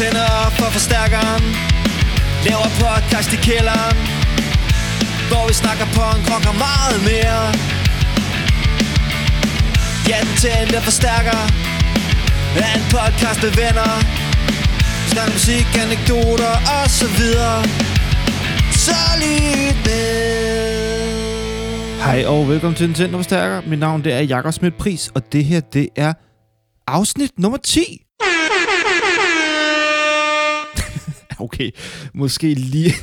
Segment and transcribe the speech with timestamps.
[0.00, 1.42] tænder op for forstærkeren.
[2.46, 3.96] Laver podcast i kælderen
[5.30, 7.40] Hvor vi snakker punk, rock og meget mere.
[10.10, 11.38] Ja, den tændte forstærker
[12.64, 13.90] Er en podcast med venner.
[15.12, 17.58] Snak musik, anekdoter og så videre.
[18.86, 20.10] Så lyt med.
[22.04, 23.58] Hej og velkommen til Nintendo Forstærker.
[23.70, 26.12] Mit navn det er Jakob Smidt Pris, og det her det er
[26.86, 27.80] afsnit nummer 10.
[31.46, 31.70] okay,
[32.14, 32.94] måske lige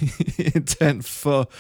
[0.55, 1.52] en tand for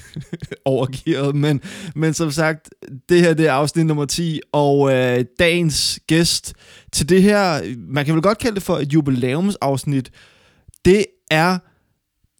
[0.64, 1.60] overgearet, men,
[1.94, 2.70] men som sagt,
[3.08, 6.54] det her det er afsnit nummer 10, og øh, dagens gæst
[6.92, 10.10] til det her, man kan vel godt kalde det for et jubilæumsafsnit,
[10.84, 11.58] det er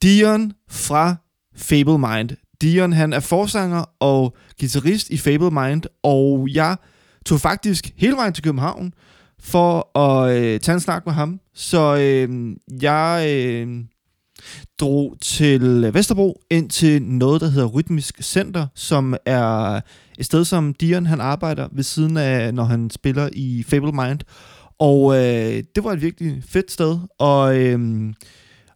[0.03, 1.17] Dion fra
[1.57, 2.31] Fable Mind.
[2.61, 6.77] Dion, han er forsanger og guitarist i Fable Mind, og jeg
[7.27, 8.93] tog faktisk hele vejen til København
[9.41, 11.41] for at øh, tage en snak med ham.
[11.55, 13.85] Så øh, jeg øh,
[14.81, 19.81] drog til Vesterbro ind til noget, der hedder Rytmisk Center, som er
[20.19, 24.21] et sted, som Dion han arbejder ved siden af, når han spiller i Fable Mind.
[24.79, 28.13] Og øh, det var et virkelig fedt sted, og, øh,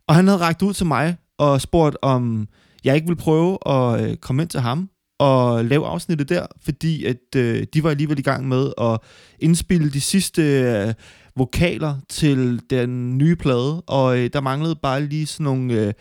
[0.06, 2.48] og han havde rækket ud til mig og spurgt, om
[2.84, 4.88] jeg ikke ville prøve at øh, komme ind til ham
[5.20, 8.98] og lave afsnittet der, fordi at øh, de var alligevel i gang med at
[9.38, 10.94] indspille de sidste øh,
[11.36, 15.92] vokaler til den nye plade, og øh, der manglede bare lige sådan nogle øh,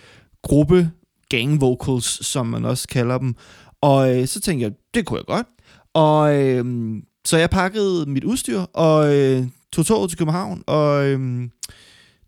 [0.44, 0.92] gruppe
[1.30, 3.36] gang vocals, som man også kalder dem.
[3.82, 5.48] Og øh, så tænkte jeg, det kunne jeg godt.
[5.94, 11.50] Og øh, så jeg pakkede mit udstyr og øh, tog toget til København, og øh,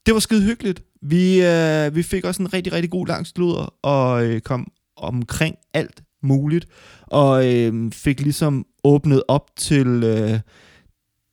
[0.05, 0.83] det var skide hyggeligt.
[1.01, 5.55] Vi, øh, vi fik også en rigtig, rigtig god lang sludder og øh, kom omkring
[5.73, 6.65] alt muligt,
[7.07, 10.39] og øh, fik ligesom åbnet op til øh,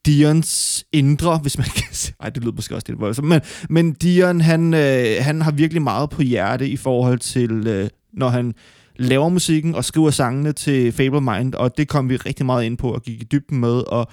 [0.07, 2.15] Dions indre, hvis man kan sige.
[2.21, 3.29] Ej, det lyder måske også lidt voldsomt.
[3.29, 7.89] Men, men Dion, han, øh, han har virkelig meget på hjerte i forhold til, øh,
[8.13, 8.55] når han
[8.97, 12.79] laver musikken og skriver sangene til Fable Mind, og det kom vi rigtig meget ind
[12.79, 14.07] på og gik i dybden med, og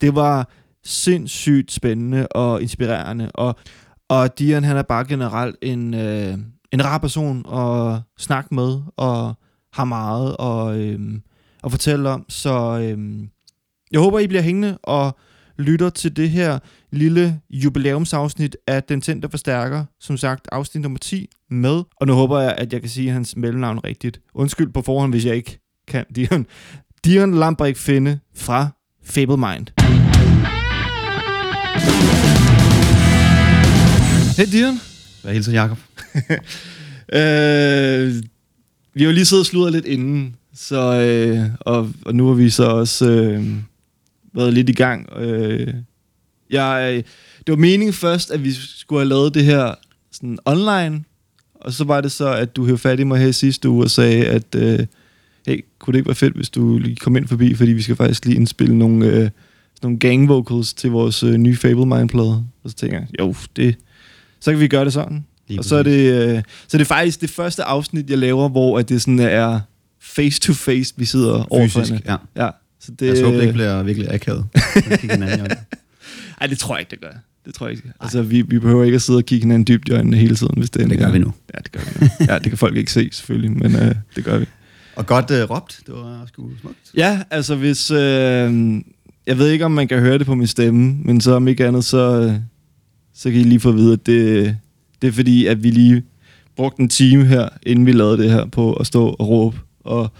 [0.00, 0.50] det var
[0.84, 3.56] sindssygt spændende og inspirerende, og,
[4.08, 6.38] og Dion, han er bare generelt en, øh,
[6.72, 9.34] en rar person at snakke med, og
[9.72, 11.00] har meget at, øh,
[11.64, 13.28] at fortælle om, så øh,
[13.92, 15.16] jeg håber, I bliver hængende og
[15.58, 16.58] lytter til det her
[16.92, 21.82] lille jubilæumsafsnit af Den Tændte Forstærker, som sagt afsnit nummer 10 med.
[21.96, 24.20] Og nu håber jeg, at jeg kan sige hans mellemnavn rigtigt.
[24.34, 25.58] Undskyld på forhånd, hvis jeg ikke
[25.88, 26.04] kan.
[26.16, 26.46] Dion,
[27.04, 28.68] Dion Lambrik Finde fra
[29.04, 29.66] Fable Mind.
[34.36, 34.80] Hej Dion.
[35.22, 35.78] Hvad hilser Jacob?
[37.18, 38.22] øh,
[38.94, 42.34] vi har jo lige siddet og sludret lidt inden, så, øh, og, og nu har
[42.34, 43.46] vi så også øh,
[44.32, 45.08] været lidt i gang.
[45.16, 45.74] Øh,
[46.50, 47.02] jeg, øh,
[47.46, 49.74] det var meningen først, at vi skulle have lavet det her
[50.12, 51.04] sådan online,
[51.54, 53.90] og så var det så, at du havde fat i mig her sidste uge og
[53.90, 54.86] sagde, at øh,
[55.46, 57.96] hey, kunne det ikke være fedt, hvis du lige kom ind forbi, fordi vi skal
[57.96, 59.30] faktisk lige indspille nogle, øh,
[59.82, 62.44] nogle gang vocals til vores øh, nye Fable Mind-plade.
[62.64, 63.76] Og så tænker jeg, jo, det,
[64.40, 65.24] så kan vi gøre det sådan.
[65.48, 68.48] Lige og så er, det, øh, så er det faktisk det første afsnit, jeg laver,
[68.48, 69.60] hvor at det sådan er
[70.02, 72.16] face to face, vi sidder overfor Fysisk, ja.
[72.36, 73.06] Ja, så det.
[73.06, 74.46] Jeg håber, det ikke bliver virkelig akavet.
[74.90, 75.60] at kigge hinanden i øjnene.
[76.40, 77.12] Ej, det tror jeg ikke, det gør.
[77.46, 77.92] Det tror jeg ikke.
[78.00, 80.54] Altså, vi, vi behøver ikke at sidde og kigge hinanden dybt i øjnene hele tiden,
[80.56, 81.32] hvis det, er Det gør vi nu.
[81.54, 82.26] Ja, det gør vi nu.
[82.32, 84.46] Ja, det kan folk ikke se, selvfølgelig, men øh, det gør vi.
[84.96, 85.80] Og godt uh, råbt.
[85.86, 86.76] Det var sgu smukt.
[86.96, 87.90] Ja, altså hvis...
[87.90, 88.80] Øh,
[89.26, 91.66] jeg ved ikke, om man kan høre det på min stemme, men så om ikke
[91.66, 92.34] andet, så, øh,
[93.14, 94.56] så kan I lige få at vide, at det,
[95.02, 96.02] det er fordi, at vi lige
[96.56, 100.10] brugte en time her, inden vi lavede det her, på at stå og råbe, og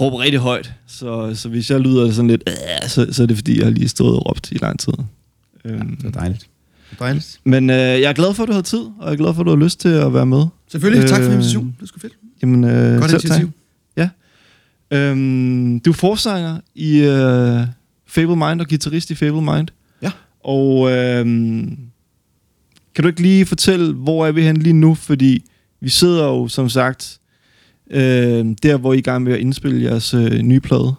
[0.00, 0.72] råbe rigtig højt.
[0.86, 3.70] Så, så hvis jeg lyder sådan lidt, øh, så, så er det fordi, jeg har
[3.70, 4.92] lige stået og råbt i lang tid.
[5.64, 6.46] Ja, Øhm, det var dejligt.
[6.98, 7.40] Dejligt.
[7.44, 9.40] men øh, jeg er glad for, at du har tid, og jeg er glad for,
[9.40, 10.42] at du har lyst til at være med.
[10.68, 11.08] Selvfølgelig.
[11.08, 11.74] tak for Øh, invitationen.
[11.78, 12.12] Det er sgu fedt.
[12.42, 12.70] Jamen, øh,
[13.00, 13.24] Godt selv tak.
[13.24, 13.50] initiativ.
[14.90, 17.60] Øhm, du er forsanger i øh,
[18.06, 19.68] Fable Mind og guitarist i Fable Mind.
[20.02, 20.10] Ja.
[20.44, 21.78] Og øhm,
[22.94, 24.94] kan du ikke lige fortælle, hvor er vi hen lige nu?
[24.94, 25.44] Fordi
[25.80, 27.18] vi sidder jo, som sagt,
[27.90, 30.94] øh, der, hvor I er i gang med at indspille jeres øh, nye plade.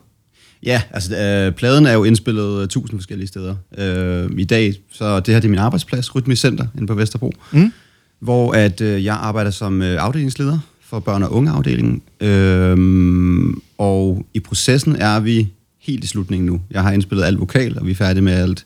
[0.63, 3.55] Ja, altså øh, pladen er jo indspillet øh, tusind forskellige steder.
[3.77, 7.33] Øh, I dag, så det her det er min arbejdsplads, Rytmisk Center, inde på Vesterbro.
[7.51, 7.73] Mm.
[8.19, 12.01] hvor at øh, jeg arbejder som øh, afdelingsleder for børn- og ungeafdelingen.
[12.21, 15.47] Øhm, og i processen er vi
[15.79, 16.61] helt i slutningen nu.
[16.71, 18.65] Jeg har indspillet alt vokal, og vi er færdige med alt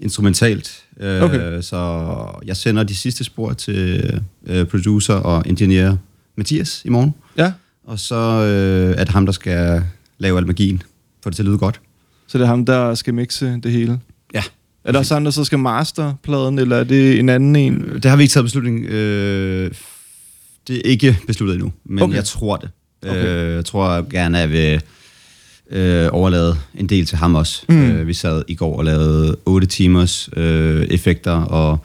[0.00, 0.82] instrumentalt.
[1.00, 1.62] Øh, Okay.
[1.62, 5.96] Så jeg sender de sidste spor til øh, producer og engineer
[6.36, 7.14] Mathias i morgen.
[7.36, 7.52] Ja,
[7.84, 9.82] Og så øh, er det ham, der skal
[10.18, 10.82] lave al magien,
[11.22, 11.80] få det til at lyde godt.
[12.26, 14.00] så det er ham, der skal mixe det hele.
[14.34, 14.42] Ja.
[14.84, 17.84] Er der også andre, der så skal master pladen, eller er det en anden en?
[17.94, 18.84] Det har vi ikke taget beslutning.
[18.84, 19.70] Øh,
[20.68, 22.14] det er ikke besluttet endnu, men Okay.
[22.14, 22.70] jeg tror det.
[23.02, 23.12] Okay.
[23.12, 23.26] Okay.
[23.48, 24.82] Øh, jeg tror gerne, at jeg vil
[25.70, 27.62] øh, overlade en del til ham også.
[27.68, 27.82] Mm.
[27.90, 31.78] Øh, vi sad i går og lavede 8 timers øh, effekter og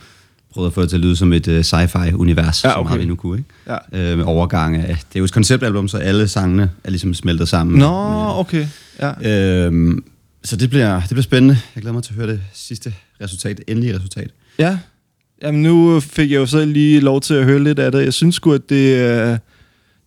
[0.53, 2.79] prøvede at få det til at lyde som et øh, sci-fi-univers, Ja, ja, okay.
[2.79, 2.89] okay.
[2.89, 3.37] meget vi nu kunne.
[3.37, 3.49] Ikke?
[3.93, 4.11] Ja.
[4.11, 4.81] Øh, med overgange.
[4.87, 7.79] Det er jo et konceptalbum, så alle sangene er ligesom smeltet sammen.
[7.79, 8.67] Nå, okay.
[9.01, 9.65] Ja.
[9.65, 10.03] Øhm,
[10.43, 11.57] så det bliver, det bliver spændende.
[11.75, 14.29] Jeg glæder mig til at høre det sidste resultat, det endelige resultat.
[14.59, 14.77] Ja.
[15.41, 18.03] Jamen, nu fik jeg jo så lige lov til at høre lidt af det.
[18.03, 19.37] Jeg synes sgu, at det, øh,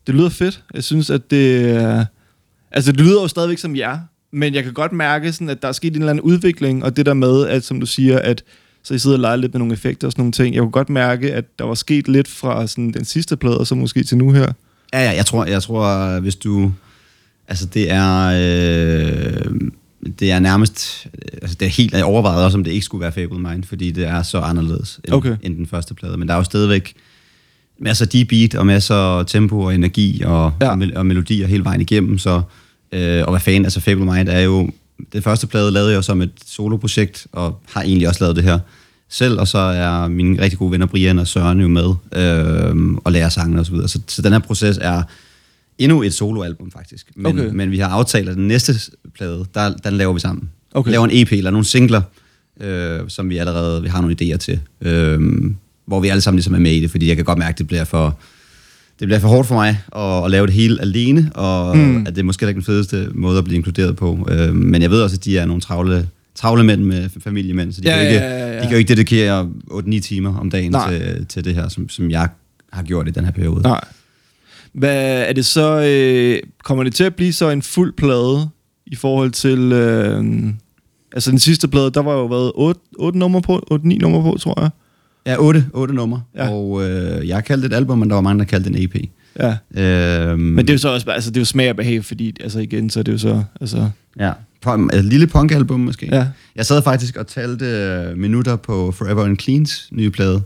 [0.06, 0.62] det lyder fedt.
[0.74, 2.06] Jeg synes, at det...
[2.70, 3.98] øh, Altså, det lyder jo stadigvæk som jer,
[4.32, 6.96] men jeg kan godt mærke, sådan, at der er sket en eller anden udvikling, og
[6.96, 8.42] det der med, at som du siger, at
[8.82, 10.54] så I sidder og leger lidt med nogle effekter og sådan nogle ting.
[10.54, 13.66] Jeg kunne godt mærke, at der var sket lidt fra sådan, den sidste plade, og
[13.66, 14.52] så måske til nu her.
[14.92, 16.72] Ja, ja, jeg tror, jeg tror, hvis du...
[17.48, 18.26] Altså, det er...
[18.26, 19.54] Øh,
[20.18, 21.06] det er nærmest...
[21.42, 23.90] Altså, det er helt jeg overvejet også, om det ikke skulle være Fable Mind, fordi
[23.90, 25.36] det er så anderledes end, Okay.
[25.42, 26.16] end den første plade.
[26.16, 26.94] Men der er jo stadigvæk
[27.80, 30.68] masser af beat og masser af tempo og energi og, Ja.
[30.70, 32.18] og, mel- og melodier hele vejen igennem.
[32.18, 32.42] Så,
[32.92, 34.70] øh, og hvad fanden, altså Fable Mind er jo...
[35.12, 38.58] Det første plade lavede jeg som et soloprojekt, og har egentlig også lavet det her
[39.10, 41.84] selv, og så er mine rigtig gode venner Brian og Søren jo med,
[42.16, 43.88] øh, og lærer sangen og så videre.
[43.88, 45.02] Så, så den her proces er
[45.78, 47.06] endnu et soloalbum faktisk.
[47.16, 47.40] Men, Okay.
[47.46, 47.54] okay.
[47.54, 48.74] men vi har aftalt, at den næste
[49.14, 50.50] plade, der, den laver vi sammen.
[50.74, 50.88] Okay.
[50.88, 52.02] Vi laver en EP eller nogle singler,
[52.60, 54.60] øh, som vi allerede vi har nogle idéer til.
[54.80, 55.20] Øh,
[55.88, 57.58] hvor vi alle sammen ligesom er med i det, fordi jeg kan godt mærke, at
[57.58, 58.18] det bliver for,
[59.00, 62.00] det bliver for hårdt for mig at, at lave det hele alene, og Mm.
[62.06, 64.28] at det er måske ikke den fedeste måde at blive inkluderet på.
[64.30, 67.80] Øh, men jeg ved også, at de er nogle travle, travle mænd med familiemænd, så
[67.80, 68.56] de, Ja, kan, jo ikke, ja, ja, ja.
[68.56, 70.98] de kan jo ikke dedikere 8-9 timer om dagen Nej.
[70.98, 72.28] til, til det her, som, som jeg
[72.72, 73.62] har gjort i den her periode.
[73.62, 73.80] Nej.
[74.72, 75.80] Hvad er det så...
[75.82, 78.48] Øh, kommer det til at blive så en fuld plade
[78.86, 79.72] i forhold til...
[79.72, 80.24] Øh,
[81.12, 84.38] altså den sidste plade, der var jo været 8, 8 numre på, 8-9 numre på,
[84.40, 84.70] tror jeg.
[85.28, 86.48] Ja, otte, otte numre, Ja.
[86.50, 88.76] og øh, jeg har kaldt det et album, men der var mange, der kaldte det
[88.78, 88.96] en EP.
[89.38, 89.56] Ja.
[90.30, 92.36] Øhm, Men det er jo så også altså det er jo smag og behag, fordi
[92.40, 93.90] altså igen, så er det jo så, altså,
[94.20, 94.32] Ja,
[94.92, 96.08] et lille punk-album måske.
[96.12, 96.26] ja.
[96.56, 100.42] Jeg sad faktisk og talte øh, minutter på Forever and Cleans nye plade,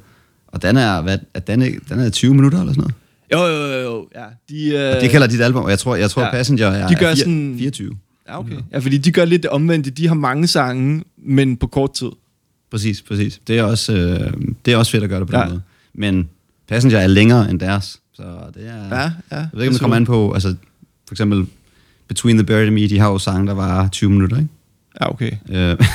[0.48, 2.94] og den er, hvad, den, er, den er 20 minutter eller sådan noget.
[3.32, 4.24] Jo, jo, jo, jo, ja.
[4.48, 6.30] De, øh, Og det kalder dit album, og jeg tror, jeg tror ja.
[6.30, 7.94] Passenger er, De gør er fire, sådan- 24.
[8.28, 8.56] Ja, okay.
[8.72, 9.90] Ja, fordi de gør lidt det omvendte.
[9.90, 12.08] De har mange sange, men på kort tid.
[12.72, 13.40] Præcis, præcis.
[13.46, 14.32] Det er også, øh,
[14.64, 15.42] det er også fedt at gøre det på Ja.
[15.42, 15.62] den måde.
[15.94, 16.28] Men
[16.68, 18.22] Passenger er længere end deres, så
[18.54, 18.96] det er...
[18.98, 19.10] Ja, ja.
[19.30, 20.54] Jeg ved ikke, om det kommer an på, altså
[21.08, 21.46] for eksempel
[22.08, 24.48] Between the Bird and Me, de har jo sange, der var 20 minutter, ikke?
[25.00, 25.30] Ja, okay.
[25.48, 25.76] Øh,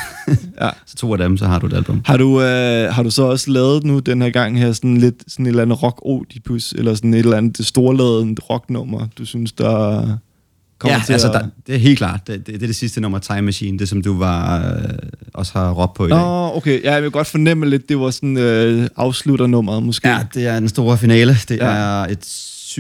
[0.62, 0.70] Ja.
[0.86, 2.02] så to af dem, så har du et album.
[2.06, 5.24] Har du, øh, har du så også lavet nu den her gang her sådan lidt
[5.28, 9.52] sådan et eller andet rock odipus eller sådan et eller andet storladet rocknummer, du synes,
[9.52, 10.18] der
[10.80, 11.34] kommer ja, til altså, at...
[11.34, 12.28] der, det er helt klart.
[12.28, 14.84] Det, det, det er det sidste nummer, Time Machine, det som du var, øh,
[15.34, 16.18] også har råbt på i dag.
[16.20, 16.84] Nå, okay.
[16.84, 20.10] Ja, jeg vil godt fornemme lidt, det var sådan øh, afslutternummeret måske.
[20.10, 21.38] Ja, det er den store finale.
[21.50, 21.66] Det Ja.
[21.66, 22.80] er et 7-8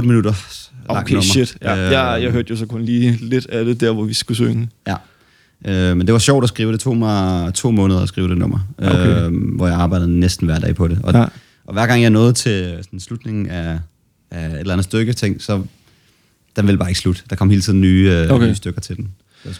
[0.00, 1.22] minutter langt okay, nummer.
[1.22, 1.56] shit.
[1.62, 4.14] Ja, Øh, jeg, jeg hørte jo så kun lige lidt af det der, hvor vi
[4.14, 4.68] skulle synge.
[4.86, 4.94] Ja.
[5.66, 6.72] Øh, men det var sjovt at skrive.
[6.72, 9.26] Det tog mig to måneder at skrive det nummer, Okay.
[9.26, 10.98] øh, hvor jeg arbejdede næsten hver dag på det.
[11.02, 11.24] Og, Ja.
[11.66, 13.78] og hver gang jeg nåede til sådan, slutningen af,
[14.30, 15.62] af et eller andet stykke, tænkte, så
[16.58, 17.22] den ville bare ikke slutte.
[17.30, 18.46] Der kom hele tiden nye, øh, Okay.
[18.48, 19.08] nye stykker til den.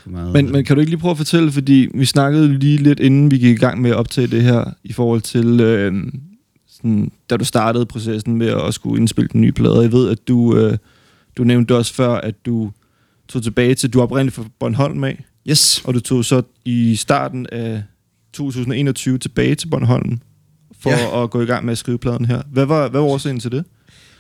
[0.07, 3.01] Meget, Men, men kan du ikke lige prøve at fortælle, fordi vi snakkede lige lidt
[3.01, 5.93] inden vi gik i gang med at optage det her, i forhold til, øh,
[6.69, 9.81] sådan, da du startede processen med at skulle indspille den nye plade.
[9.81, 10.79] Jeg ved, at du, øh,
[11.37, 12.71] du nævnte også før, at du
[13.29, 15.83] tog tilbage til, du oprindeligt fra Bornholm af, Yes.
[15.85, 17.83] og du tog så i starten af
[18.33, 20.19] 2021 tilbage til Bornholm,
[20.81, 21.23] for ja.
[21.25, 22.43] at gå i gang med at skrive pladen her.
[22.53, 23.65] Hvad var, hvad var årsagen til det?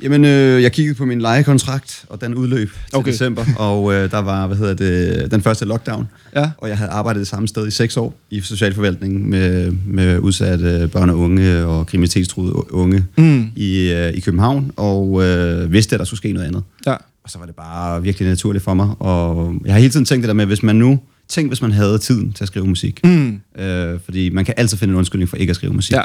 [0.03, 3.13] Jamen, øh, jeg kiggede på min lejekontrakt, og den udløb til Okay.
[3.13, 6.51] december, og øh, der var, hvad hedder det, den første lockdown, Ja.
[6.59, 10.89] og jeg havde arbejdet det samme sted i seks år i socialforvaltningen med, med udsatte
[10.93, 13.47] børn og unge og kriminalitetstruede unge Mm.
[13.57, 16.63] i, øh, i København, og øh, vidste, at der skulle ske noget andet.
[16.87, 16.93] Ja.
[17.25, 20.23] Og så var det bare virkelig naturligt for mig, og jeg har hele tiden tænkt
[20.23, 23.01] det der med, hvis man nu, tænk hvis man havde tiden til at skrive musik,
[23.05, 23.41] Mm.
[23.59, 25.93] øh, fordi man kan altid finde en undskyldning for ikke at skrive musik.
[25.97, 26.03] Ja.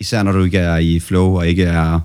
[0.00, 2.00] Især når du ikke er i flow og ikke er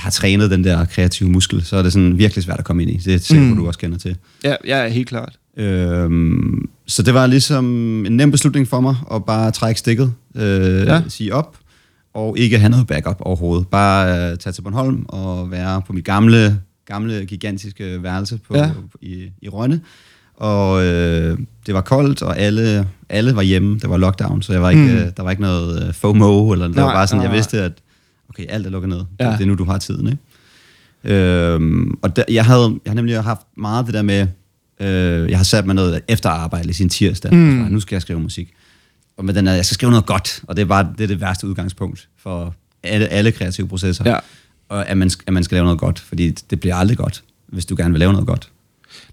[0.00, 2.90] har trænet den der kreative muskel, så er det sådan virkelig svært at komme ind
[2.90, 2.96] i.
[2.96, 3.56] Det er sikkert, Mm.
[3.56, 4.16] du også kender til.
[4.44, 5.32] Ja, ja, helt klart.
[5.56, 7.64] Øhm, så det var ligesom
[8.06, 11.02] en nem beslutning for mig at bare trække stikket, øh, Ja.
[11.08, 11.56] sige op,
[12.14, 13.68] og ikke have noget backup overhovedet.
[13.68, 18.70] Bare øh, tage til Bornholm og være på mit gamle, gamle gigantiske værelse på, Ja.
[19.02, 19.80] i, i Rønne.
[20.36, 23.78] Og øh, det var koldt, og alle, alle var hjemme.
[23.78, 24.88] Det var lockdown, så jeg var ikke, Mm.
[25.06, 25.12] mm.
[25.16, 27.60] der var ikke noget øh, FOMO, eller det Nej, var bare sådan, nej, jeg vidste,
[27.62, 27.72] at
[28.30, 29.04] okay, alt er lukket ned.
[29.20, 29.32] Ja.
[29.32, 30.18] Det er nu, du har tiden, ikke?
[31.04, 34.26] Øhm, og der, jeg, havde, jeg har nemlig haft meget det der med,
[34.80, 37.38] øh, jeg har sat mig noget efter arbejde i sin tirsdag, Mm.
[37.38, 37.72] mm.
[37.72, 38.48] nu skal jeg skrive musik.
[39.16, 41.08] og med den er, jeg skal skrive noget godt, og det er bare det, er
[41.08, 44.10] det værste udgangspunkt for alle, alle kreative processer.
[44.10, 44.18] Ja.
[44.68, 47.66] Og at man, at man skal lave noget godt, fordi det bliver aldrig godt, hvis
[47.66, 48.48] du gerne vil lave noget godt.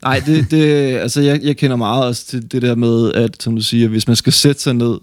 [0.03, 0.63] Nej, det, det,
[0.97, 4.07] altså jeg, jeg kender meget også til det der med, at som du siger, hvis
[4.07, 4.97] man skal sætte sig ned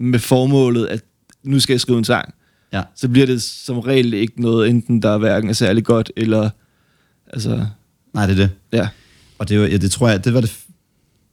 [0.00, 1.00] med formålet, at
[1.42, 2.34] nu skal jeg skrive en sang,
[2.72, 2.82] Ja.
[2.96, 6.50] så bliver det som regel ikke noget, enten der hverken er særlig godt, eller
[7.32, 7.66] altså,
[8.14, 8.50] Nej, det er det.
[8.72, 8.88] ja.
[9.38, 10.58] Og det, var, ja, det tror jeg, det var det,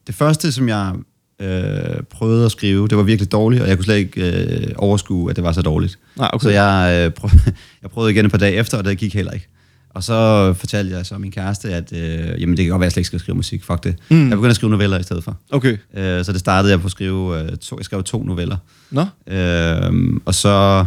[0.06, 0.92] det første, som jeg
[1.40, 2.88] øh, prøvede at skrive.
[2.88, 5.62] Det var virkelig dårligt, og jeg kunne slet ikke øh, overskue, at det var så
[5.62, 5.98] dårligt.
[6.16, 6.42] Nej, okay.
[6.44, 7.30] Så jeg, øh, prøv,
[7.82, 9.48] jeg prøvede igen et par dage efter, og det gik heller ikke.
[9.90, 12.86] Og så fortalte jeg så min kæreste, at øh, jamen, det kan godt være, at
[12.86, 13.64] jeg slet ikke skal skrive musik.
[13.64, 13.96] Fuck det.
[14.10, 14.16] Mm.
[14.28, 15.36] Jeg begyndte at skrive noveller i stedet for.
[15.50, 15.76] Okay.
[15.94, 18.56] Øh, så det startede jeg på at skrive, øh, to, jeg skrev to noveller.
[18.90, 19.04] Nå?
[19.26, 20.84] Øh, og så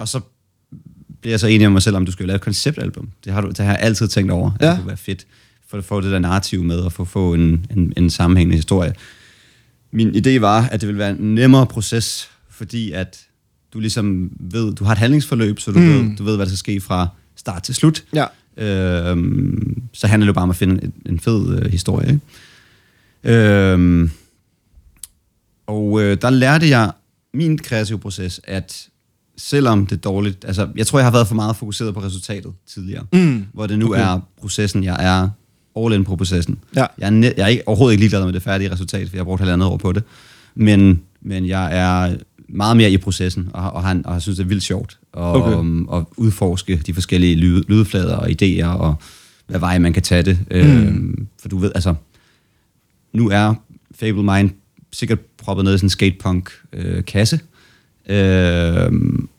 [0.00, 0.20] og så
[1.20, 3.08] bliver jeg så enig med mig selv, om du skal lave et konceptalbum.
[3.24, 4.50] Det har, du, det har jeg altid tænkt over.
[4.54, 4.68] at Ja.
[4.70, 5.26] Det kunne være fedt,
[5.68, 8.94] for at få det der narrativ med, og få, få en, en, en sammenhængende historie.
[9.92, 13.20] Min idé var, at det ville være en nemmere proces, fordi at
[13.72, 15.86] du ligesom ved, du har et handlingsforløb, så du, Mm.
[16.10, 18.04] ved, du ved, hvad der skal ske fra start til slut.
[18.14, 18.26] Ja.
[18.56, 22.08] Øhm, så handler det bare om at finde en, en fed øh, historie.
[23.24, 23.36] Ikke?
[23.38, 24.10] Øhm,
[25.66, 26.92] og øh, der lærte jeg
[27.34, 28.88] min kreative proces, at
[29.40, 32.52] selvom det er dårligt, altså jeg tror, jeg har været for meget fokuseret på resultatet
[32.74, 33.44] tidligere, Mm.
[33.52, 34.00] hvor det nu Okay.
[34.00, 35.28] er processen, jeg er
[35.84, 36.58] all in på processen.
[36.76, 36.86] Ja.
[36.98, 39.20] Jeg er, net, jeg er ikke, overhovedet ikke ligeglad med det færdige resultat, for jeg
[39.20, 40.02] har brugt halvandet år på det,
[40.54, 42.16] men, men jeg er
[42.48, 45.20] meget mere i processen, og, og, han, og jeg synes, det er vildt sjovt at,
[45.22, 45.52] Okay.
[45.56, 45.98] okay.
[46.00, 48.94] at udforske de forskellige lyd, lydflader og idéer, og
[49.46, 50.38] hvad vej man kan tage det.
[50.50, 50.56] Mm.
[50.56, 51.94] Øhm, for du ved, altså,
[53.12, 53.54] nu er
[53.94, 54.50] Fable Mind
[54.92, 57.40] sikkert proppet ned i sådan en skatepunk-kasse, øh,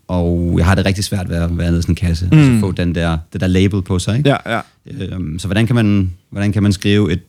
[0.08, 2.38] og jeg har det rigtig svært ved at være nede i sådan en kasse, mm.
[2.38, 4.18] altså få den der, det der label på sig.
[4.18, 4.30] Ikke?
[4.30, 4.62] Ja, ja.
[4.86, 7.20] Øhm, så hvordan kan, man, hvordan kan man skrive et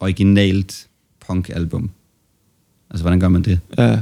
[0.00, 0.86] originalt
[1.26, 1.90] punk-album?
[2.90, 3.60] Altså, hvordan gør man det?
[3.78, 4.00] ja.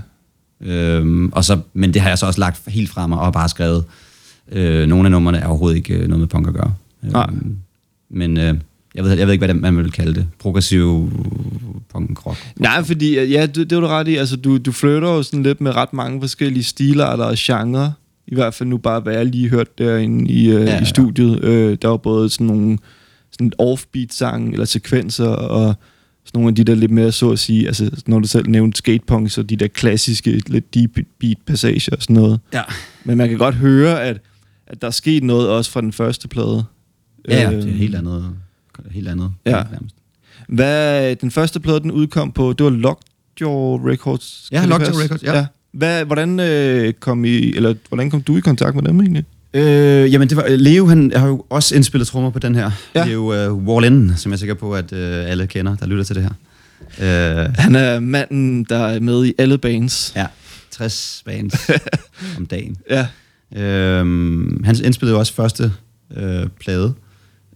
[0.61, 3.49] Øhm, og så, men det har jeg så også lagt helt fra mig og bare
[3.49, 3.85] skrevet.
[4.53, 6.75] Øh, nogle af numrene er overhovedet ikke øh, noget med punk at gøre.
[7.03, 7.27] Nej.
[7.33, 7.57] Øhm,
[8.11, 8.55] men øh,
[8.99, 10.27] jeg, ved, jeg ved ikke, hvad det, man vil kalde det.
[10.39, 11.13] Progressiv
[11.93, 12.39] punk rock.
[12.57, 14.17] Nej, fordi, ja, det, det var du ret i.
[14.17, 17.91] Altså, du, du flytter jo sådan lidt med ret mange forskellige stilarter og genrer.
[18.27, 20.83] I hvert fald nu bare, hvad jeg lige hørte derinde i, øh, Ja, ja, ja.
[20.83, 21.45] i studiet.
[21.45, 22.79] Øh, der var både sådan nogle
[23.33, 25.75] sådan offbeat-sang eller sekvenser, og
[26.25, 28.79] sådan nogle af de der lidt mere, så at sige, altså når du selv nævnte
[28.79, 32.41] skatepunk, så de der klassiske, lidt deep beat passager og sådan noget.
[32.53, 32.63] Ja.
[33.05, 34.21] Men man kan godt høre, at,
[34.67, 36.65] at der er sket noget også fra den første plade.
[37.29, 38.31] Ja, ja, Øh, det er helt andet.
[38.91, 39.33] Helt andet.
[39.47, 39.63] Ja.
[39.73, 39.95] Nærmest.
[40.49, 44.49] Hvad, den første plade, den udkom på, det var Lockjaw Records.
[44.53, 44.95] Ja, Lockjaw?
[45.03, 45.47] Records, ja.
[45.73, 49.25] Hvad, hvordan, øh, kom I, eller, hvordan kom du i kontakt med dem egentlig?
[49.55, 52.63] Øh, jamen, det var, Leo han har jo også indspillet trommer på den her.
[52.65, 52.71] Ja.
[52.95, 53.05] Ja.
[53.05, 55.77] Det er jo uh, Wall In, som jeg er sikker på, at uh, alle kender,
[55.77, 56.31] der lytter til det her.
[56.99, 60.13] Uh, Han er manden, der er med i alle bands.
[60.17, 60.27] ja,
[60.71, 61.71] 60 bands
[62.39, 62.77] om dagen.
[62.91, 63.07] Ja.
[63.57, 65.73] Øhm, han indspillede jo også første
[66.17, 66.95] øh, plade.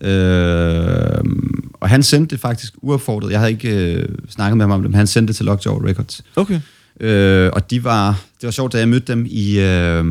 [0.03, 3.31] Øhm, og han sendte det faktisk uaffordret.
[3.31, 5.87] Jeg havde ikke øh, snakket med ham om det, men han sendte det til Lockjaw
[5.87, 6.25] Records.
[6.37, 6.61] Okay.
[7.01, 9.59] Øh, og de var, det var sjovt, da jeg mødte dem i...
[9.59, 10.05] Øh,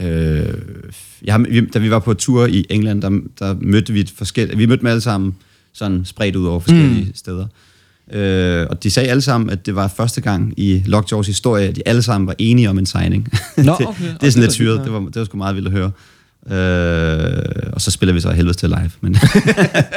[0.00, 0.54] øh,
[1.24, 4.58] jeg, vi, da vi var på tur i England, der, der mødte vi et forskelligt...
[4.58, 5.34] Vi mødte dem alle sammen
[5.72, 7.14] sådan spredt ud over forskellige mm.
[7.14, 7.46] steder.
[8.12, 11.76] Øh, og de sagde alle sammen, at det var første gang i Lockjaws historie, at
[11.76, 13.28] de alle sammen var enige om en signing.
[13.56, 14.04] Nå, det, okay.
[14.04, 14.84] det er det var sådan lidt syret.
[14.84, 15.90] Det var, det var sgu meget vildt at høre.
[16.50, 18.90] Øh, og så spiller vi så helvede til live.
[19.00, 19.16] Men,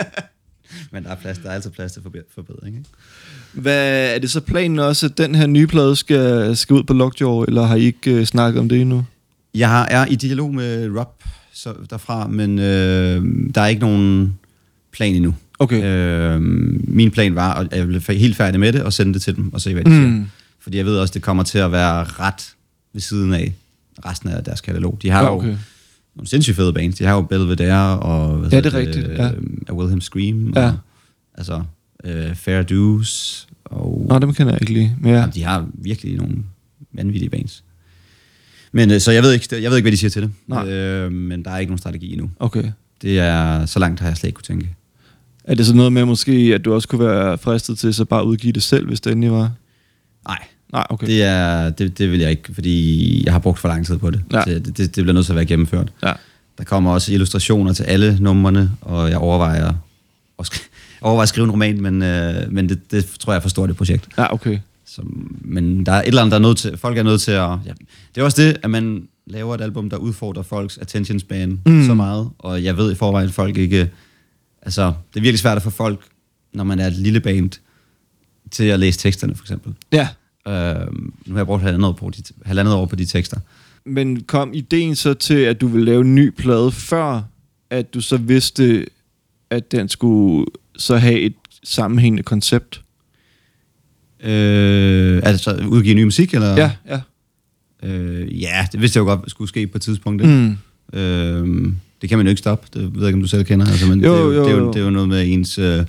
[0.92, 2.78] men der er plads, der er altid plads til forbe- forbedring.
[2.78, 2.90] Ikke?
[3.54, 6.94] Hvad, er det så planen også, at den her nye plade skal, skal ud på
[6.94, 9.06] Lockjaw, eller har I ikke øh, snakket om det endnu?
[9.54, 11.24] Jeg har- er i dialog med Rob
[11.54, 13.24] så, derfra, men øh,
[13.56, 14.38] der er ikke nogen
[14.92, 15.36] plan endnu.
[15.60, 15.84] Okay.
[15.84, 16.42] Øh,
[16.88, 19.54] min plan var, at jeg blev helt færdig med det, og sende det til dem,
[19.54, 20.08] og se, hvad de siger.
[20.08, 20.26] Mm.
[20.60, 22.54] Fordi jeg ved også, det kommer til at være ret
[22.94, 23.54] ved siden af
[24.06, 25.00] resten af deres katalog.
[25.02, 25.56] De har Ja, jo okay.
[26.16, 26.96] Nogle sindssygt fede bands.
[26.96, 28.38] De har jo Belvedere og...
[28.38, 29.32] Hvad Ja, det er rigtigt, ja.
[29.72, 30.54] Uh, Wilhelm Scream.
[30.56, 30.66] Ja.
[30.66, 30.74] Og,
[31.36, 31.64] altså,
[32.04, 33.48] uh, Fair Dues.
[33.66, 34.98] Og, Nå, dem kender jeg ikke lige.
[35.00, 35.20] Men ja.
[35.20, 35.28] ja.
[35.36, 36.36] De har virkelig nogle
[36.94, 37.64] vanvittige bands.
[38.72, 40.32] Men uh, så jeg ved, ikke, jeg ved ikke, hvad de siger til det.
[40.48, 41.06] Nej.
[41.06, 42.30] Uh, men der er ikke nogen strategi endnu.
[42.40, 42.72] Okay.
[43.02, 43.66] Det er...
[43.66, 44.76] Så langt har jeg slet ikke kunne tænke.
[45.44, 48.26] Er det så noget med måske, at du også kunne være fristet til så bare
[48.26, 49.52] udgive det selv, hvis det endelig var?
[50.28, 50.40] Nej,
[50.74, 51.08] Nej, okay.
[51.08, 54.10] det, er, det, det vil jeg ikke, fordi jeg har brugt for lang tid på
[54.10, 54.24] det.
[54.34, 54.42] Ja.
[54.46, 55.92] Det, det, det bliver nødt til at være gennemført.
[56.04, 56.14] Ja.
[56.58, 59.74] Der kommer også illustrationer til alle numrene, og jeg overvejer
[60.40, 60.70] at, sk-
[61.02, 63.70] overvejer at skrive en roman, men, øh, men det, det tror jeg er for stort
[63.70, 64.08] et projekt.
[64.18, 64.60] Ja, okay.
[64.86, 65.02] Så,
[65.42, 67.50] men der er et eller andet, der er nødt til, folk er nødt til at...
[67.66, 67.72] Ja.
[68.16, 71.86] Det er også det, at man laver et album, der udfordrer folks attention span mm.
[71.86, 73.90] så meget, og jeg ved i forvejen, at folk ikke...
[74.62, 76.00] Altså, det er virkelig svært at få folk,
[76.54, 77.50] når man er et lille band,
[78.52, 79.74] til at læse teksterne, for eksempel.
[79.92, 80.08] Ja.
[80.48, 80.54] Øh,
[81.26, 83.40] nu har jeg brugt halvandet år, på de, halvandet år på de tekster.
[83.86, 87.22] Men kom ideen så til, at du ville lave en ny plade, før
[87.70, 88.86] at du så vidste,
[89.50, 90.46] at den skulle
[90.78, 91.34] så have et
[91.64, 92.82] sammenhængende koncept?
[94.24, 96.56] Øh, altså udgive ny musik, eller?
[96.56, 97.02] Ja, ja.
[97.84, 100.22] Øh, ja, det vidste jeg jo godt skulle ske på et tidspunkt.
[100.22, 100.58] Ikke?
[100.94, 101.00] Mm.
[101.00, 102.68] Øh, det kan man jo ikke stoppe.
[102.74, 103.66] Det ved jeg ikke, om du selv kender.
[103.66, 104.72] Altså, men Jo, det, er jo, jo, det, er jo, jo.
[104.72, 105.86] det er jo noget med ens øh,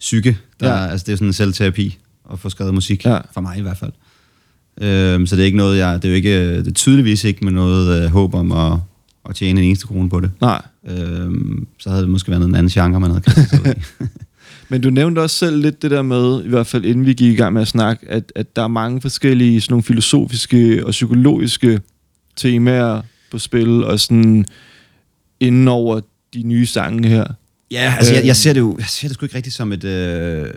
[0.00, 0.38] psyke.
[0.60, 0.86] Der, ja.
[0.86, 1.98] Altså, det er sådan en selvterapi
[2.32, 3.04] at få skrevet musik.
[3.04, 3.18] Ja.
[3.32, 3.92] For mig i hvert fald.
[4.80, 6.02] Øh, så det er ikke noget, jeg...
[6.02, 8.78] Det er jo ikke, det er tydeligvis ikke med noget øh, håb om at,
[9.28, 10.30] at tjene en eneste krone på det.
[10.40, 10.62] Nej.
[10.88, 11.30] Øh,
[11.78, 13.82] så havde det måske været en anden genre, man havde kastet sig.
[14.68, 17.32] Men du nævnte også selv lidt det der med, i hvert fald inden vi gik
[17.32, 20.90] i gang med at snakke, at, at der er mange forskellige sådan nogle filosofiske og
[20.90, 21.80] psykologiske
[22.36, 24.44] temaer på spil, og sådan
[25.40, 26.00] inden over
[26.34, 27.26] de nye sange her.
[27.70, 28.26] Ja, altså jeg, Øh.
[28.26, 29.84] jeg ser det jo jeg ser det sgu ikke rigtigt som et...
[29.84, 29.90] Øh,
[30.40, 30.48] jeg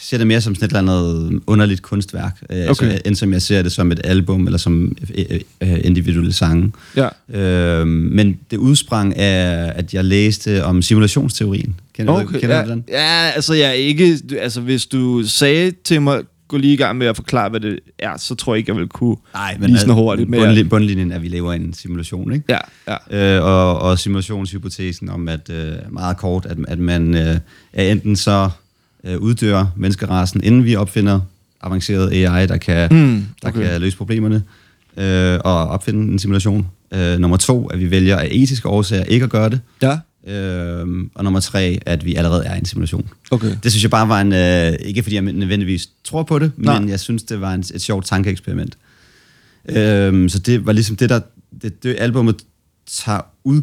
[0.00, 2.66] ser det mere som sådan et eller andet underligt kunstværk, øh, Okay.
[2.68, 6.72] altså, end som jeg ser det som et album, eller som øh, øh, individuelle sange.
[6.96, 7.08] Ja.
[7.40, 11.74] Øh, men det udsprang af, at jeg læste om simulationsteorien.
[11.94, 12.84] Kender, du, kender ja, du den?
[12.88, 14.18] ja, altså jeg ikke...
[14.40, 17.78] Altså hvis du sagde til mig, gå lige i gang med at forklare, hvad det
[17.98, 20.38] er, så tror jeg ikke, jeg vil kunne Nej, lige sådan hurtigt med.
[20.38, 22.44] bundlin, bundlinjen er, at vi lever i en simulation, ikke?
[22.48, 22.58] Ja,
[23.10, 23.36] ja.
[23.38, 27.36] Øh, og, og simulationshypotesen om, at øh, meget kort, at, at man øh,
[27.72, 28.50] er enten så
[29.04, 31.20] øh, uddør menneskerassen, inden vi opfinder
[31.62, 33.62] avanceret AI, der kan, Mm, der okay.
[33.70, 34.42] kan løse problemerne,
[34.96, 36.66] øh, og opfinde en simulation.
[36.94, 39.60] Øh, nummer to, at vi vælger af etiske årsager ikke at gøre det.
[39.82, 43.08] Ja, Øh, og nummer tre, at vi allerede er i en simulation.
[43.30, 43.56] okay.
[43.62, 44.32] Det synes jeg bare var en...
[44.32, 46.80] Øh, ikke fordi jeg nødvendigvis tror på det, Nej.
[46.80, 48.78] men jeg synes, det var en, et sjovt tankeeksperiment.
[49.68, 51.20] Øhm, så det var ligesom det, der...
[51.62, 52.36] Det, det albumet
[52.86, 53.62] tager ud...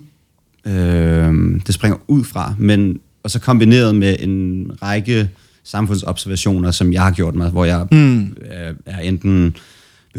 [0.66, 3.00] Øh, det springer ud fra, men...
[3.24, 5.30] Og så kombineret med en række
[5.64, 8.38] samfundsobservationer, som jeg har gjort mig, hvor jeg Mm.
[8.46, 9.56] er, er enten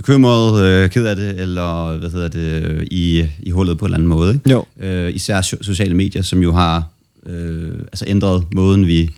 [0.02, 3.97] bekymret, øh, ked af det, eller hvad hedder det, i, i hullet på en eller
[3.97, 4.35] anden måde.
[4.35, 4.50] Ikke?
[4.50, 4.64] Jo.
[4.81, 6.85] Øh, især so- sociale medier, som jo har
[7.27, 9.11] øh, altså ændret måden, vi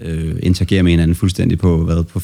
[0.00, 2.18] øh, interagerer med hinanden fuldstændig på, hvad, på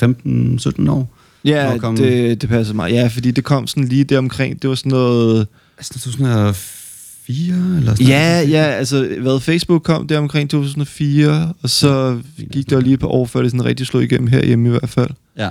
[0.87, 1.15] 15-17 år?
[1.45, 2.91] Ja, kom- det, det passer mig.
[2.93, 4.63] Ja, fordi det kom sådan lige der omkring.
[4.63, 5.47] Det var sådan noget...
[5.79, 12.21] Altså 2004 eller sådan Ja, ja, altså hvad, Facebook kom der omkring 2004, og så
[12.53, 15.11] gik der lige par år, før det sådan rigtig slog igennem herhjemme i hvert fald.
[15.39, 15.49] Ja.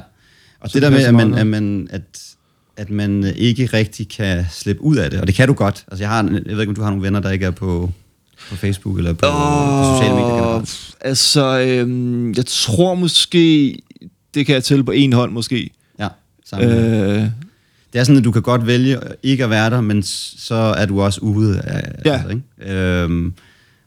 [0.60, 2.02] Og Så det der det med, passer at man, at, man, at,
[2.78, 5.86] at man ikke rigtig kan slippe ud af det, og det kan du godt.
[5.92, 7.92] Altså jeg, har, jeg ved ikke, om du har nogle venner, der ikke er på,
[8.50, 10.96] på Facebook eller på, på sociale medier generelt.
[11.02, 13.76] Altså, øhm, jeg tror måske,
[14.34, 15.70] det kan jeg tælle på en hånd måske.
[16.00, 16.08] Ja,
[16.46, 16.70] sammen.
[16.70, 17.16] Øh.
[17.16, 17.28] Øh,
[17.94, 20.04] Det er sådan, at du kan godt vælge ikke at være der, men
[20.38, 22.14] så er du også ude af Ja.
[22.14, 22.74] altså, ikke?
[22.78, 23.34] Øhm,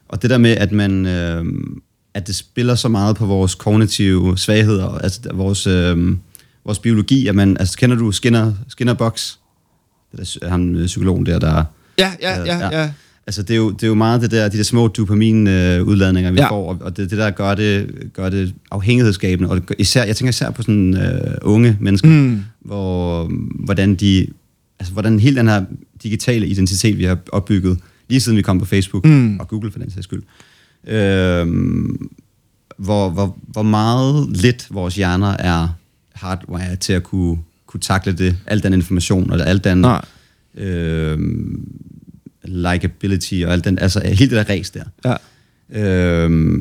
[0.09, 1.81] og det der med, at man øhm,
[2.13, 6.19] at det spiller så meget på vores kognitive svagheder, altså vores, øhm,
[6.67, 9.35] vores biologi, at man, altså kender du Skinner, Skinner Box?
[10.17, 11.63] Det er ham øh, psykologen der, der
[11.99, 12.91] ja, ja, ja, ja.
[13.27, 16.37] Altså, det er, jo, det er jo meget det der, de der små dopamin-udladninger, vi
[16.37, 16.43] Ja.
[16.43, 16.49] ja.
[16.51, 19.49] får, og, og det det, der gør det, gør det afhængighedsskabende.
[19.49, 22.41] Og det gør, især, jeg tænker især på sådan øh, unge mennesker, Mm.
[22.59, 23.31] hvor,
[23.65, 24.27] hvordan de,
[24.79, 25.65] altså hvordan hele den her
[26.03, 29.39] digitale identitet, vi har opbygget, lige siden vi kom på Facebook, Mm.
[29.39, 30.23] og Google for den sags skyld,
[30.87, 31.47] øh,
[32.77, 35.67] hvor, hvor, hvor meget lidt vores hjerner er
[36.17, 40.05] hardwired til at kunne, kunne takle det, al den information, og al den Nej.
[40.55, 41.19] øh,
[42.43, 44.83] likability, og al den, altså helt det der ræs der.
[45.05, 45.15] Ja.
[46.25, 46.59] Øh,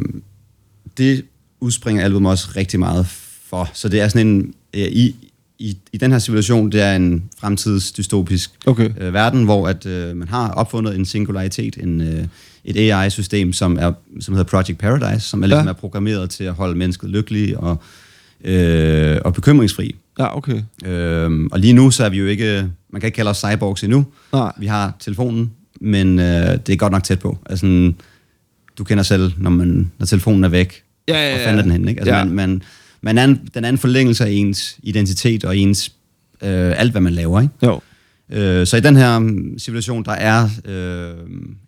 [0.98, 1.24] det
[1.60, 3.06] udspringer albumet også rigtig meget
[3.50, 3.70] for.
[3.74, 4.54] Så det er sådan en...
[4.74, 5.16] Øh, i,
[5.58, 8.90] i, I den her situation, det er en fremtidsdystopisk Okay.
[9.00, 12.24] øh, verden, hvor at øh, man har opfundet en singularitet, en, øh,
[12.64, 15.70] et AI-system, som, er, som hedder Project Paradise, som er, ligesom Ja.
[15.70, 17.82] er programmeret til at holde mennesket lykkelig og,
[18.44, 19.96] øh, og bekymringsfri.
[20.18, 20.62] Ja, okay.
[20.84, 22.70] Øh, og lige nu, så er vi jo ikke...
[22.92, 24.06] Man kan ikke kalde os cyborgs endnu.
[24.32, 24.52] Nej.
[24.58, 26.24] Vi har telefonen, men øh,
[26.66, 27.38] det er godt nok tæt på.
[27.46, 27.92] Altså,
[28.78, 31.46] du kender selv, når, man, når telefonen er væk, Ja, ja, hvor ja.
[31.46, 31.90] fanden er den henne?
[31.90, 32.00] Ikke?
[32.00, 32.24] Altså, Ja.
[32.24, 32.62] man, man,
[33.00, 35.88] man er en, den er en forlængelse af ens identitet og ens
[36.42, 37.40] øh, alt, hvad man laver.
[37.40, 37.54] Ikke?
[37.62, 37.80] Jo.
[38.30, 41.14] Øh, så i den her mm, situation, der er øh,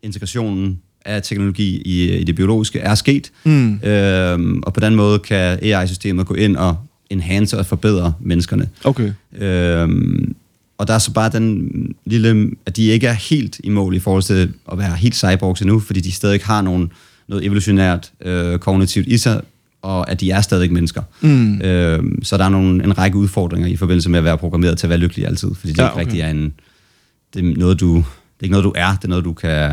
[0.02, 3.74] integrationen af teknologi i, i det biologiske er sket, Mm.
[3.74, 6.76] øh, og på den måde kan AI-systemet gå ind og
[7.10, 8.68] enhance og forbedre menneskerne.
[8.84, 9.12] Okay.
[9.38, 10.34] Øhm,
[10.78, 11.68] og der er så bare den
[12.06, 15.60] lille, at de ikke er helt i mål i forhold til at være helt cyborgs
[15.60, 16.88] endnu, fordi de stadig har nogle,
[17.28, 19.40] noget evolutionært øh, kognitivt i sig,
[19.82, 21.02] og at de er stadig mennesker.
[21.20, 21.60] Mm.
[21.60, 24.86] Øhm, så der er nogle, en række udfordringer i forbindelse med at være programmeret til
[24.86, 26.04] at være lykkelig altid, fordi det Ja, ja, ikke okay.
[26.06, 26.52] rigtig er en,
[27.34, 28.02] det er noget du, det
[28.40, 29.72] er ikke noget du er, det er noget du kan,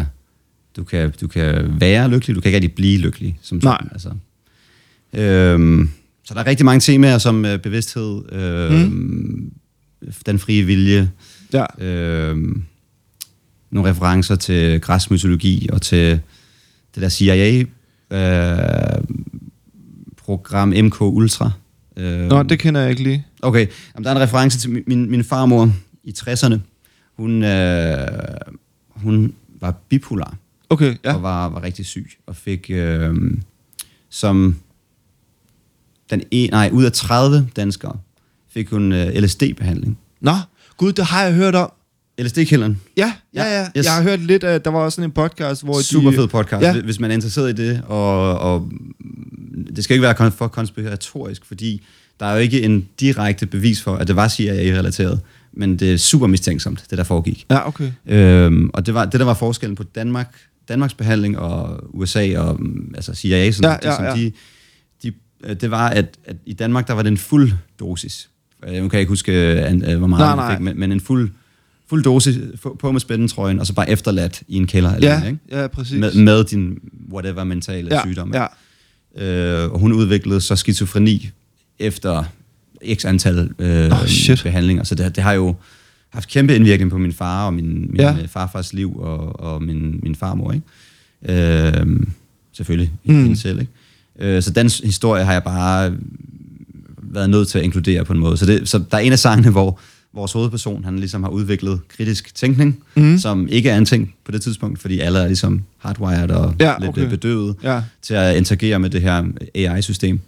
[0.75, 3.39] du kan, du kan være lykkelig, du kan ikke rigtig blive lykkelig.
[3.41, 3.77] Som Nej.
[3.77, 5.21] Sådan, altså.
[5.21, 5.89] øhm,
[6.23, 9.51] så der er rigtig mange temaer som øh, bevidsthed, øh, mm.
[10.25, 11.11] den frie vilje,
[11.53, 11.85] Ja.
[11.85, 12.37] øh,
[13.71, 16.19] nogle referencer til græsk mytologi og til
[16.95, 17.63] det der CIA
[18.11, 19.03] øh,
[20.17, 21.51] program MK Ultra.
[21.97, 23.25] Øh, Nå, det kender jeg ikke lige.
[23.41, 25.71] Okay, Jamen, der er en reference til min, min, min farmor
[26.03, 26.55] i 60'erne.
[27.17, 28.07] Hun, øh,
[28.89, 30.35] hun var bipolar
[30.69, 31.13] Okay, ja.
[31.13, 33.15] og var, var rigtig syg og fik øh,
[34.09, 34.55] som
[36.09, 37.97] den en, nej, ud af 30 danskere
[38.53, 39.97] fik hun øh, LSD-behandling.
[40.21, 40.31] Nå,
[40.77, 41.71] gud, det har jeg hørt om.
[42.21, 42.81] LSD-kilderen.
[42.97, 43.85] Ja, ja, Ja, yes.
[43.85, 46.15] Jeg har hørt lidt af, der var også sådan en podcast, hvor Super de...
[46.15, 46.81] fed podcast, Ja.
[46.81, 47.81] hvis man er interesseret i det.
[47.87, 48.71] Og, og
[49.75, 51.83] det skal ikke være for konspiratorisk, fordi
[52.19, 55.19] der er jo ikke en direkte bevis for, at det var CIA-relateret.
[55.53, 57.45] Men det er super mistænksomt, det der foregik.
[57.49, 57.91] Ja, okay.
[58.05, 60.35] Øhm, og det, var, det der var forskellen på Danmark,
[60.69, 64.15] Danmarks behandling og USA og mm, altså CIA, sådan, Ja, de, ja, som ja.
[64.25, 64.31] De,
[65.03, 65.11] de,
[65.43, 68.29] øh, det var, at, at i Danmark, der var det en fuld dosis.
[68.67, 69.31] Øh, Nu kan ikke huske,
[69.71, 70.55] øh, hvor meget Nej, man nej.
[70.55, 71.29] fik, men, men en fuld,
[71.89, 72.35] fuld dosis
[72.79, 74.95] på med spændentrøjen, og så bare efterladt i en kælder.
[74.95, 75.61] Eller Ja, noget, ikke?
[75.61, 75.99] ja, præcis.
[75.99, 76.79] Med, med din
[77.13, 78.33] whatever mentale ja, sygdom.
[78.33, 78.45] Ja,
[79.17, 81.29] Øh, og hun udviklede så skizofreni
[81.79, 82.23] efter
[82.93, 84.43] x antal øh, Oh, shit.
[84.43, 84.83] behandlinger.
[84.83, 85.55] Så det, det har jo
[86.15, 88.15] haft kæmpe indvirkning på min far og min, min Ja.
[88.15, 88.25] ja.
[88.29, 90.51] farfars liv og, og min, min farmor.
[90.51, 91.77] Ikke?
[91.77, 91.85] Øh,
[92.53, 93.23] selvfølgelig, Mm.
[93.23, 93.59] hende selv.
[93.59, 93.71] Ikke?
[94.35, 95.93] Øh, så den historie har jeg bare
[97.03, 98.37] været nødt til at inkludere på en måde.
[98.37, 99.79] Så, det, så der er en af sangene, hvor
[100.13, 103.17] vores hovedperson, han ligesom har udviklet kritisk tænkning, mm.
[103.17, 106.73] som ikke er en ting på det tidspunkt, fordi alle er ligesom hardwired og Ja,
[106.79, 107.09] lidt okay.
[107.09, 107.81] bedøvet ja.
[108.01, 109.23] til at interagere med det her
[109.55, 110.19] AI-system,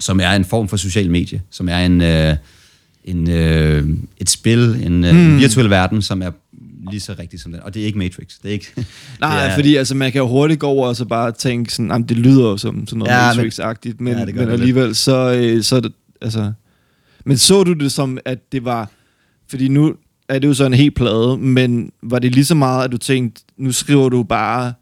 [0.00, 2.36] som er en form for social medie, som er en, øh,
[3.04, 3.88] en, øh,
[4.20, 5.20] et spil, en, øh, Hmm.
[5.20, 6.30] en virtuel verden, som er
[6.90, 7.60] lige så rigtig som den.
[7.62, 8.28] Og det er ikke Matrix.
[8.42, 8.72] Det er ikke,
[9.20, 11.74] Nej, det er, fordi altså, man kan jo hurtigt gå over og så bare tænke
[11.74, 15.62] sådan, det lyder jo som sådan noget Ja, Matrix-agtigt, men, Ja, men alligevel, så, øh,
[15.62, 16.52] så det, altså...
[17.24, 18.90] Men så du det som, at det var...
[19.50, 19.94] Fordi nu
[20.28, 22.98] er det jo så en helt plade, men var det lige så meget, at du
[22.98, 24.72] tænkte, nu skriver du bare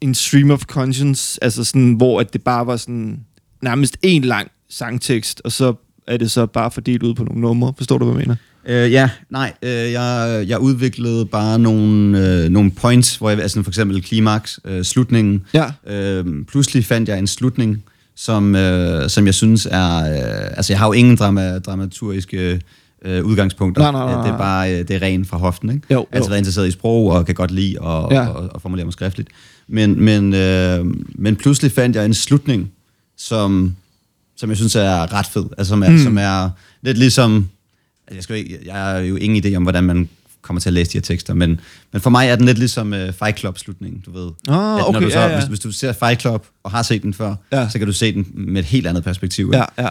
[0.00, 3.20] en stream of conscience, altså sådan, hvor at det bare var sådan
[3.62, 5.74] nærmest en lang sangtekst, og så
[6.06, 7.72] er det så bare fordelt ud på nogle numre.
[7.76, 8.36] Forstår du, hvad jeg mener?
[8.84, 13.62] Øh, ja, nej, øh, jeg, jeg udviklede bare nogle, øh, nogle points, hvor jeg, altså
[13.62, 15.42] for eksempel klimaks, øh, slutningen.
[15.54, 15.64] Ja.
[15.86, 17.82] Øh, pludselig fandt jeg en slutning,
[18.16, 19.96] som, øh, som jeg synes er...
[19.98, 22.60] Øh, altså, jeg har jo ingen drama, dramaturgiske
[23.04, 23.82] øh, udgangspunkter.
[23.82, 25.86] Nej, nej, nej, Det er bare øh, det er ren fra hoften, ikke?
[25.90, 26.30] Jo, altid jo.
[26.30, 28.22] været interesseret i sprog, og kan godt lide at, Ja.
[28.44, 29.28] at, at formulere mig skriftligt.
[29.68, 30.84] Men, men, øh,
[31.14, 32.70] men pludselig fandt jeg en slutning,
[33.18, 33.76] som,
[34.42, 35.44] som jeg synes er ret fed.
[35.58, 35.94] Altså, som er, Mm.
[35.94, 36.02] mm.
[36.02, 36.50] som er
[36.82, 37.48] lidt ligesom...
[38.06, 40.08] altså, Jeg, skal, ikke- jeg har jo ingen idé om, hvordan man
[40.42, 41.60] kommer til at læse de her tekster, men,
[41.92, 44.22] men for mig er den lidt ligesom uh, Fight Club-slutningen, du ved.
[44.26, 45.38] Ah, At når okay, du så, ja, ja.
[45.38, 47.68] Hvis, hvis du ser Fight Club og har set den før, Ja.
[47.68, 49.50] så kan du se den med et helt andet perspektiv.
[49.54, 49.88] Ja, ja.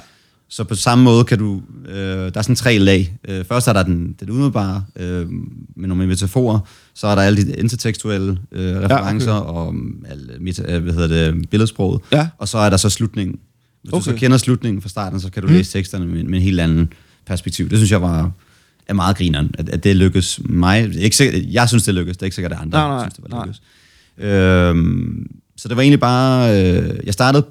[0.50, 1.62] Så på samme måde kan du...
[1.90, 3.18] Øh, der er sådan tre lag.
[3.28, 5.28] Øh, først er der den, den umiddelbare øh,
[5.76, 6.60] med nogle metaforer.
[6.96, 9.50] Så er der alle de intertekstuelle øh, referencer ja, okay.
[9.52, 9.76] og
[10.10, 12.02] alle, meta, øh, hvad hedder det, billedsproget.
[12.12, 12.28] Ja.
[12.38, 13.40] Og så er der så slutningen.
[13.84, 14.00] Hvis okay.
[14.00, 15.54] du så kender slutningen fra starten, så kan du Mm.
[15.54, 16.94] læse teksterne med, med en helt anden
[17.26, 17.70] perspektiv.
[17.70, 18.32] Det synes jeg var
[18.88, 20.96] er meget grineren, at, at det lykkes mig.
[20.96, 22.18] Ikke sikkert, jeg synes, det lykkes.
[22.18, 23.46] Det er ikke sikkert, at andre Nej, nej, synes, det var nej.
[23.46, 23.62] lykkes.
[24.18, 26.66] Øhm, så det var egentlig bare...
[26.76, 27.46] Øh, jeg startede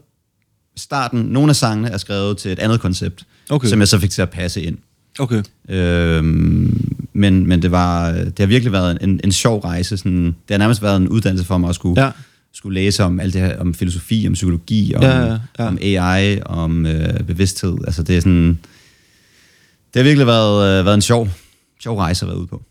[0.76, 1.20] starten.
[1.20, 3.68] Nogle af sangene er skrevet til et andet koncept, Okay.
[3.68, 4.78] som jeg så fik til at passe ind.
[5.18, 5.42] Okay.
[5.68, 9.96] Øhm, men, men det, var, det har virkelig været en, en sjov rejse.
[9.96, 12.10] Sådan, det har nærmest været en uddannelse for mig at skulle, Ja.
[12.54, 15.66] Skulle læse om alt det her, om filosofi, om psykologi, om, Ja, ja, ja.
[15.66, 17.76] om AI, om øh, bevidsthed.
[17.86, 18.58] Altså det er sådan...
[19.94, 21.28] Det har virkelig været, øh, været en sjov,
[21.80, 22.62] sjov rejse at være ude på.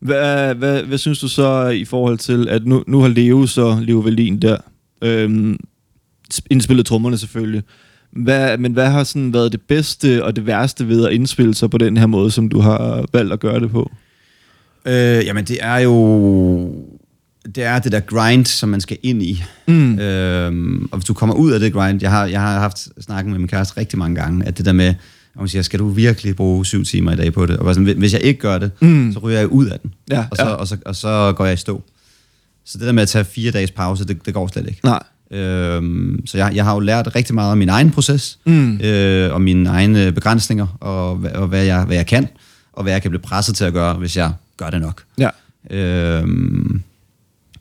[0.00, 3.78] Hvad, hvad, hvad synes du så i forhold til, at nu, nu har Leo så,
[3.82, 4.56] Leo Velin der,
[5.02, 5.58] øhm,
[6.34, 7.62] sp- indspillet trommerne selvfølgelig,
[8.10, 11.70] hvad, men hvad har sådan været det bedste og det værste ved at indspille sig
[11.70, 13.90] på den her måde, som du har valgt at gøre det på?
[14.86, 15.94] Øh, jamen det er jo...
[17.54, 19.44] Det er det der grind, som man skal ind i.
[19.68, 19.98] Mm.
[19.98, 23.32] Øhm, og hvis du kommer ud af det grind, jeg har, jeg har haft snakken
[23.32, 24.94] med min kæreste rigtig mange gange, at det der med, at
[25.36, 27.56] hun siger, skal du virkelig bruge syv timer i dag på det?
[27.56, 29.12] Og sådan, hvis jeg ikke gør det, Mm.
[29.12, 29.94] så ryger jeg ud af den.
[30.10, 30.50] Ja, og, så, ja.
[30.52, 31.82] og, så, og så går jeg i stå.
[32.64, 34.80] Så det der med at tage fire dages pause, det, det går slet ikke.
[34.84, 35.02] Nej.
[35.30, 38.80] Øhm, så jeg, jeg har jo lært rigtig meget om min egen proces, Mm.
[38.80, 42.28] øh, og mine egne begrænsninger, og, og hvad, jeg, hvad jeg kan,
[42.72, 45.02] og hvad jeg kan blive presset til at gøre, hvis jeg gør det nok.
[45.18, 45.28] Ja.
[45.70, 46.82] Øhm,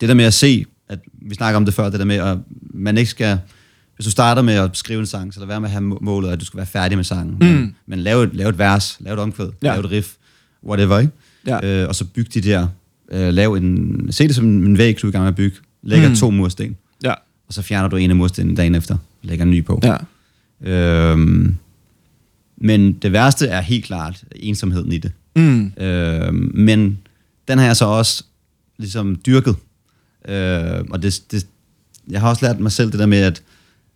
[0.02, 2.38] det der med at se, at vi snakker om det før, det der med, at
[2.74, 3.40] man ikke skal,
[3.96, 6.00] hvis du starter med at skrive en sang, så lad være med at have må-
[6.02, 7.38] målet, at du skal være færdig med sangen.
[7.42, 7.46] Mm.
[7.48, 9.68] Men, men lav, et, lav et vers, lav et omkvæd, Ja.
[9.68, 9.74] ja.
[9.74, 10.08] lav et riff,
[10.66, 11.12] whatever, ikke?
[11.48, 11.82] Ja.
[11.82, 12.68] Øh, og så byg de der,
[13.12, 15.58] øh, lav en, se det som en væg, du er i gang med at bygge,
[15.84, 16.16] lægger mm.
[16.16, 17.14] to mursten, Ja.
[17.48, 19.82] og så fjerner du en af murstenene dagen efter, lægger en ny på.
[19.84, 19.98] Ja.
[20.62, 21.56] Øhm,
[22.58, 25.12] men det værste er helt klart ensomheden i det.
[25.36, 25.72] Mm.
[25.78, 26.98] Øhm, men
[27.48, 28.24] den har jeg så også
[28.78, 29.56] ligesom dyrket.
[30.28, 31.48] Øh, og det, det,
[32.10, 33.42] jeg har også lært mig selv det der med, at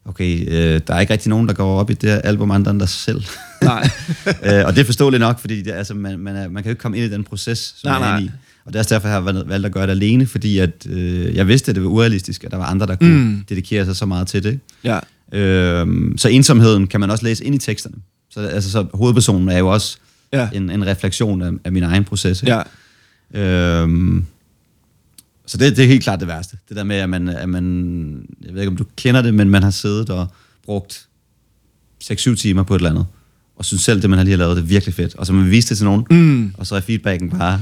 [0.06, 2.72] okay, øh, der er ikke rigtig nogen, der går op i det her album andre
[2.72, 3.24] end dig selv.
[3.62, 3.90] Nej.
[4.46, 6.72] øh, og det er forståeligt nok, fordi det, altså, man, man, er, man kan jo
[6.72, 8.26] ikke komme ind i den proces, som Nej, jeg er nej.
[8.26, 8.32] i.
[8.66, 11.48] Og det er derfor, jeg har valgt- at gøre det alene, fordi at, øh, jeg
[11.48, 13.44] vidste, at det var urealistisk, at der var andre, der kunne Mm.
[13.50, 14.60] dedikere sig så meget til det.
[14.84, 15.00] ja.
[15.34, 17.96] Øh, så ensomheden kan man også læse ind i teksterne.
[18.32, 19.98] Så, altså, så hovedpersonen er jo også
[20.34, 20.50] Ja.
[20.54, 22.44] en, en refleksion af, af min egen proces.
[22.44, 22.56] ikke?
[23.34, 23.82] Ja.
[23.82, 24.26] Øhm,
[25.52, 26.58] så det, det er helt klart det værste.
[26.70, 29.50] Det der med, at man, at man, jeg ved ikke om du kender det, men
[29.50, 30.28] man har siddet og
[30.66, 31.08] brugt
[32.04, 33.06] 6-7 timer på et eller andet,
[33.56, 35.16] og synes selv, det man har lige har lavet, det er virkelig fedt.
[35.16, 36.54] Og så man vise det til nogen, Mm.
[36.58, 37.62] og så er feedbacken bare,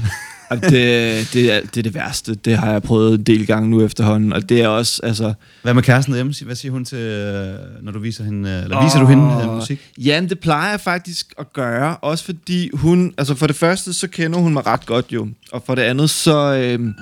[0.56, 2.34] det, det, er, det er det værste.
[2.34, 4.32] Det har jeg prøvet en del gange nu efterhånden.
[4.32, 5.34] Og det er også, altså...
[5.62, 6.34] hvad med kæresten derhjemme?
[6.44, 9.54] Hvad siger hun til, øh, når du viser hende, øh, eller viser du hende øh,
[9.54, 9.90] musik?
[9.98, 11.96] Ja, det plejer jeg faktisk at gøre.
[11.96, 13.14] Også fordi hun...
[13.18, 15.28] Altså for det første, så kender hun mig ret godt jo.
[15.52, 16.54] Og for det andet, så...
[16.54, 16.94] Øh,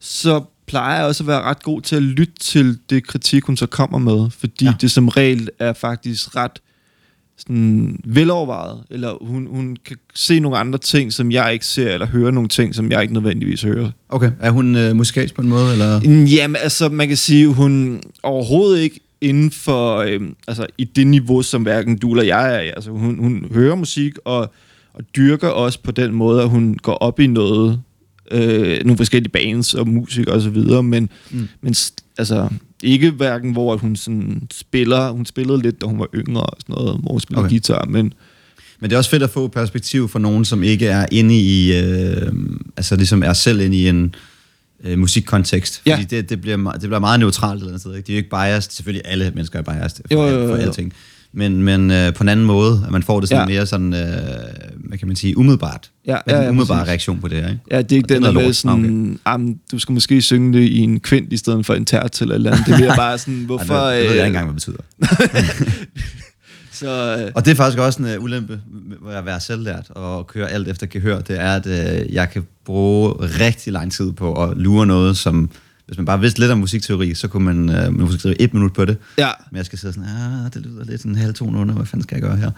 [0.00, 3.56] så plejer jeg også at være ret god til at lytte til det kritik, hun
[3.56, 4.30] så kommer med.
[4.30, 4.74] Fordi ja.
[4.80, 6.60] Det som regel er faktisk ret
[7.40, 8.84] sådan velovervejet.
[8.90, 12.48] Eller hun, hun kan se nogle andre ting, som jeg ikke ser, eller høre nogle
[12.48, 13.90] ting, som jeg ikke nødvendigvis hører.
[14.08, 16.00] Okay, er hun øh, musikalsk på en måde, eller?
[16.26, 21.42] Jamen, altså, man kan sige, hun overhovedet ikke inden for, øhm, altså, i det niveau,
[21.42, 22.68] som hverken du eller jeg er i.
[22.68, 24.52] Altså, hun, hun hører musik og,
[24.94, 27.82] og dyrker også på den måde, at hun går op i noget,
[28.30, 31.48] øh, nogle forskellige bands og musik og så videre, men, mm.
[31.60, 31.74] Men
[32.18, 32.48] altså,
[32.82, 36.74] ikke hverken, hvor hun sådan spiller, hun spillede lidt, da hun var yngre og sådan
[36.74, 37.50] noget, hvor hun spillede okay.
[37.50, 38.12] Guitar, men
[38.80, 41.78] Men det er også fedt at få perspektiv for nogen, som ikke er inde i,
[41.78, 42.32] øh,
[42.76, 44.14] altså ligesom er selv inde i en
[44.84, 45.82] øh, musikkontekst.
[45.86, 45.94] Ja.
[45.94, 47.94] Fordi det, det, bliver, det bliver meget neutralt eller andet sted.
[47.96, 48.06] Ikke?
[48.06, 48.70] De er jo ikke biased.
[48.70, 50.62] Selvfølgelig alle mennesker er biased for, Jo, jo, jo, for jo.
[50.62, 50.92] alting.
[51.32, 53.54] Men, men øh, på en anden måde, at man får det sådan Ja.
[53.54, 54.00] mere sådan, øh,
[54.88, 55.90] hvad kan man sige, umiddelbart.
[56.06, 56.88] Ja, ja, er ja, den umiddelbare præcis.
[56.88, 57.60] reaktion på det her, ikke?
[57.70, 59.54] Ja, det er ikke er den der med sådan, okay.
[59.72, 62.50] du skal måske synge det i en kvint i stedet for en tært eller eller
[62.52, 62.66] andet.
[62.66, 63.74] Det bliver bare sådan, hvorfor...
[63.74, 65.70] Ej, det, det ved jeg øh, ikke engang, hvad det betyder.
[66.72, 68.60] Så, øh, Og det er faktisk også en uh, ulempe
[69.02, 71.20] ved at være selvlært og køre alt efter gehør.
[71.20, 75.50] Det er, at uh, jeg kan bruge rigtig lang tid på at lure noget, som...
[75.90, 78.84] Hvis man bare vidste lidt om musikteori, så kunne man uh, musikteori et minut på
[78.84, 78.96] det.
[79.18, 81.74] ja, Men jeg skal sidde sådan, ah, det lyder lidt sådan en halv tone under,
[81.74, 82.50] hvad fanden skal jeg gøre her?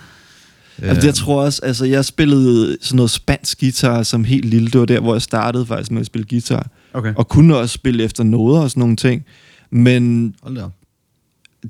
[0.82, 4.68] altså, jeg tror også, altså jeg spillede sådan noget spansk guitar som helt lille.
[4.68, 6.70] Det var der, hvor jeg startede faktisk med at spille guitar.
[6.92, 7.14] Okay.
[7.16, 9.24] Og kunne også spille efter noder og sådan nogle ting.
[9.70, 10.62] Men Hold da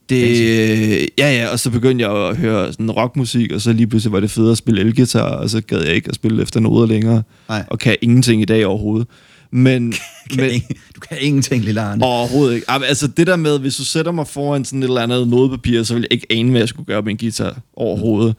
[0.09, 1.09] det...
[1.19, 4.21] Ja, ja, og så begyndte jeg at høre sådan rockmusik, og så lige pludselig var
[4.21, 7.23] det fedt at spille elgitar, og så gad jeg ikke at spille efter noder længere.
[7.49, 7.65] Nej.
[7.71, 9.09] Og kan ingenting i dag overhovedet.
[9.53, 9.93] Men,
[10.31, 12.05] Kan men, ikke, du kan ingenting, lille Arne.
[12.05, 12.71] Overhovedet ikke.
[12.71, 15.95] Altså det der med, hvis du sætter mig foran sådan et eller andet nodepapir, så
[15.95, 18.37] vil jeg ikke ane, hvad jeg skulle gøre med en guitar overhovedet.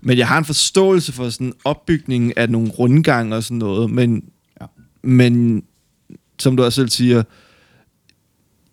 [0.00, 4.22] Men jeg har en forståelse for sådan opbygningen af nogle rundgange og sådan noget, men,
[4.60, 4.66] Ja.
[5.02, 5.62] men
[6.38, 7.22] som du også selv siger,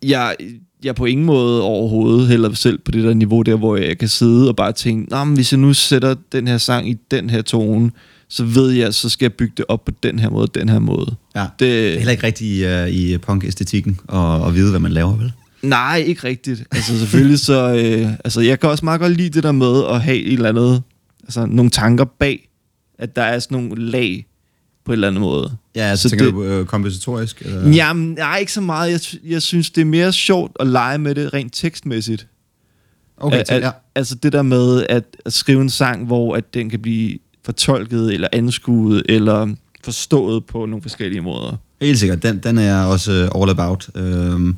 [0.03, 0.35] jeg,
[0.83, 4.07] jeg på ingen måde overhovedet heller selv på det der niveau der, hvor jeg kan
[4.07, 7.29] sidde og bare tænke, Nå, men hvis jeg nu sætter den her sang i den
[7.29, 7.91] her tone,
[8.33, 10.79] så ved jeg, så skal jeg bygge det op på den her måde, den her
[10.79, 11.15] måde.
[11.35, 11.45] Ja.
[11.59, 14.91] Det er Det, heller ikke rigtigt i, uh, i punk-æstetikken at, at vide, hvad man
[14.91, 15.31] laver, vel?
[15.61, 16.63] Nej, ikke rigtigt.
[16.71, 17.75] Altså selvfølgelig så...
[17.75, 20.49] Øh, altså jeg kan også meget godt lide det der med at have et eller
[20.49, 20.83] andet...
[21.23, 22.49] Altså nogle tanker bag,
[22.99, 24.25] at der er sådan nogle lag
[24.85, 25.51] på en eller anden måde.
[25.75, 27.41] Ja, altså Så tænker det- du uh, kompositorisk?
[27.45, 27.69] Eller?
[27.71, 28.91] Jamen, nej, ikke så meget.
[28.91, 32.27] Jeg, jeg synes, det er mere sjovt at lege med det rent tekstmæssigt.
[33.17, 33.67] Okay, at, til, ja.
[33.67, 37.17] at, altså det der med at, at skrive en sang, hvor at den kan blive
[37.51, 41.57] fortolket, eller anskuet, eller forstået på nogle forskellige måder.
[41.81, 42.23] Helt sikkert.
[42.23, 43.89] Den, den er også uh, all about.
[43.95, 44.55] Øhm,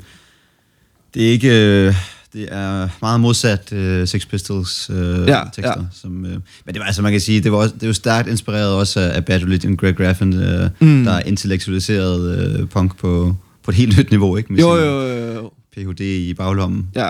[1.14, 1.48] det er ikke...
[1.88, 1.94] Uh,
[2.34, 4.96] det er meget modsat uh, Sex Pistols uh,
[5.28, 5.74] Ja, tekster.
[5.76, 5.84] ja.
[5.92, 8.28] Som, uh, men det var altså, man kan sige, det, var også, det jo stærkt
[8.28, 10.40] inspireret også af, af Bad Religion, Greg Graffin, uh,
[10.80, 11.04] Mm.
[11.04, 14.52] der er intellektualiseret uh, punk på, på et helt nyt niveau, ikke?
[14.52, 15.50] Med Jo, jo, jo, jo.
[15.76, 16.86] Phd i baglommen.
[16.94, 17.06] Ja.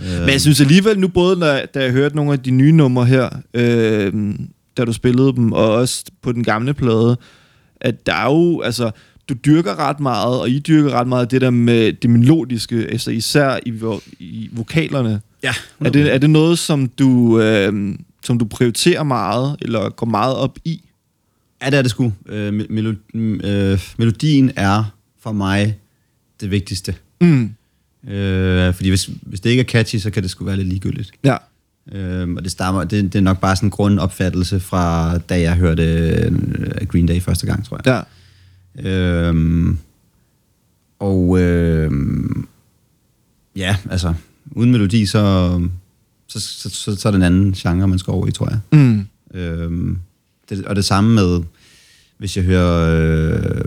[0.00, 2.72] Øh, Men jeg synes alligevel nu, både da, da jeg hørte nogle af de nye
[2.72, 4.12] numre her, øh,
[4.78, 7.16] da du spillede dem, og også på den gamle plade,
[7.80, 8.90] at der er jo, altså,
[9.28, 13.10] du dyrker ret meget, og I dyrker ret meget det der med det melodiske, altså
[13.10, 13.72] især i,
[14.18, 15.20] i vokalerne.
[15.42, 20.06] ja, Er det, er det noget, som du, øh, som du prioriterer meget, eller går
[20.06, 20.82] meget op i?
[21.62, 22.12] Ja, det er det sgu.
[22.28, 23.16] Øh, me- melo-
[23.48, 24.84] øh, melodien er
[25.20, 25.78] for mig
[26.40, 26.94] det vigtigste.
[27.20, 27.50] Mm.
[28.10, 31.10] Øh, fordi hvis, hvis det ikke er catchy, så kan det sgu være lidt ligegyldigt.
[31.24, 31.36] Ja.
[31.92, 35.56] Øh, og det, stammer, det, det er nok bare sådan en grundopfattelse fra, da jeg
[35.56, 38.04] hørte øh, Green Day første gang, tror jeg.
[38.84, 38.90] Ja.
[38.90, 39.78] Øhm,
[40.98, 41.90] og øh,
[43.56, 44.14] ja, altså,
[44.50, 45.50] uden melodi, så,
[46.28, 48.60] så, så, så, så er det en anden genre, man skal over i, tror jeg.
[48.80, 49.06] Mm.
[49.34, 49.98] Øhm,
[50.50, 51.40] det, og det samme med,
[52.18, 53.64] hvis jeg hører øh,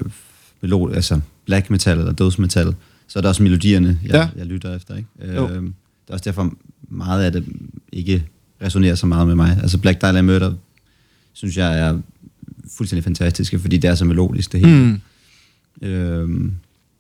[0.62, 2.76] melod, altså black metal eller dødsmetal,
[3.08, 4.30] så er der også melodierne, jeg, Ja.
[4.36, 4.96] jeg lytter efter.
[4.96, 5.10] Ikke?
[5.36, 5.50] Jo.
[5.50, 6.54] Øhm, det er også derfor
[6.92, 7.46] meget af det
[7.92, 8.24] ikke
[8.62, 9.58] resonerer så meget med mig.
[9.62, 10.54] Altså Black Dahlia Murder,
[11.34, 12.00] synes jeg er
[12.78, 14.86] fuldstændig fantastiske, fordi det er så melodisk det hele.
[14.86, 15.02] Mm.
[15.88, 16.54] Øhm,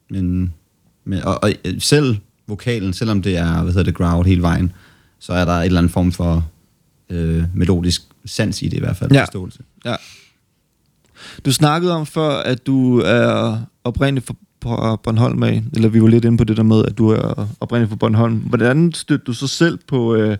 [0.09, 0.53] men,
[1.05, 4.71] men, og, og selv vokalen, selvom det er, hvad hedder det, growl hele vejen,
[5.19, 6.49] så er der et eller andet form for
[7.09, 9.21] øh, melodisk sans i det i hvert fald, Ja.
[9.21, 9.59] forståelse.
[9.85, 9.95] Ja.
[11.45, 16.07] Du snakkede om før, at du er oprindelig fra fra Bornholm af, eller vi var
[16.07, 18.35] lidt inde på det der med, at du er oprindelig fra Bornholm.
[18.35, 20.37] Hvordan stødte du så selv på, øh,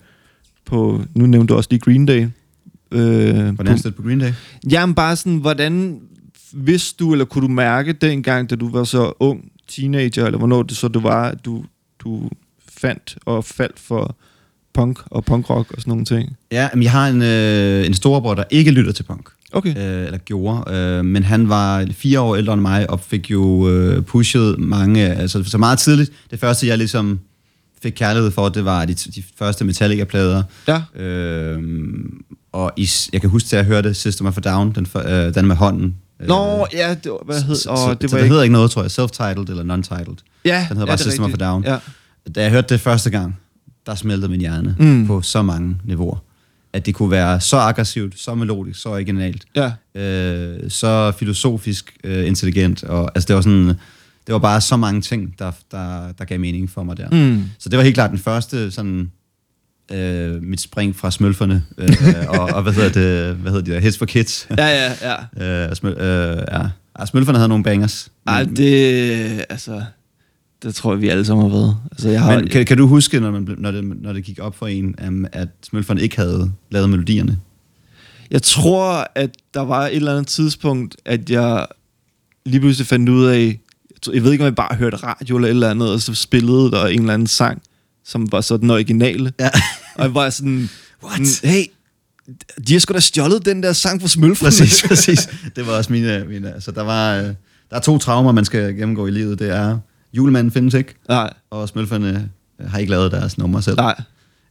[0.66, 2.28] på nu nævnte du også lige Green Day.
[2.92, 4.32] Øh, Hvordan stødte på Green Day?
[4.72, 6.00] Jamen bare sådan, hvordan
[6.54, 10.64] vidste du, eller kunne du mærke dengang, da du var så ung teenager, eller hvornår
[10.64, 11.66] det så det var, at du,
[12.00, 12.30] du
[12.70, 14.16] fandt og faldt for
[14.74, 16.38] punk og punkrock og sådan nogle ting?
[16.52, 19.30] Ja, men jeg har en, øh, en storebror, der ikke lytter til punk.
[19.54, 19.70] Okay.
[19.70, 23.70] øh, eller gjorde, øh, men han var fire år ældre end mig, og fik jo
[23.70, 26.12] øh, pushet mange, altså så meget tidligt.
[26.32, 27.20] Det første, jeg ligesom
[27.84, 30.44] fik kærlighed for, det var de, de første Metallica-plader.
[30.68, 31.02] Ja.
[31.02, 31.62] Øh,
[32.52, 35.48] og i, jeg kan huske, at jeg hørte System of a Down, den, øh, den
[35.48, 35.96] med hånden.
[36.20, 38.44] Øh, Nå, ja, det var, hvad hed, så, så, det så var det ikke, hedder
[38.44, 38.92] ikke noget, tror jeg.
[38.92, 40.16] Self-titled eller non-titled.
[40.46, 41.40] ja, den hedder ja, bare System of a rigtigt.
[41.40, 41.64] Down.
[41.64, 41.78] Ja.
[42.36, 43.40] Da jeg hørte det første gang,
[43.86, 45.08] der smeltede min hjerne mm.
[45.08, 46.18] på så mange niveauer.
[46.74, 49.72] At det kunne være så aggressivt, så melodisk, så originalt Ja.
[50.02, 53.68] øh, så filosofisk øh, intelligent, og altså det var sådan,
[54.28, 57.10] det var bare så mange ting, der, der, der gav mening for mig der.
[57.10, 57.44] Mm.
[57.60, 59.12] Så det var helt klart den første sådan,
[59.92, 61.90] øh, mit spring fra smølferne, øh,
[62.40, 64.48] og, og hvad hedder det, hvad hedder de der, Hits for Kids.
[64.58, 64.94] Ja, ja,
[65.38, 65.66] ja.
[65.70, 66.44] øh, smøl, øh,
[67.00, 67.06] ja.
[67.06, 68.10] smølferne havde nogle bangers.
[68.28, 69.84] Ej, Men- det, altså,
[70.64, 71.78] det tror jeg, vi alle sammen har været.
[71.92, 74.40] Altså, jeg har, Men kan, kan du huske, når, man, når, det, når det gik
[74.40, 77.40] op for en, um, at smølferne ikke havde lavet melodierne?
[78.32, 81.68] Jeg tror, at der var et eller andet tidspunkt, at jeg
[82.46, 83.60] lige pludselig fandt ud af,
[84.14, 86.72] jeg ved ikke, om jeg bare hørte radio eller et eller andet, og så spillede
[86.72, 87.62] der en eller anden sang,
[88.06, 89.34] som var så den originale.
[89.40, 89.50] Ja.
[89.96, 90.70] Og jeg var sådan,
[91.04, 91.20] What?
[91.20, 91.64] "Mm, hey,
[92.68, 94.48] de har sgu da stjålet den der sang fra Smølferne.
[94.50, 95.30] Præcis, præcis.
[95.56, 98.76] Det var også mine, mine altså der var, øh, der er to traumer, man skal
[98.76, 99.40] gennemgå i livet.
[99.40, 99.78] Det er,
[100.14, 102.30] julemanden findes ikke, Nej, og smølferne
[102.62, 103.76] øh, har ikke lavet deres nummer selv.
[103.78, 103.96] nej.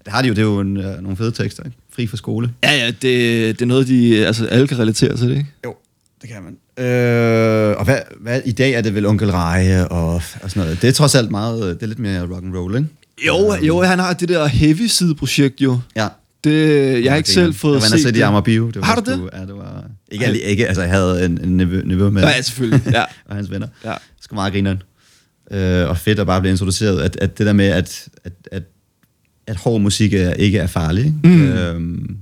[0.05, 1.77] Det har de jo, det er jo en, øh, nogle fede tekster, ikke?
[1.94, 2.51] Fri fra skole.
[2.64, 5.46] Ja, ja, det, det er noget, de, altså, alle kan relatere til, det, ikke?
[5.64, 5.75] Jo,
[6.23, 6.85] det kan man.
[6.87, 10.83] Øh, og hvad, hvad, i dag er det vel Onkel Reje og, og sådan noget.
[10.83, 12.88] Det er trods alt meget, øh, det er lidt mere rock and roll, ikke?
[13.27, 15.79] Jo, jo, han har det der heavy side projekt jo.
[15.96, 16.09] Ja.
[16.44, 18.14] Det, jeg har ikke selv fået jeg var inde og set det.
[18.75, 19.85] Det var Har du sgu- Ja, det var...
[20.11, 22.23] Ikke, ikke, altså jeg havde en, en nevø, nevø med.
[22.23, 22.83] Ja, selvfølgelig.
[22.92, 23.05] Ja.
[23.29, 23.66] og hans venner.
[23.85, 23.94] Ja.
[24.20, 24.83] Sgu meget grineren.
[25.51, 27.01] Øh, og fedt at bare blive introduceret.
[27.01, 28.63] At, at det der med, at, at, at,
[29.47, 31.15] at hård musik er, ikke er farlig.
[31.25, 31.43] Mm.
[31.43, 32.17] Øhm,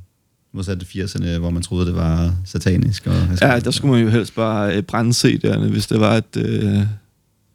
[0.55, 3.07] modsat 80'erne, hvor man troede, det var satanisk.
[3.07, 6.37] Og, Ja, der skulle man jo helst bare øh, brænde CD'erne, hvis det var, at,
[6.37, 6.79] øh,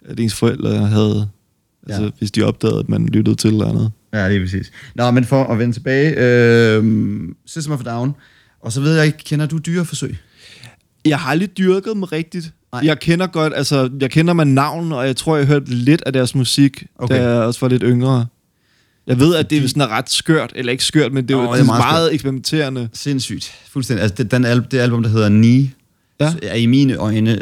[0.06, 1.30] at ens forældre havde...
[1.88, 2.10] Altså, Ja.
[2.20, 3.92] hvis de opdagede, at man lyttede til eller andet.
[4.14, 4.72] Ja, lige præcis.
[4.96, 6.14] Nå, men for at vende tilbage.
[6.18, 6.84] Øh,
[7.46, 8.16] System of Down.
[8.62, 10.18] Og så ved jeg ikke, kender du dyreforsøg?
[11.06, 12.54] Jeg har aldrig dyrket dem rigtigt.
[12.74, 12.82] Nej.
[12.86, 16.14] Jeg kender godt, altså, jeg kender med navn, og jeg tror, jeg hørte lidt af
[16.14, 17.16] deres musik, okay.
[17.16, 18.26] Da jeg også var lidt yngre.
[19.08, 21.38] Jeg ved, at det er sådan er ret skørt, eller ikke skørt, men det er,
[21.38, 22.90] oh, det det er er meget meget eksperimenterende.
[22.94, 23.52] Sindssygt.
[23.72, 24.02] Fuldstændig.
[24.04, 25.72] Altså, det, den, al- det album, der hedder Ni,
[26.20, 26.34] Ja.
[26.44, 27.40] er i mine øjne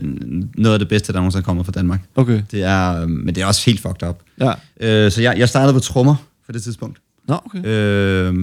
[0.58, 2.00] noget af det bedste, der nogensinde er kommet fra Danmark.
[2.16, 4.20] Okay, Det er, øh, men det er også helt fucked up.
[4.40, 4.52] ja.
[5.06, 6.16] Øh, så jeg, jeg startede på trommer
[6.46, 6.98] på det tidspunkt.
[7.28, 7.66] Nå, okay.
[7.66, 8.34] Øh,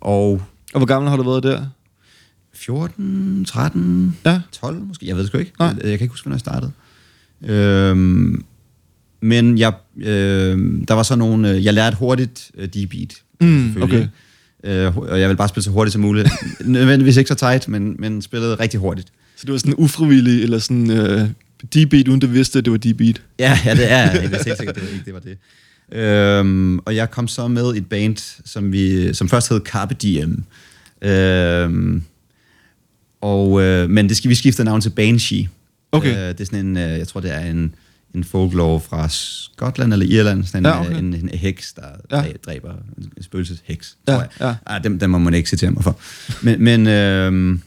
[0.00, 0.30] og
[0.74, 1.62] Og hvor gammel har du været der?
[2.66, 4.40] 14, 13, Ja.
[4.52, 5.52] 12 måske, jeg ved det sgu ikke.
[5.58, 5.68] Nej.
[5.68, 6.72] Jeg, jeg kan ikke huske, hvornår jeg startede.
[7.44, 8.44] Øhm,
[9.20, 13.22] men jeg, øh, der var så nogle, øh, jeg lærte hurtigt øh, D-beat.
[13.40, 14.10] Mm, selvfølgelig.
[14.64, 16.28] Øh, og jeg vil bare spille så hurtigt som muligt.
[16.64, 19.08] Nødvendigvis ikke så tight, men, men spillede rigtig hurtigt.
[19.36, 21.28] Så det var sådan ufrivillig, eller sådan øh,
[21.74, 23.22] D-beat, uden du vidste, at det var D-beat.
[23.38, 24.20] Ja, ja det er jeg.
[24.22, 25.38] Jeg vidste helt sikkert, det var ikke det var det.
[25.92, 30.44] Øhm, og jeg kom så med et band, som, vi, som først hed Carpe Diem.
[31.02, 32.02] Øhm,
[33.20, 35.48] og, øh, men det skal vi skifte navn til Banshee.
[35.92, 36.10] Okay.
[36.12, 37.74] Øh, det er sådan en, øh, jeg tror det er en,
[38.14, 40.92] en folklore fra Skotland eller Irland, sådan en, Ja, okay.
[40.92, 42.24] øh, en, en heks, der Ja.
[42.46, 44.28] dræber en, en spøgelsesheks, Ja, tror jeg.
[44.40, 44.54] ja.
[44.66, 45.98] Ah, dem, dem må man ikke citere mig for.
[46.42, 47.58] Men, men øh,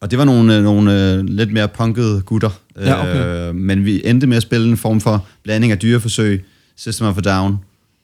[0.00, 2.50] og det var nogle, øh, nogle øh, lidt mere punkede gutter.
[2.80, 3.48] Ja, okay.
[3.48, 6.44] øh, men vi endte med at spille en form for blanding af dyreforsøg,
[6.76, 7.56] System of a Down,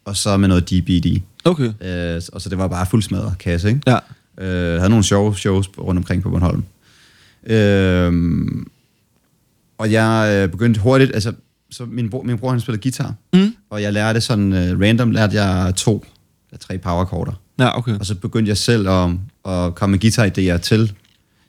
[0.04, 1.20] og så med noget DBD.
[1.44, 1.72] Okay.
[2.16, 3.80] Øh, og så det var bare fuldsmadret kasse, ikke?
[3.86, 3.98] Ja.
[4.41, 6.64] Øh, havde nogle sjove shows rundt omkring på Bornholm.
[7.47, 8.12] Øh,
[9.78, 11.32] og jeg øh, begyndte hurtigt, altså,
[11.70, 13.55] så min bror, min bror han spillede guitar, Mm.
[13.70, 16.05] og jeg lærte sådan, øh, random lærte jeg to
[16.51, 17.32] eller tre powerkorder.
[17.59, 17.99] Ja, okay.
[17.99, 19.11] Og så begyndte jeg selv at,
[19.49, 20.93] at komme med guitar-idéer til,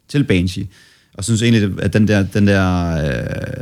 [0.07, 0.67] til Banshee.
[1.13, 2.95] Og synes egentlig, at den der, den der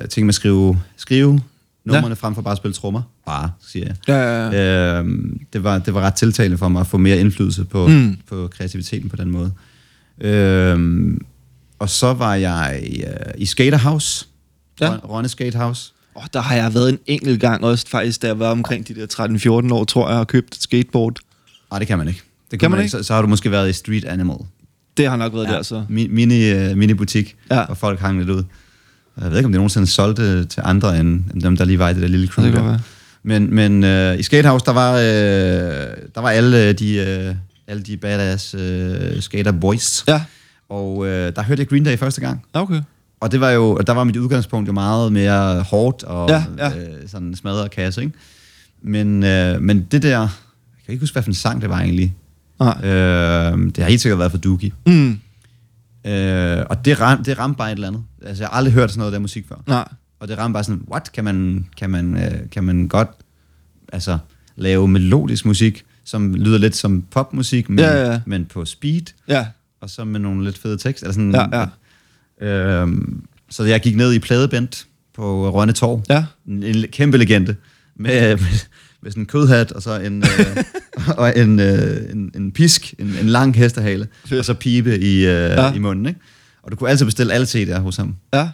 [0.02, 1.40] øh, ting med at skrive, skrive
[1.86, 2.14] numrene ja.
[2.14, 3.96] frem for bare at spille trommer, bare, siger jeg.
[4.08, 5.02] Ja, ja, ja.
[5.02, 5.08] Øh,
[5.54, 8.18] det, var, det var ret tiltalende for mig at få mere indflydelse på, mm.
[8.30, 9.52] på kreativiteten på den måde.
[10.22, 11.18] Øh,
[11.80, 14.26] og så var jeg i, uh, i Skaterhouse,
[14.82, 14.92] Ja.
[14.92, 14.98] ja.
[15.04, 15.92] Rønne Skatehouse.
[16.16, 18.96] Oh, der har jeg været en enkelt gang også, faktisk, da jeg var omkring de
[18.96, 21.20] der 13-14 år, tror jeg, og købt et skateboard.
[21.72, 22.22] Nej, det kan man ikke.
[22.52, 22.90] Det Kan man ikke?
[22.90, 24.38] Så, så har du måske været i Street Animal.
[24.98, 25.52] Det har nok været ja.
[25.52, 25.86] der, så.
[25.90, 27.66] Mi- mini, uh, mini butik, ja.
[27.66, 28.44] hvor folk hang lidt ud.
[29.22, 31.90] Jeg ved ikke, om det nogensinde solgte til andre end, end dem, der lige var
[31.90, 32.70] i det der lille crew Det kan der.
[32.70, 32.82] godt
[33.24, 33.40] være.
[33.40, 35.04] Men, men øh, i Skatehouse, der var, øh,
[36.16, 37.36] der var alle de, øh,
[37.68, 40.04] alle de badass øh, skater boys.
[40.08, 40.22] Ja,
[40.70, 42.46] Og øh, der hørte jeg Green Day første gang.
[42.54, 42.82] okay.
[43.20, 46.68] Og det var jo, der var mit udgangspunkt jo meget mere hårdt og Ja, ja.
[46.70, 48.14] Øh, sådan smadret kasse, ikke?
[48.84, 50.30] Men, øh, men det der, jeg
[50.86, 52.16] kan ikke huske, hvad for en sang det var egentlig.
[52.60, 52.78] Nej.
[52.84, 54.72] Øh, det har helt sikkert været for Dookie.
[54.86, 55.20] Mm.
[56.06, 58.04] Øh, og det, ram, det ramte bare et eller andet.
[58.26, 59.56] Altså, jeg har aldrig hørt sådan noget der musik før.
[59.68, 59.88] Nej.
[60.20, 63.10] Og det ramte bare sådan, what, kan man, kan man, øh, kan man godt
[63.94, 64.18] altså,
[64.56, 68.22] lave melodisk musik, som lyder lidt som popmusik, men, Ja, ja, ja.
[68.26, 69.48] men på speed, Ja,
[69.82, 71.12] og så med nogle lidt fede tekster.
[71.12, 71.68] Sådan, Ja,
[72.42, 72.78] ja.
[72.82, 76.04] Øhm, så jeg gik ned i Pladebent på Rønne Torv.
[76.10, 76.26] ja.
[76.48, 77.56] En, en kæmpe legende.
[77.96, 78.38] Med, med,
[79.06, 80.64] med sådan en kødhat, og så en, øh,
[81.22, 84.40] og en, øh, en, en pisk, en, en lang hestehale, Fedt.
[84.40, 85.74] og så pibe i, øh, Ja.
[85.74, 86.06] i munden.
[86.06, 86.20] Ikke?
[86.64, 88.16] Og du kunne altid bestille alle CD'er hos ham.
[88.34, 88.50] Ja.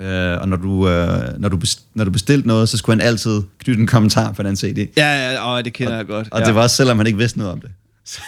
[0.00, 3.08] Øh, og når du, øh, når, du best, når du bestilte noget, så skulle han
[3.08, 4.88] altid knytte en kommentar på den CD.
[4.96, 6.28] Ja, ja, åh, det kender jeg godt.
[6.30, 6.46] Og ja.
[6.46, 7.70] det var også selvom han ikke vidste noget om det.
[8.04, 8.20] Så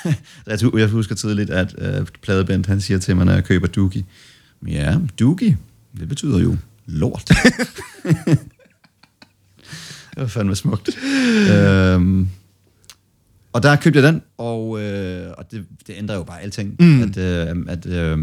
[0.46, 4.04] jeg, jeg husker tidligt, at øh, Pladebent, han siger til mig, når jeg køber Dookie,
[4.68, 5.56] ja, Dookie,
[6.00, 6.56] det betyder jo
[6.86, 7.30] lort.
[10.16, 10.88] det var fandme smukt.
[11.52, 12.28] øhm,
[13.52, 16.76] og der købte jeg den, og, øh, og det, det ændrer jo bare alting.
[16.80, 17.02] Mm.
[17.02, 18.18] At, øh, at, øh,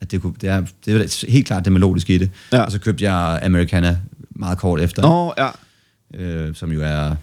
[0.00, 2.30] at det, kunne, det, er, det er helt klart det melodiske i det.
[2.52, 2.60] Ja.
[2.62, 3.98] Og så købte jeg Americana
[4.30, 5.48] meget kort efter Nå, ja.
[6.24, 7.14] øh, som jo er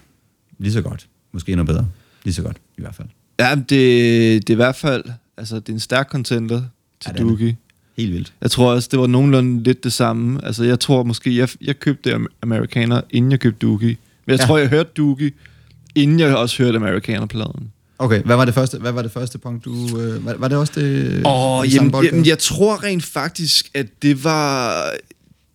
[0.58, 1.08] lige så godt.
[1.32, 1.88] Måske endnu bedre.
[2.24, 3.08] Lige så godt, i hvert fald.
[3.40, 5.04] Ja, det, det er i hvert fald,
[5.38, 6.62] altså det er en stærk contender
[7.00, 7.24] til Ja.
[7.24, 7.58] Dookie.
[7.98, 8.34] Helt vildt.
[8.42, 10.46] Jeg tror også, det var nogenlunde lidt det samme.
[10.46, 13.98] Altså, jeg tror måske, jeg, jeg købte Am- Amerikaner, inden jeg købte Dookie.
[14.26, 14.46] Men jeg ja.
[14.46, 15.32] Tror, jeg hørte Dookie,
[15.96, 17.72] inden jeg også hørte Amerikaner-pladen.
[18.00, 20.00] Okay, hvad var det første, hvad var det første punkt, du...
[20.00, 21.22] Øh, var, var det også det...
[21.26, 24.74] Åh, jamen, jamen, jeg tror rent faktisk, at det var...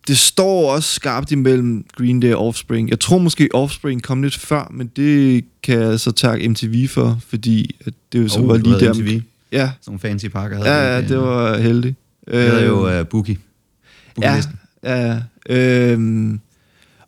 [0.07, 2.89] Det står også skarpt imellem Green Day og Offspring.
[2.89, 7.19] Jeg tror måske, Offspring kom lidt før, men det kan jeg så takke MTV for,
[7.29, 8.93] fordi at det jo så Oh, var lige der...
[8.93, 9.21] MTV.
[9.51, 11.95] Ja, Sådan nogle fancy pakker havde ja, ja, det var heldigt.
[12.27, 13.37] Det havde jo Øh, uh, Boogie.
[13.37, 14.59] Ja, Boogie-listen.
[14.83, 15.21] ja.
[15.49, 16.39] Øhm,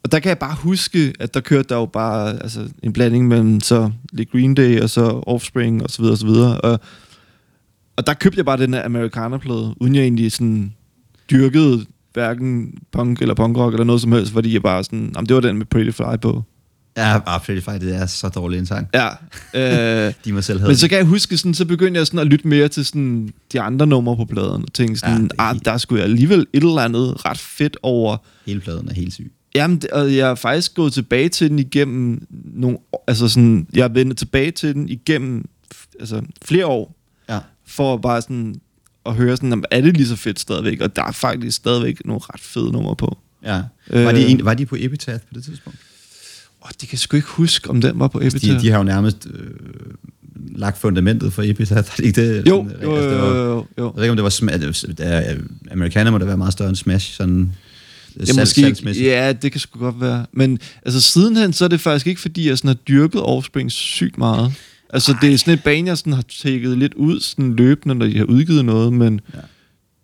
[0.04, 3.28] og der kan jeg bare huske, at der kørte der jo bare altså, en blanding
[3.28, 6.62] mellem så lidt Green Day og så Offspring og så videre og så videre.
[6.62, 6.80] Og,
[7.96, 10.74] og der købte jeg bare den her Amerikanerplade, uden jeg egentlig sådan
[11.32, 15.36] dyrkede hverken punk eller punkrock eller noget som helst, fordi jeg bare sådan, jamen det
[15.36, 16.44] var den med Pretty Fly på.
[16.98, 18.88] Ja, ah, Pretty Fly, det er så dårlig en sang.
[18.94, 19.08] Ja.
[20.08, 22.20] Øh, De må selv have men så kan jeg huske, sådan, så begyndte jeg sådan
[22.20, 25.54] at lytte mere til sådan, de andre numre på pladen, og tænkte sådan, Ja, ah,
[25.54, 29.14] helt- der skulle jeg alligevel et eller andet ret fedt over Hele pladen er helt
[29.14, 29.32] syg.
[29.56, 32.78] Jamen, det- og jeg er faktisk gået tilbage til den igennem nogle
[33.08, 35.46] altså sådan, jeg er vendt tilbage til den igennem
[36.00, 36.96] altså, flere år,
[37.30, 37.40] Ja.
[37.68, 38.56] for bare sådan
[39.06, 40.82] at høre sådan, jamen, er det lige så fedt stadigvæk?
[40.82, 43.18] Og der er faktisk stadigvæk nogle ret fede numre på.
[43.46, 43.62] ja.
[43.90, 44.32] Var, de, Øh.
[44.32, 45.80] en, var de på Epitaph på det tidspunkt?
[46.66, 48.46] Åh, det kan jeg sgu ikke huske, om den var på Epitaph.
[48.46, 49.50] De, de har jo nærmest øh,
[50.56, 51.78] lagt fundamentet for Epitaph.
[51.92, 52.48] Er det ikke det?
[52.50, 53.86] jo, Sådan, jo, altså, det jo, var- jo, jo.
[53.86, 54.30] Jeg ved ikke, om det var...
[54.30, 55.42] Sm- det, det,
[55.72, 57.52] Amerikaner må da være meget større end Smash, sådan...
[58.28, 60.26] Ja, måske, ja, det kan sgu godt være.
[60.34, 64.18] Men altså, sidenhen, så er det faktisk ikke, fordi jeg sådan har dyrket Offspring sygt
[64.18, 64.54] meget.
[64.90, 68.06] Altså, det er sådan et bane, jeg sådan har tækket lidt ud sådan løbende, når
[68.06, 69.40] de har udgivet noget, men ja.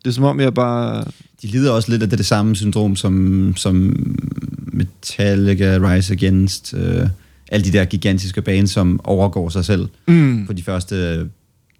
[0.03, 1.03] det er som om, jeg bare...
[1.41, 3.95] De lider også lidt af det, det samme syndrom, som, som
[4.73, 7.07] Metallica, Rise Against, øh,
[7.51, 10.47] alle de der gigantiske bands, som overgår sig selv Mm.
[10.47, 11.25] på de første øh,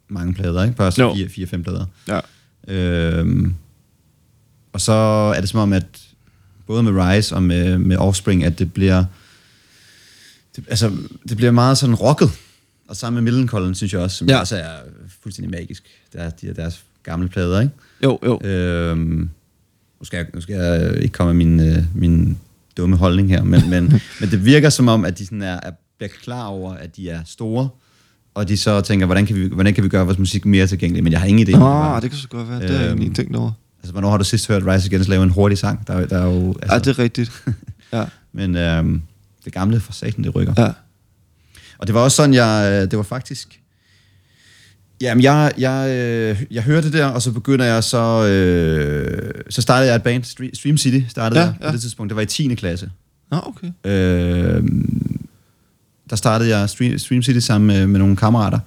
[0.07, 0.75] mange plader, ikke?
[0.77, 1.85] Første fire, fem plader.
[2.07, 2.19] Ja.
[2.67, 3.53] Øhm,
[4.73, 4.91] og så
[5.35, 5.85] er det som om, at
[6.67, 9.05] både med Rise og med, med Offspring, at det bliver
[10.55, 10.91] det, altså,
[11.29, 12.29] det bliver meget sådan rocket.
[12.87, 14.39] Og sammen med Millencolin, synes jeg også, som Ja.
[14.39, 14.69] også er
[15.23, 15.83] fuldstændig magisk.
[16.13, 17.73] Der er de er deres gamle plader, ikke?
[18.03, 18.39] Jo, jo.
[18.43, 19.29] Øhm,
[19.99, 22.37] nu, skal jeg, nu skal jeg ikke komme med min, øh, min
[22.79, 23.83] dumme holdning her, men, men,
[24.19, 27.09] men det virker som om, at de sådan er, er, bliver klar over, at de
[27.09, 27.69] er store,
[28.33, 31.03] og de så tænker, hvordan kan vi, hvordan kan vi gøre vores musik mere tilgængelig?
[31.03, 31.51] Men jeg har ingen idé.
[31.51, 32.61] Nå, Bare- det kan så godt være.
[32.61, 33.51] Det har jeg Øhm, egentlig ikke tænkt over.
[33.79, 35.87] Altså, hvornår har du sidst hørt Rise Against lave en hurtig sang?
[35.87, 37.43] Der, er- der er jo, altså, Ja, det er rigtigt.
[37.93, 39.01] Ja, Men øhm,
[39.45, 40.53] det gamle for satan, det rykker.
[40.57, 40.71] ja.
[41.77, 43.58] Og det var også sådan, jeg, øh, det var faktisk,
[45.01, 48.27] Jamen, jeg, jeg, øh, jeg hørte det der, og så begynder jeg så...
[48.27, 51.71] Øh, så startede jeg et band, Stre- Stream City startede Ja, ja, jeg på ja.
[51.71, 52.09] det tidspunkt.
[52.09, 52.55] Det var i 10.
[52.55, 52.89] klasse.
[53.31, 53.67] Nå, okay.
[53.91, 54.63] Øh,
[56.09, 58.59] der startede jeg Stream, Stream City sammen med, med nogle kammerater.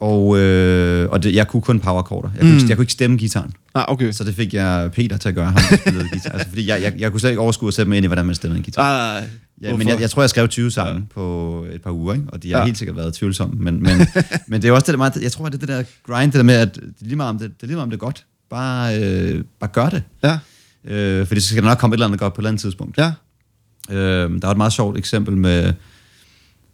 [0.00, 2.28] Og, øh, og det, jeg kunne kun powerkorder.
[2.34, 2.68] Jeg, kunne, Mm.
[2.68, 3.52] jeg kunne ikke stemme gitaren.
[3.74, 4.12] Ah, okay.
[4.12, 5.54] Så det fik jeg Peter til at gøre, ham
[5.84, 6.30] der guitar.
[6.30, 8.26] Altså, fordi jeg, jeg, jeg kunne slet ikke overskue at sætte mig ind i, hvordan
[8.26, 9.16] man stemmede en guitar.
[9.16, 9.22] Ah,
[9.62, 11.00] Ja, men jeg, jeg tror, jeg skrev 20 sange ja.
[11.14, 12.26] på et par uger, ikke?
[12.28, 12.64] og de har Ja.
[12.64, 13.54] helt sikkert været tvivlsomme.
[13.64, 14.00] Men, men,
[14.48, 16.38] men det er også det der meget, jeg tror, det er det der grind, det
[16.38, 17.96] der med, at det er lige meget om det, det, er lige meget om det
[17.96, 18.24] er godt.
[18.50, 20.02] Bare, øh, bare gør det.
[20.24, 20.38] Ja,
[20.86, 22.60] Øh, fordi så skal der nok komme et eller andet godt på et eller andet
[22.62, 22.98] tidspunkt.
[22.98, 23.12] ja.
[23.90, 23.96] Øh,
[24.30, 25.72] der var et meget sjovt eksempel med,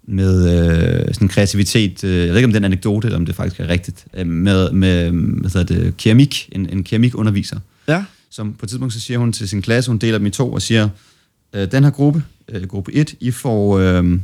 [0.08, 0.48] med
[1.08, 2.04] øh, sådan kreativitet.
[2.04, 4.06] Øh, jeg ved ikke, om det er en anekdote, eller om det faktisk er rigtigt.
[4.14, 7.58] Øh, med, med hvad hedder det, keramik, en, en keramikunderviser
[7.88, 10.30] Ja, som på et tidspunkt så siger hun til sin klasse, hun deler dem i
[10.30, 10.88] to og siger,
[11.52, 14.18] øh, den her gruppe, øh, gruppe 1, I får, øh,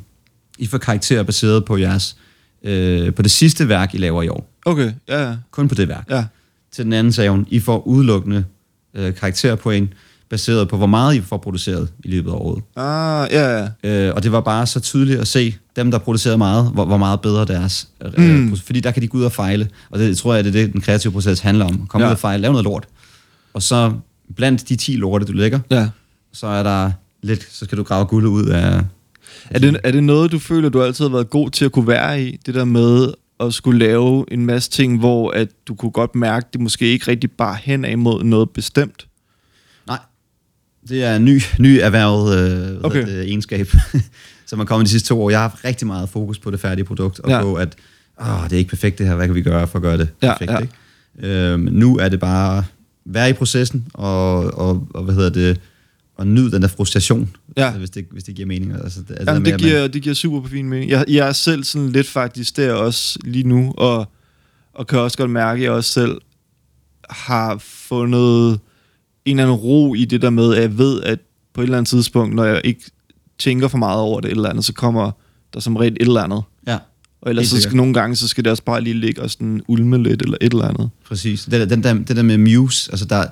[0.58, 2.16] I får karakterer baseret på jeres,
[2.62, 4.50] øh, på det sidste værk, I laver i år.
[4.64, 4.92] okay.
[5.08, 5.36] Ja, ja.
[5.50, 6.06] Kun på det værk.
[6.10, 6.24] Ja,
[6.72, 8.44] Til den anden sagde hun, I får udelukkende
[8.94, 9.90] øh, karakterpoint,
[10.30, 12.62] baseret på, hvor meget I får produceret i løbet af året.
[12.76, 14.08] ah, ja, ja.
[14.08, 16.96] Øh, og det var bare så tydeligt at se, dem der producerede meget, hvor, hvor
[16.96, 17.88] meget bedre deres...
[18.04, 18.56] Øh, Mm.
[18.56, 19.68] Fordi der kan de gå ud og fejle.
[19.90, 21.86] Og det tror jeg, det er det, den kreative proces handler om.
[21.86, 22.06] Kom Ja.
[22.06, 22.86] ud og fejle, lave noget lort.
[23.54, 23.92] Og så
[24.36, 25.88] blandt de 10 lorte, du lægger, ja.
[26.32, 26.90] så er der
[27.22, 28.80] lidt, så skal du grave guldet ud af...
[29.50, 31.86] Er det, er det noget, du føler, du altid har været god til at kunne
[31.86, 32.36] være i?
[32.46, 36.46] Det der med at skulle lave en masse ting, hvor at du kunne godt mærke,
[36.52, 39.06] det måske ikke rigtig bare hen af mod noget bestemt?
[39.86, 39.98] Nej,
[40.88, 43.06] det er en ny, ny erhvervet øh, Okay.
[43.06, 43.66] det, egenskab,
[44.46, 45.30] som er kommet de sidste to år.
[45.30, 47.42] Jeg har haft rigtig meget fokus på det færdige produkt, og ja.
[47.42, 47.76] på at,
[48.20, 50.08] åh, det er ikke perfekt det her, hvad kan vi gøre for at gøre det
[50.22, 50.50] Ja, perfekt?
[50.52, 50.58] ja.
[50.58, 51.52] Ikke?
[51.52, 52.64] Øhm, nu er det bare
[53.04, 55.60] være i processen, og, og, og hvad hedder det,
[56.16, 57.64] og nyde den der frustration, Ja.
[57.64, 58.72] altså, hvis, det, hvis det giver mening.
[58.72, 60.90] Altså, det, Jamen, med, det, at giver, det giver super fin mening.
[60.90, 64.08] Jeg, jeg er selv sådan lidt faktisk der også lige nu, og,
[64.74, 66.18] og kan også godt mærke, at jeg også selv
[67.10, 68.60] har fundet
[69.24, 71.18] en eller anden ro i det der med, at jeg ved, at
[71.54, 72.90] på et eller andet tidspunkt, når jeg ikke
[73.38, 75.10] tænker for meget over det eller andet, så kommer
[75.54, 76.42] der som regel et eller andet.
[76.66, 76.78] Ja,
[77.20, 79.62] Og ellers så skal nogle gange, så skal det også bare lige ligge og sådan
[79.68, 80.90] ulme lidt eller et eller andet.
[81.06, 81.44] præcis.
[81.44, 83.24] Det, der- den der, det der med Muse, altså der,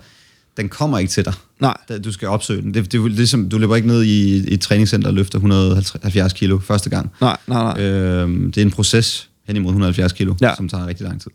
[0.56, 1.32] den kommer ikke til dig.
[1.60, 2.74] Nej, Du skal opsøge den.
[2.74, 5.38] Det, det er jo ligesom, du løber ikke ned i, i et træningscenter og løfter
[5.38, 7.10] 170 kilo første gang.
[7.20, 7.82] nej, nej, nej.
[7.86, 10.54] Øhm, det er en proces hen imod 170 kilo, Ja.
[10.56, 11.30] som tager rigtig lang tid.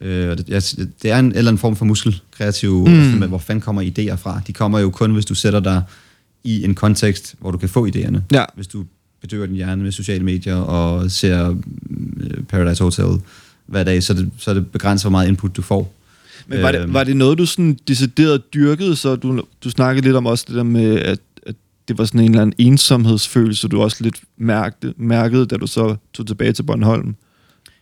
[0.00, 0.62] Øh, og det, jeg,
[1.02, 3.22] det er en eller anden form for muskelkreativ, Mm.
[3.28, 4.40] hvor fanden kommer idéer fra?
[4.46, 5.82] De kommer jo kun, hvis du sætter dig
[6.44, 8.18] i en kontekst, hvor du kan få idéerne.
[8.32, 8.44] Ja.
[8.54, 8.84] Hvis du
[9.20, 11.48] bedøver din hjerne med sociale medier og ser
[12.20, 13.20] øh, Paradise Hotel
[13.66, 15.92] hver dag, så det, så det begrænser, hvor meget input du får.
[16.48, 16.94] Men var det, Øhm.
[16.94, 20.56] var det noget, du sådan decideret dyrkede, så du, du snakkede lidt om også det
[20.56, 21.54] der med, at, at
[21.88, 25.96] det var sådan en eller anden ensomhedsfølelse, du også lidt mærkede, mærkede da du så
[26.14, 27.14] tog tilbage til Bornholm?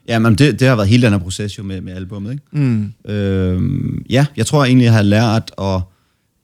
[0.09, 2.43] Ja, men det, det har været hele den her proces jo med, med albummet, ikke?
[2.53, 2.93] Mm.
[3.13, 3.63] Øh,
[4.11, 5.81] ja, jeg tror egentlig, jeg har lært at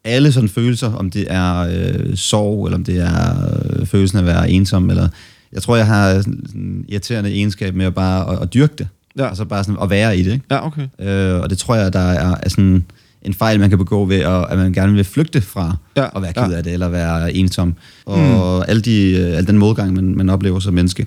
[0.05, 3.49] alle sådan følelser, om det er øh, sorg, eller om det er
[3.81, 5.09] øh, følelsen af at være ensom, eller
[5.53, 8.89] jeg tror, jeg har sådan en irriterende egenskab med at bare at, at dyrke det.
[9.21, 9.29] Ja.
[9.29, 10.45] Altså bare sådan at være i det, ikke?
[10.51, 10.89] Ja, okay.
[11.01, 12.85] Øh, og det tror jeg, der er, er sådan
[13.23, 16.23] en fejl, man kan begå ved, at, at man gerne vil flygte fra Ja, at
[16.23, 16.47] være ja.
[16.47, 17.75] ked af det, eller være ensom.
[18.05, 18.65] Og mm.
[18.69, 21.07] alle de, øh, al den modgang, man, man oplever som menneske,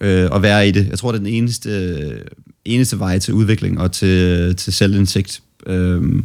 [0.00, 0.86] øh, at være i det.
[0.90, 2.22] Jeg tror, det er den eneste,
[2.64, 5.42] eneste vej til udvikling og til, til selvindsigt.
[5.66, 6.22] Øh,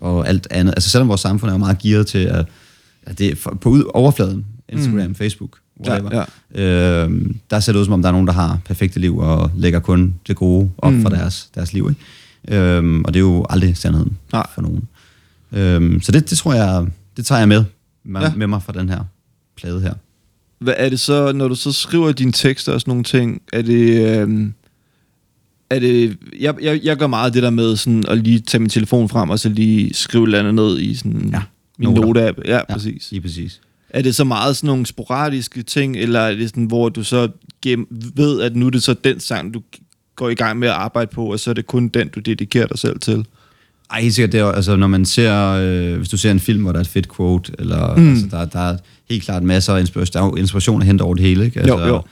[0.00, 0.72] og alt andet.
[0.76, 2.46] Altså selvom vores samfund er meget gearet til, at,
[3.02, 5.14] at det er på ud, overfladen, Instagram, mm.
[5.14, 5.58] Facebook,
[5.88, 6.24] whatever, Ja,
[6.54, 7.04] ja.
[7.04, 7.10] Øh,
[7.50, 9.80] der ser det ud som om, der er nogen, der har perfekte liv og lægger
[9.80, 11.02] kun det gode op Mm.
[11.02, 11.88] for deres, deres liv.
[11.90, 12.58] Ikke?
[12.76, 14.46] Øhm, og det er jo aldrig sandheden Nej.
[14.54, 14.88] for nogen.
[15.52, 17.64] Øhm, så det, det tror jeg, det tager jeg med,
[18.04, 18.32] med, Ja.
[18.36, 19.00] med mig fra den her
[19.56, 19.94] plade her.
[20.58, 23.62] Hvad er det så, når du så skriver dine tekster og sådan nogle ting, er
[23.62, 24.18] det...
[24.20, 24.54] Øhm,
[25.70, 28.68] er det jeg, jeg, jeg gør meget det der med sådan at lige tage min
[28.70, 31.42] telefon frem og så lige skrive et eller andet ned i sådan Ja,
[31.78, 32.38] min note-app.
[32.44, 33.10] Ja, ja, Ja, præcis.
[33.10, 33.60] Lige præcis.
[33.90, 37.28] Er det så meget sådan nogle sporadiske ting, eller er det sådan, hvor du så
[38.16, 39.62] ved, at nu er det så den sang, du
[40.16, 42.66] går i gang med at arbejde på, og så er det kun den, du dedikerer
[42.66, 43.24] dig selv til?
[43.90, 46.62] Ej, helt sikkert, det er, altså, når man ser, øh, hvis du ser en film,
[46.62, 48.10] hvor der er et fedt quote, eller Mm.
[48.10, 48.76] altså, der, der er
[49.10, 51.60] helt klart masser af inspiration, der er inspiration at hente over det hele, ikke?
[51.60, 52.02] Altså, Jo, jo.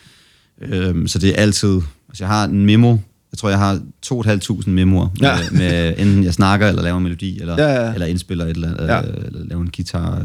[0.63, 2.97] Øhm, så det er altid, altså jeg har en memo,
[3.33, 5.37] jeg tror, jeg har 2.500 memoer, Ja.
[5.37, 7.93] med, med, enten jeg snakker, eller laver en melodi, eller, Ja, ja.
[7.95, 8.97] eller indspiller et eller andet, Ja.
[8.97, 9.03] ja.
[9.03, 10.23] eller laver en guitar,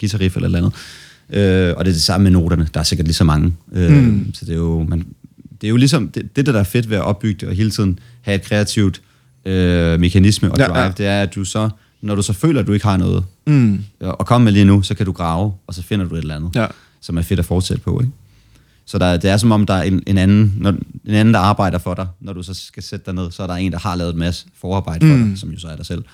[0.00, 1.68] guitarriff eller et eller andet.
[1.70, 3.52] Øh, og det er det samme med noterne, der er sikkert lige så mange.
[3.72, 4.30] Øh, Mm.
[4.34, 5.06] Så det er jo, man,
[5.60, 7.70] det er jo ligesom, det, det der er fedt ved at opbygge det, og hele
[7.70, 9.00] tiden have et kreativt
[9.44, 10.84] øh, mekanisme og drive, ja.
[10.84, 11.68] ja, det er, at du så,
[12.02, 13.78] når du så føler, at du ikke har noget Mm.
[14.00, 16.36] at komme med lige nu, så kan du grave, og så finder du et eller
[16.36, 16.66] andet, Ja.
[17.00, 18.00] som er fedt at fortsætte på.
[18.00, 18.12] Ikke?
[18.88, 20.70] Så der, det er som om, der er en, en, anden, når,
[21.04, 22.06] en anden, der arbejder for dig.
[22.20, 24.18] Når du så skal sætte dig ned, så er der en, der har lavet en
[24.18, 25.28] masse forarbejde for Mm.
[25.28, 26.04] dig, som jo så er dig selv.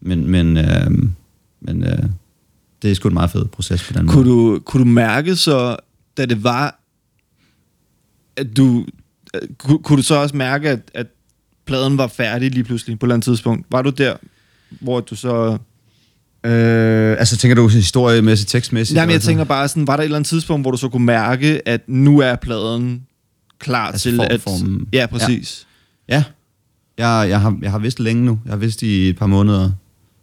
[0.00, 0.90] Men, men, øh,
[1.60, 1.98] men øh,
[2.82, 4.54] det er sgu en meget fed proces på den Kunne måde.
[4.56, 5.76] du, kunne du mærke så,
[6.16, 6.80] da det var,
[8.36, 8.86] at du...
[9.34, 11.06] øh, Kunne, kunne du så også mærke, at, at
[11.66, 13.66] pladen var færdig lige pludselig på et eller andet tidspunkt?
[13.70, 14.16] Var du der,
[14.80, 15.58] hvor du så...
[16.44, 18.96] Øh, altså tænker du historiemæssigt, tekstmæssigt?
[18.96, 21.06] Jamen, jeg tænker bare sådan, var der et eller andet tidspunkt, hvor du så kunne
[21.06, 23.02] mærke, at nu er pladen
[23.58, 24.40] klar Altså til at...
[24.40, 24.88] formen.
[24.92, 25.66] Ja, præcis.
[26.08, 26.24] Ja.
[26.98, 28.38] Jeg, jeg, har, jeg har vidst længe nu.
[28.44, 29.70] Jeg har vidst i et par måneder,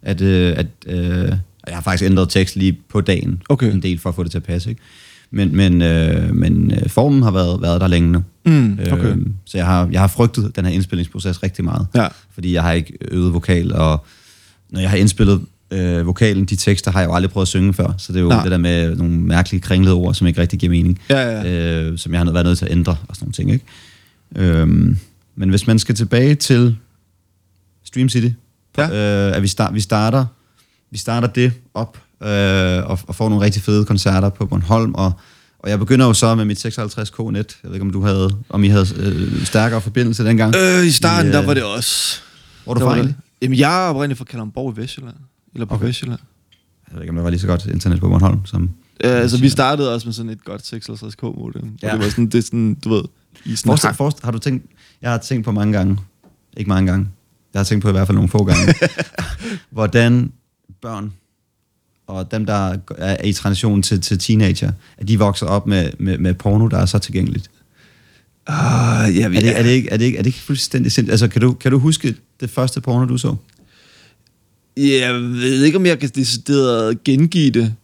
[0.01, 1.31] at, øh, at øh,
[1.67, 3.41] jeg har faktisk ændret tekst lige på dagen.
[3.49, 3.71] Okay.
[3.71, 4.81] En del for at få det til at passe, ikke?
[5.31, 8.23] Men, men, øh, men øh, formen har været, været der længe nu.
[8.45, 9.05] Mm, okay.
[9.05, 11.87] Øh, så jeg har, jeg har frygtet den her indspillingsproces rigtig meget.
[11.95, 12.07] Ja.
[12.33, 14.05] Fordi jeg har ikke øvet vokal, og
[14.69, 15.41] når jeg har indspillet
[15.71, 17.93] øh, vokalen, de tekster har jeg jo aldrig prøvet at synge før.
[17.97, 18.43] Så det er jo Nej.
[18.43, 20.99] det der med nogle mærkelige kringlede ord, som ikke rigtig giver mening.
[21.09, 21.81] Ja, ja.
[21.83, 23.51] Øh, som jeg har været nødt til at ændre og sådan nogle ting.
[23.51, 23.65] Ikke?
[24.59, 24.97] Øhm,
[25.35, 26.75] men hvis man skal tilbage til
[27.83, 28.29] Stream City,
[28.77, 29.27] Ja.
[29.29, 30.25] øh, at vi, start, vi, starter,
[30.91, 32.29] vi starter det op øh,
[32.89, 35.11] og, og får nogle rigtig fede koncerter på Bornholm, og,
[35.59, 37.57] og jeg begynder jo så med mit 56K net.
[37.63, 40.55] Jeg ved ikke, om du havde, om I havde øh, stærkere forbindelse dengang.
[40.55, 42.19] Øh, I starten, I, der øh, var det også...
[42.63, 43.07] Hvor du der fra?
[43.41, 45.15] Jamen, jeg er oprindeligt fra Kalundborg i Vestjylland.
[45.53, 45.85] Eller på okay.
[45.85, 46.19] Vestjylland.
[46.87, 48.69] Jeg ved ikke, om der var lige så godt internet på Bornholm, som...
[49.03, 51.77] Øh, altså, vi startede også med sådan et godt 56k modem.
[51.81, 51.87] Ja.
[51.87, 51.93] Ja.
[51.93, 53.03] Og det var sådan, det er sådan, du ved,
[53.45, 53.95] i sådan Forestil, hak.
[53.95, 54.65] forestil, har du tænkt...
[55.01, 55.97] Jeg har tænkt på mange gange,
[56.57, 57.07] ikke mange gange,
[57.53, 58.73] jeg har tænkt på i hvert fald nogle få gange,
[59.69, 60.31] hvordan
[60.81, 61.13] børn
[62.07, 66.17] og dem, der er i transition til, til teenager, at de vokser op med, med,
[66.17, 67.51] med porno, der er så tilgængeligt.
[68.47, 71.11] Ah, ja, Er det, er, det ikke, er, det ikke, er det ikke fuldstændig sindssygt?
[71.11, 73.35] Altså, kan du, kan du huske det første porno, du så?
[74.77, 77.75] Jeg ved ikke, om jeg kan decideret gengive det.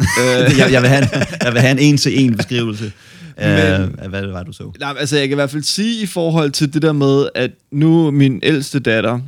[0.00, 1.08] øh, jeg, jeg, vil have en,
[1.44, 2.92] jeg vil have en en-til-en beskrivelse
[3.36, 4.72] af, Men- af, hvad det var, du så.
[4.80, 7.50] nej, altså, jeg kan i hvert fald sige i forhold til det der med, at
[7.72, 9.20] nu min ældste datter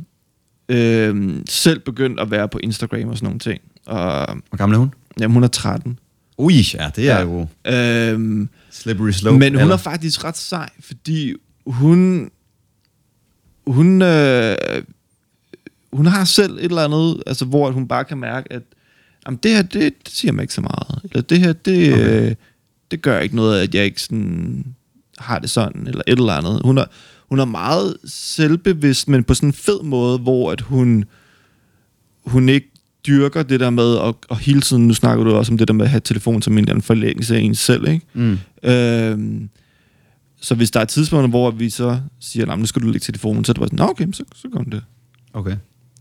[0.69, 3.61] øh, selv begyndt at være på Instagram og sådan nogle ting.
[3.85, 4.93] Og Hvor gammel er hun?
[5.19, 5.99] jamen, hun er 13.
[6.37, 7.21] Ui, ja, det er Ja.
[7.21, 9.37] jo Øh, slippery slope.
[9.39, 9.73] Men hun eller?
[9.73, 11.33] er faktisk ret sej, fordi
[11.65, 12.29] hun...
[13.67, 14.01] Hun...
[14.01, 14.55] Øh,
[15.97, 18.61] hun har selv et eller andet, altså hvor hun bare kan mærke, at
[19.25, 20.99] jamen, det her, det, det siger mig ikke så meget.
[21.03, 22.29] Eller det her, det, Okay.
[22.29, 22.35] øh,
[22.91, 24.65] det gør ikke noget, at jeg ikke sådan
[25.17, 26.61] har det sådan, eller et eller andet.
[26.65, 26.85] Hun er,
[27.29, 31.05] hun er meget selvbevidst, men på sådan en fed måde, hvor at hun,
[32.25, 32.71] hun ikke
[33.07, 35.73] dyrker det der med, og, og hele tiden, nu snakker du også om det der
[35.73, 38.05] med at have telefon som en anden forlængelse af ens selv, ikke?
[38.13, 38.37] Mm.
[38.63, 39.49] Øhm,
[40.41, 42.99] så hvis der er tidspunkter, hvor vi så siger, "Nå, men nu skal du lægge
[42.99, 44.83] telefonen, så er det bare sådan, Nå, okay, så, så gør det.
[45.33, 45.55] Okay,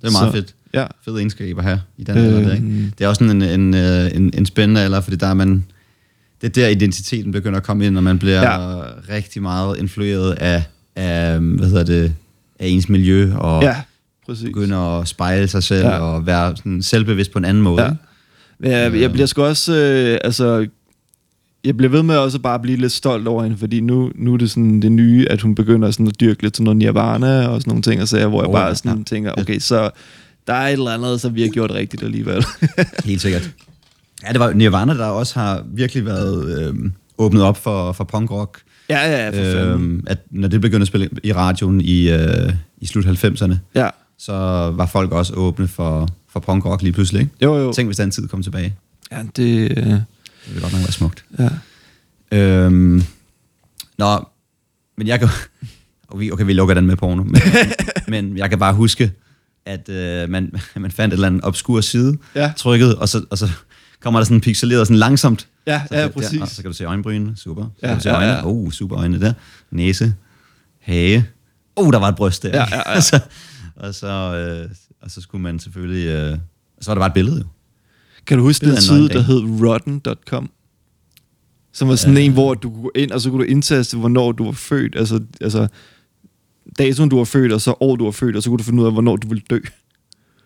[0.06, 0.54] det er meget Så- fedt.
[0.74, 0.86] Ja.
[1.04, 2.66] Fed egenskab at have i den alder der, ikke?
[2.66, 5.34] Øhm, Det er også sådan en, en, øh, en, en spændende alder, fordi der er
[5.34, 5.64] man...
[6.40, 8.80] Det er der identiteten begynder at komme ind, når man bliver Ja.
[9.14, 10.62] rigtig meget influeret af,
[10.96, 12.14] af, hvad hedder det,
[12.60, 13.76] af ens miljø, og ja.
[14.26, 14.44] præcis.
[14.44, 15.98] begynder at spejle sig selv, Ja.
[15.98, 17.82] og være sådan selvbevidst på en anden måde.
[17.84, 17.90] Ja.
[18.58, 20.66] Men jeg, jeg bliver sgu også, øh, altså,
[21.66, 24.32] jeg bliver ved med også bare at blive lidt stolt over hende, fordi nu, nu
[24.34, 27.46] er det sådan det nye, at hun begynder sådan at dyrke lidt til noget nirvana
[27.46, 28.74] og sådan nogle ting, og så hvor jeg Oh, bare ja.
[28.74, 29.90] sådan tænker, okay, så
[30.46, 32.44] der er et eller andet, som vi har gjort rigtigt alligevel.
[33.04, 33.50] Helt sikkert.
[34.26, 36.74] Ja, det var Nirvana, der også har virkelig været øh,
[37.18, 38.58] åbnet op for, for punkrock.
[38.88, 39.96] ja, ja, ja, for fanden.
[39.96, 43.88] Øh, at når det begyndte at spille i radioen i, øh, i slut 90'erne, Ja,
[44.18, 44.32] så
[44.76, 47.20] var folk også åbne for, for punkrock lige pludselig.
[47.20, 47.32] Ikke?
[47.42, 47.72] jo, jo.
[47.72, 48.74] Tænk, hvis den tid kom tilbage.
[49.12, 49.94] Ja, det, øh,
[50.46, 51.24] Det ville godt nok være smukt.
[51.38, 51.48] ja.
[52.32, 53.02] Øhm,
[53.98, 54.28] nå,
[54.98, 55.28] men jeg kan...
[56.08, 57.22] Okay, okay, vi lukker den med porno.
[57.22, 57.40] Men,
[58.08, 59.12] men jeg kan bare huske,
[59.66, 62.52] at øh, man, man fandt et eller andet obskur side, Ja.
[62.56, 63.48] trykket, og så, og så
[64.00, 65.48] kommer der sådan pixeleret sådan langsomt.
[65.66, 66.40] Ja, Så, ja, der, præcis.
[66.40, 67.62] og så kan du se øjenbrynene, super.
[67.64, 68.46] Så Ja, kan du se ja, øjnene, ja.
[68.46, 69.32] oh, super øjne der.
[69.70, 70.14] Næse,
[70.80, 71.26] hage.
[71.76, 72.48] Oh, der var et bryst der.
[72.48, 72.92] Ja, ja, ja.
[72.96, 73.20] og, så,
[73.76, 74.70] og, så, øh,
[75.02, 76.06] og så skulle man selvfølgelig...
[76.06, 76.38] Øh,
[76.80, 77.44] så var der bare et billede jo.
[78.26, 80.50] Kan du huske den side, der hed rotten.com?
[81.72, 82.24] Som var sådan Øh.
[82.24, 84.96] en, hvor du kunne gå ind, og så kunne du indtaste, hvornår du var født.
[84.96, 85.68] Altså, altså
[86.78, 88.80] datoen, du var født, og så år, du var født, og så kunne du finde
[88.82, 89.58] ud af, hvornår du ville dø.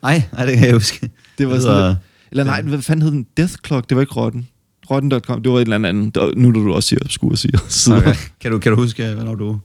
[0.03, 1.11] Nej, nej, det kan jeg huske.
[1.39, 1.99] Det var sådan lidt,
[2.31, 3.26] Eller nej, hvad fanden hed den?
[3.37, 4.49] Death Clock, det var ikke rotten.
[4.91, 6.16] Rotten.com, det var et eller andet.
[6.37, 7.53] Nu er du også siger, skulle sige.
[7.68, 7.97] Så.
[7.97, 8.14] Okay.
[8.41, 9.59] Kan, du, kan du huske, hvornår du...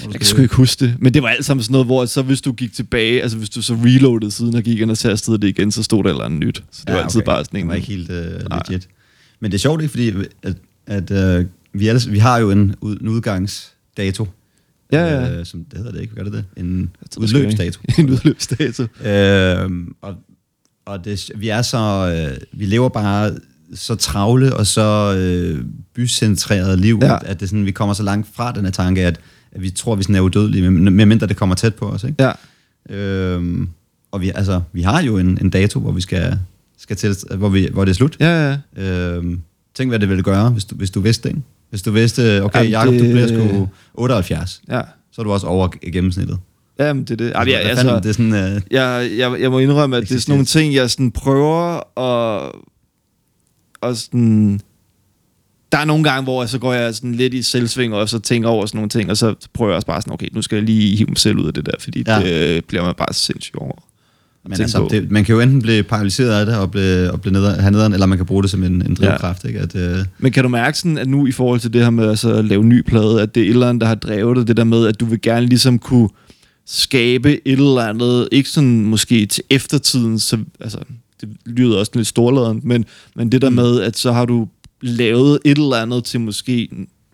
[0.00, 0.96] Jeg kan sgu ikke huske det.
[0.98, 3.50] Men det var alt sammen sådan noget, hvor så hvis du gik tilbage, altså hvis
[3.50, 6.24] du så reloadede siden og gik ind og tastede det igen, så stod der eller
[6.24, 6.64] andet nyt.
[6.70, 7.62] Så det var altid bare sådan en...
[7.62, 8.62] Det var ikke helt uh, Nej.
[8.68, 8.88] legit.
[9.40, 9.90] Men det er sjovt, ikke?
[9.90, 10.12] Fordi
[10.42, 14.26] at, at uh, vi, ellers, vi har jo en, ud, en udgangsdato.
[14.92, 15.38] Ja, ja.
[15.38, 16.44] Øh, som det hedder det ikke, gør det det?
[16.56, 17.80] En udløbsdato.
[17.98, 18.86] en udløbsdato.
[19.04, 20.14] Øhm, og
[20.84, 23.34] og det, vi er så, øh, vi lever bare
[23.74, 25.64] så travle og så øh,
[25.94, 27.12] bycentreret liv, Ja.
[27.12, 27.18] ja.
[27.24, 29.20] at det sådan, vi kommer så langt fra den her tanke, at,
[29.52, 31.88] at vi tror, at vi sådan er udødelige, med, med mindre det kommer tæt på
[31.88, 32.04] os.
[32.04, 32.24] Ikke?
[32.24, 32.32] Ja.
[32.96, 33.68] Øhm,
[34.12, 36.38] og vi, altså, vi har jo en, en dato, hvor vi skal,
[36.78, 38.16] skal til, hvor, vi, hvor det er slut.
[38.20, 38.82] Ja, ja.
[39.16, 39.40] Øhm,
[39.74, 41.42] tænk, hvad det ville gøre, hvis du, hvis du vidste det.
[41.70, 44.80] Hvis du vidste, okay, Jamen, Jacob, det- du bliver sgu 78, Ja.
[45.12, 46.38] så er du også over gennemsnittet.
[46.78, 47.32] Jamen, det er det.
[47.34, 50.02] Ej, Hvad ja, fanden, altså, det er sådan, øh, jeg, jeg, jeg må indrømme, at
[50.08, 50.62] det er sådan nogle Eksistens.
[50.62, 52.52] ting, jeg sådan prøver at...
[53.80, 54.60] Og sådan,
[55.72, 58.48] der er nogle gange, hvor så går jeg sådan lidt i selvsving, og så tænker
[58.48, 60.64] over sådan nogle ting, og så prøver jeg også bare sådan, okay, nu skal jeg
[60.64, 62.22] lige hive mig selv ud af det der, fordi ja.
[62.22, 63.82] Det bliver man bare sindssygt over.
[64.44, 64.88] Men altså, på.
[64.90, 67.70] det, man kan jo enten blive paralyseret af det og, blive, og blive neder, have
[67.70, 69.44] nederen, eller man kan bruge det som en, en drivkraft.
[69.44, 69.48] Ja.
[69.48, 69.60] Ikke?
[69.60, 72.08] At, øh, Men kan du mærke sådan, at nu i forhold til det her med
[72.08, 74.48] altså, at lave ny plade, at det er et eller andet, der har drevet dig,
[74.48, 76.08] det der med, at du vil gerne ligesom kunne
[76.66, 80.78] skabe et eller andet, ikke sådan måske til eftertiden, så, altså,
[81.20, 82.84] det lyder også lidt storladent, men,
[83.16, 83.54] men det der Mm.
[83.56, 84.48] med, at så har du
[84.82, 86.68] lavet et eller andet til måske,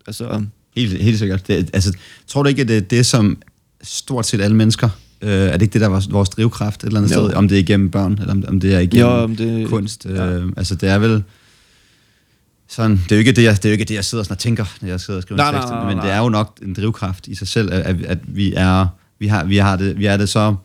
[0.07, 0.43] altså,
[0.75, 1.47] helt, helt sikkert.
[1.47, 1.93] Det, altså,
[2.27, 3.37] tror du ikke, at det er det, som
[3.83, 4.89] stort set alle mennesker,
[5.21, 7.27] øh, er det ikke det, der er vores, drivkraft et eller andet Jo.
[7.27, 7.35] sted?
[7.35, 10.05] Om det er igennem børn, eller om, om det er igennem jo, om det, kunst.
[10.05, 10.25] ja.
[10.27, 11.23] Øh, altså, det er vel
[12.67, 14.33] sådan, det er jo ikke det, jeg, det er jo ikke det, jeg sidder sådan
[14.33, 16.05] og tænker, når jeg sidder og skriver Nej, en tekst, nej, men nej.
[16.05, 18.87] det er jo nok en drivkraft i sig selv, at, at, vi er,
[19.19, 20.55] vi har, vi har det, vi er det så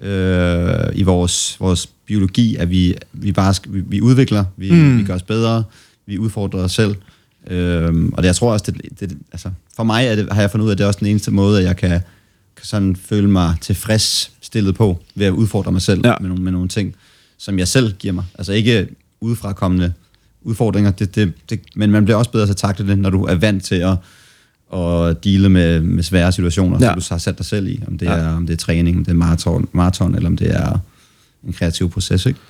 [0.00, 4.98] øh, i vores, vores biologi, at vi, vi bare vi, vi udvikler, vi, mm.
[4.98, 5.64] vi gør os bedre,
[6.08, 6.94] vi udfordrer os selv.
[7.46, 10.50] Øhm, og det, jeg tror også, det, det, altså, for mig er det, har jeg
[10.50, 11.90] fundet ud af, at det er også den eneste måde, at jeg kan,
[12.56, 16.14] kan sådan føle mig tilfreds stillet på, ved at udfordre mig selv Ja.
[16.20, 16.94] med, nogle, med nogle ting,
[17.38, 18.24] som jeg selv giver mig.
[18.38, 18.88] Altså ikke
[19.20, 19.92] udefrakommende
[20.42, 23.24] udfordringer, det, det, det, men man bliver også bedre til at takle det, når du
[23.24, 23.96] er vant til at,
[24.78, 26.86] at dele med, med svære situationer, Ja.
[26.86, 27.82] som du har sat dig selv i.
[27.86, 28.12] Om det, ja.
[28.12, 30.78] er, om det er træning, om det er maraton, maraton eller om det er
[31.46, 32.26] en kreativ proces.
[32.26, 32.40] Ikke?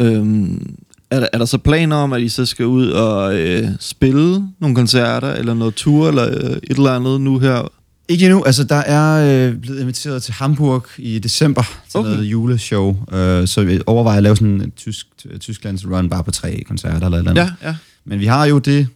[0.00, 0.76] Øhm,
[1.16, 4.48] er, der, er der så planer om, at I så skal ud og øh, spille
[4.60, 7.70] nogle koncerter, eller noget tour, eller øh, et eller andet nu her?
[8.08, 8.42] Ikke endnu.
[8.44, 12.10] Altså, der er øh, blevet inviteret til Hamburg i december til Okay.
[12.10, 12.96] noget juleshow.
[13.12, 15.06] Øh, så vi overvejer at lave sådan en tysk,
[15.40, 17.54] Tysklands run bare på tre koncerter eller et eller andet.
[17.62, 17.76] Ja, ja.
[18.04, 18.86] Men vi har jo det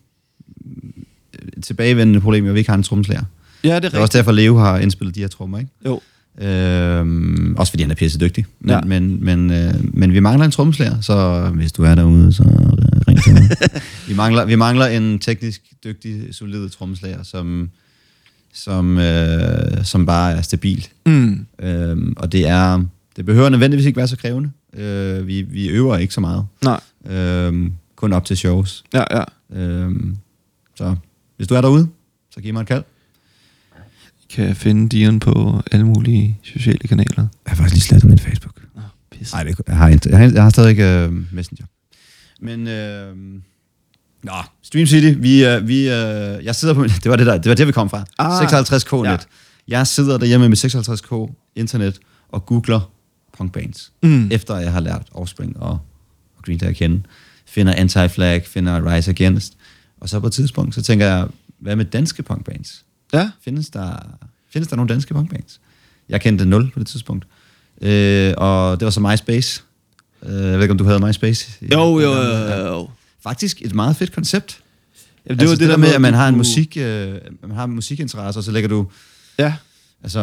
[1.35, 3.23] øh, tilbagevendende problem, at vi ikke har en tromslærer.
[3.65, 4.13] Ja, det er Det er også rigtigt.
[4.15, 5.71] derfor, Leo har indspillet de her trommer, ikke?
[5.87, 6.01] Jo.
[6.41, 8.47] Øhm, også fordi han er pisse dygtig.
[8.61, 8.81] Men, Ja.
[8.81, 13.01] men, men, øh, men vi mangler en tromslærer, så hvis du er derude, så øh,
[13.09, 13.43] ring til mig.
[14.09, 17.71] vi, mangler, vi mangler en teknisk dygtig, solid tromslærer, som,
[18.55, 20.89] som, øh, som bare er stabil.
[21.07, 21.47] Mm.
[21.63, 22.85] Øhm, og det er
[23.17, 24.51] det behøver nødvendigvis ikke være så krævende.
[24.77, 26.47] Øh, vi, vi øver ikke så meget.
[26.65, 26.81] Nej,
[27.11, 28.85] Øhm, kun op til shows.
[28.95, 29.25] ja, ja.
[29.63, 30.17] Øhm,
[30.77, 30.95] så
[31.37, 31.89] hvis du er derude,
[32.35, 32.83] så giv mig et kald.
[34.31, 37.15] Kan jeg finde Dion på alle mulige sociale kanaler?
[37.17, 38.55] Jeg har faktisk lige slettet min Facebook.
[38.77, 39.33] Nå, pis.
[39.33, 41.67] Nej, jeg har, jeg har, jeg har stadig ikke øh, Messenger.
[42.41, 43.17] Men, øh,
[44.23, 47.39] nå, Stream City, vi, øh, vi, øh, jeg sidder på, min- det var det der,
[47.39, 48.05] det var det, vi kom fra.
[48.19, 49.05] Ah, 56k net.
[49.11, 49.17] ja.
[49.69, 51.99] Jeg sidder derhjemme med 56k internet
[52.29, 52.91] og googler
[53.39, 54.29] punkbands, Mm.
[54.33, 55.71] efter jeg har lært Offspring og,
[56.37, 57.03] og Green Day at kende.
[57.47, 59.57] Finder Anti-Flag, finder Rise Against.
[60.01, 61.27] Og så på et tidspunkt, så tænker jeg,
[61.59, 62.85] hvad med danske punkbands?
[63.13, 63.97] Ja, Findes der,
[64.53, 65.61] findes der nogle danske punkbands?
[66.09, 67.27] Jeg kendte nul på det tidspunkt.
[67.83, 69.63] Øh, og det var så MySpace.
[70.27, 71.51] Øh, jeg ved ikke, om du havde MySpace?
[71.73, 72.89] jo, jo, jo, jo.
[73.23, 74.61] Faktisk et meget fedt koncept.
[75.27, 77.65] Jamen, Det, altså, det, det der med, at man har en musik, øh, man har
[77.65, 78.87] en musikinteresse, og så lægger du...
[79.39, 79.55] Ja,
[80.03, 80.21] Altså,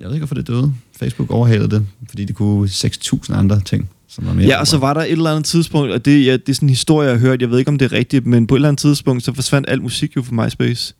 [0.00, 0.74] jeg ved ikke, hvorfor det døde.
[0.98, 4.46] Facebook overhalede det, fordi det kunne 6.000 andre ting, som var mere...
[4.46, 6.66] ja, og så var der et eller andet tidspunkt, og det, ja, det er sådan
[6.66, 8.58] en historie, jeg har hørt, jeg ved ikke, om det er rigtigt, men på et
[8.58, 10.94] eller andet tidspunkt, så forsvandt al musik jo fra MySpace.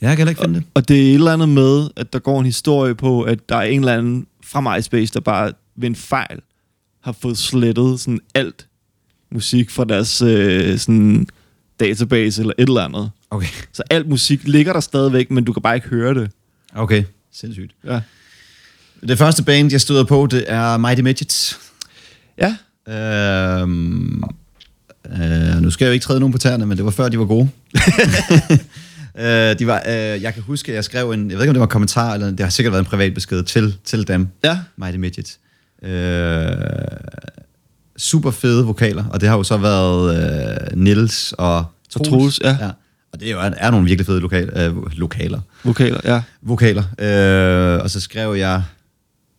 [0.00, 0.64] Jeg kan heller ikke finde det.
[0.74, 3.56] Og det er et eller andet med, at der går en historie på, at der
[3.56, 6.40] er en eller anden fra MySpace, der bare ved en fejl
[7.00, 8.66] har fået slettet sådan alt
[9.30, 11.26] musik fra deres øh, sådan
[11.80, 13.10] database eller et eller andet.
[13.30, 13.46] Okay.
[13.72, 16.30] Så alt musik ligger der stadigvæk, men du kan bare ikke høre det.
[16.74, 17.74] Okay, sindssygt.
[17.84, 18.00] Ja.
[19.08, 21.58] Det første band, jeg støder på, det er Mighty Midgets.
[22.38, 22.56] Ja.
[22.88, 24.22] Øhm,
[25.06, 27.18] øh, nu skal jeg jo ikke træde nogen på tæerne, men det var før, de
[27.18, 27.48] var gode.
[29.18, 31.54] øh, de var, øh, jeg kan huske, at jeg skrev en, jeg ved ikke, om
[31.54, 34.28] det var en kommentar, eller det har sikkert været en privat besked til, til dem,
[34.44, 34.58] Ja.
[34.76, 35.38] Mighty Midgets.
[35.82, 36.52] Øh,
[37.96, 40.16] super fede vokaler, og det har jo så været
[40.72, 42.08] øh, Nils og Troels.
[42.08, 42.56] Troels, ja.
[42.60, 42.70] ja.
[43.12, 46.22] Og det er jo er, er nogle virkelig fede lokal, øh, lokaler Vokaler, ja.
[46.42, 46.82] vokaler.
[46.98, 48.62] Øh, og så skrev jeg,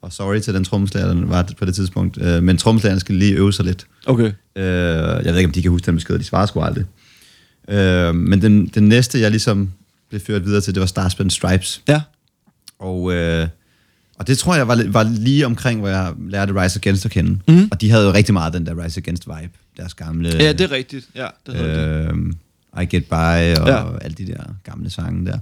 [0.01, 3.33] og sorry til den trommeslager, der var på det tidspunkt, øh, men trommeslageren skal lige
[3.33, 3.85] øve sig lidt.
[4.05, 4.31] Okay.
[4.55, 4.63] Øh,
[5.25, 6.85] jeg ved ikke, om de kan huske den besked, de svarer sgu aldrig.
[7.69, 9.71] Øh, men den, den næste, jeg ligesom
[10.09, 11.81] blev ført videre til, det var Stars and Stripes.
[11.87, 12.01] Ja.
[12.79, 13.47] Og, øh,
[14.19, 17.39] og det tror jeg var, var lige omkring, hvor jeg lærte Rise Against at kende.
[17.47, 17.67] Mhm.
[17.71, 19.53] Og de havde jo rigtig meget den der Rise Against vibe.
[19.77, 20.29] deres gamle...
[20.29, 21.07] Ja, det er rigtigt.
[21.15, 22.11] Ja, det er rigtigt.
[22.11, 22.33] Øhm,
[22.81, 23.13] I Get By
[23.61, 23.83] og Ja.
[24.01, 25.39] alle de der gamle sange der.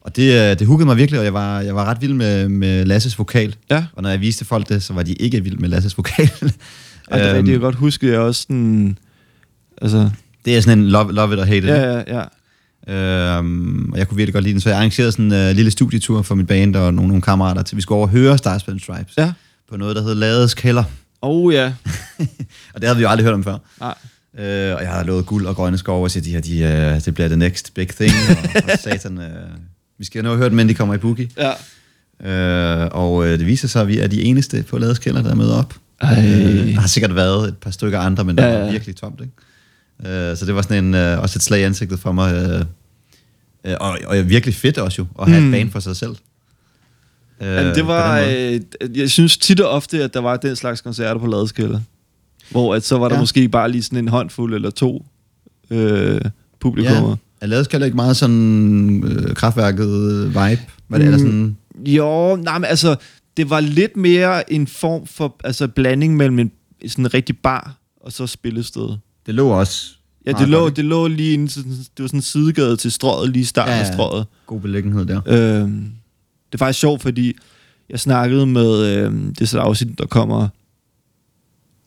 [0.00, 2.48] Og det, øh, det huggede mig virkelig, og jeg var, jeg var ret vild med,
[2.48, 3.56] med Lasses vokal.
[3.70, 3.84] Ja.
[3.92, 6.30] Og når jeg viste folk det, så var de ikke vild med Lasses vokal.
[7.10, 7.34] Ej, det er rigtigt.
[7.34, 8.98] Jeg kan godt huske, jeg også sådan...
[9.82, 10.10] Altså,
[10.44, 11.64] det er sådan en love, love it or hate it.
[11.64, 12.24] ja, ja, ja.
[12.88, 15.70] Øhm, og jeg kunne virkelig godt lide den, så jeg arrangerede sådan en uh, lille
[15.70, 18.68] studietur for mit band og nogle, nogle kammerater, til vi skulle over og høre Stars
[18.68, 19.32] and Stripes Ja.
[19.70, 20.84] på noget, der hed Lades Kælder.
[21.22, 21.72] Oh ja.
[22.74, 23.56] Og det havde vi jo aldrig hørt om før.
[23.80, 23.94] Nej.
[24.38, 27.04] Øh, og jeg havde lovet guld og grønne skove, og så de her, de, uh,
[27.04, 28.12] det bliver the next big thing.
[28.30, 29.24] og, og satan, uh,
[29.98, 31.28] vi skal jo nå at høre den, men de kommer i boogie.
[31.38, 31.50] Ja.
[32.24, 35.30] Øh, og øh, det viser sig, at vi er de eneste på Lades Kælder, der
[35.30, 35.74] er med op.
[36.00, 36.18] Ej.
[36.18, 38.64] Øh, der har sikkert været et par stykker andre, men det Ja, ja, ja.
[38.64, 39.20] var virkelig tomt.
[39.20, 39.32] Ikke?
[40.06, 42.34] Øh, så det var sådan en, øh, også et slag i ansigtet for mig.
[42.34, 42.60] Øh,
[43.64, 45.46] øh, og, og virkelig fedt også jo, at have Mm.
[45.46, 46.16] et band for sig selv.
[47.40, 48.20] Øh, Men det var...
[48.20, 48.60] Øh,
[48.94, 51.80] jeg synes tit og ofte, at der var den slags koncerter på Ladeskælder.
[52.50, 53.20] Hvor at så var der ja.
[53.20, 55.06] Måske bare lige sådan en håndfuld eller to
[55.70, 56.20] øh,
[56.60, 57.16] publikummer.
[57.42, 60.62] Ja, Kælder ikke meget sådan øh, kraftværket vibe?
[60.88, 62.96] Var det, eller sådan, Jo, nej, men altså,
[63.36, 66.50] det var lidt mere en form for altså, blanding mellem en
[66.88, 68.88] sådan en rigtig bar og så spillested.
[69.26, 69.86] Det lå også
[70.26, 73.30] Ja, det lå, det lå lige inden, sådan- det var sådan en sidegade til strøget,
[73.30, 74.26] lige i starten Ja, af strøget.
[74.46, 75.20] god beliggenhed der.
[75.26, 75.72] Øhm,
[76.52, 77.36] det er faktisk sjovt, fordi
[77.90, 80.48] jeg snakkede med øhm, det er så et afsnit, der kommer...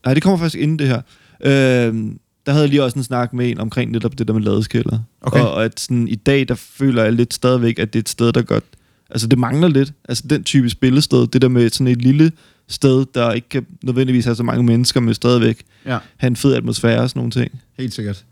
[0.05, 1.01] Nej, det kommer faktisk inden det her.
[1.43, 4.41] Øhm, der havde jeg lige også en snak med en omkring netop det der med
[4.41, 4.99] ladeskælder.
[5.21, 5.39] Okay.
[5.39, 8.09] Og, og at sådan, i dag, der føler jeg lidt stadigvæk, at det er et
[8.09, 8.63] sted, der godt...
[9.09, 9.93] Altså, det mangler lidt.
[10.09, 11.27] Altså, den type spillested.
[11.27, 12.31] Det der med sådan et lille
[12.67, 16.53] sted, der ikke kan nødvendigvis have så mange mennesker, men stadigvæk Ja, have en fed
[16.53, 17.51] atmosfære og sådan nogle ting.
[17.77, 18.25] helt sikkert.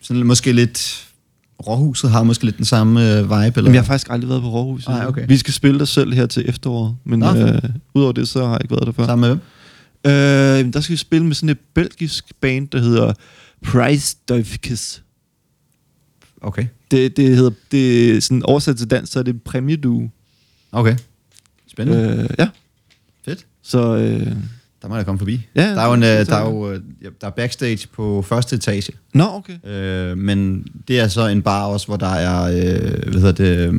[0.00, 1.00] Sådan måske lidt...
[1.66, 3.62] Råhuset har måske lidt den samme øh, vibe, eller?
[3.62, 4.88] Men jeg har faktisk aldrig været på Råhus.
[4.88, 5.24] Nej, okay.
[5.28, 7.62] Vi skal spille der selv her til efteråret, men Nå, øh,
[7.94, 9.06] udover det, så har jeg ikke været der før.
[9.06, 10.66] Sammen med hvem?
[10.66, 13.12] Øh, der skal vi spille med sådan et belgisk band, der hedder
[13.64, 15.02] Price Døfkes.
[16.40, 16.66] Okay.
[16.90, 20.10] Det, det hedder, det sådan oversat til dansk, så er det præmiedue.
[20.72, 20.96] Okay.
[21.66, 22.22] Spændende.
[22.22, 22.28] Øh.
[22.38, 22.48] Ja.
[23.64, 24.26] Så øh,
[24.82, 25.46] Der må jeg komme forbi.
[25.54, 28.22] Ja, der er jo, en, øh, der er jo øh, ja, der er backstage på
[28.22, 29.68] første etage, Nå, okay.
[29.68, 33.68] øh, men det er så en bar også, hvor der er, øh, hvad hedder det,
[33.68, 33.74] øh,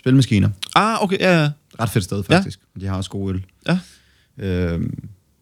[0.00, 0.48] spilmaskiner.
[0.74, 1.50] Ah, okay, ja, ja.
[1.80, 2.36] Ret fedt sted, Ja.
[2.36, 2.58] faktisk.
[2.80, 3.44] De har også god øl.
[3.68, 3.78] Ja.
[4.44, 4.80] Øh,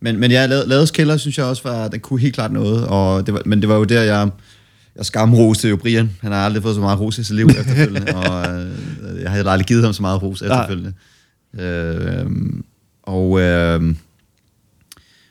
[0.00, 3.26] men, men ja, Lades Kælder, synes jeg også, var, den kunne helt klart noget, og
[3.26, 4.30] det var, men det var jo der, jeg,
[4.96, 6.10] jeg skamroste jo Brian.
[6.20, 8.70] Han har aldrig fået så meget ros i sit liv efterfølgende, og øh,
[9.22, 10.92] jeg havde aldrig givet ham så meget ros efterfølgende.
[11.58, 12.26] Øh,
[13.02, 13.94] og, øh,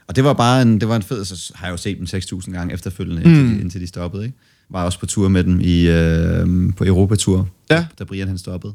[0.07, 2.05] og det var bare en, det var en fed, så har jeg jo set dem
[2.05, 3.29] 6.000 gange efterfølgende, mm.
[3.35, 4.23] indtil, de, indtil de stoppede.
[4.25, 4.37] Ikke?
[4.69, 7.85] Var også på tur med dem i, øh, på Europatur, Ja.
[7.99, 8.73] da Brian han stoppede,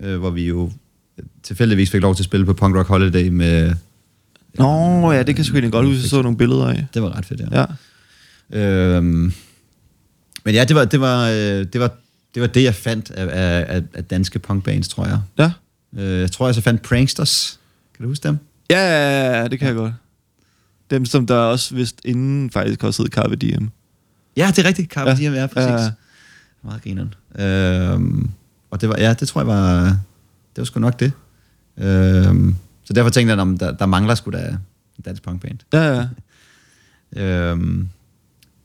[0.00, 0.72] øh, hvor vi jo
[1.42, 3.74] tilfældigvis fik lov til at spille på Punk Rock Holiday med...
[4.58, 6.86] Nå, ja, det kan sgu egentlig godt huske, jeg så nogle billeder af.
[6.94, 7.64] Det var ret fedt, ja.
[8.52, 8.96] Ja.
[8.96, 9.32] Øhm,
[10.44, 11.34] men ja, det var det, var, øh,
[11.72, 11.90] det, var,
[12.34, 15.20] det var det, jeg fandt af, af, af- af danske punkbands, tror jeg.
[15.38, 15.50] Ja.
[16.02, 17.60] Øh, jeg tror, jeg så fandt Pranksters.
[18.02, 18.38] Kan du huske dem?
[18.70, 19.92] Ja, det kan jeg godt.
[20.90, 23.70] Dem, som der også vist inden faktisk også hed Carpe Diem.
[24.36, 24.92] Ja, det er rigtigt.
[24.92, 25.16] Carpe Ja.
[25.16, 25.70] Diem, ja, præcis.
[25.86, 25.90] Ja.
[26.64, 27.14] Meget grineren.
[27.38, 28.30] Øhm,
[28.70, 31.12] og det var, ja, det tror jeg var, det var sgu nok det.
[31.78, 35.58] Øhm, så derfor tænkte jeg, om der, der mangler sgu da en dansk punkband.
[35.72, 36.06] Ja, ja.
[37.16, 37.88] Øhm,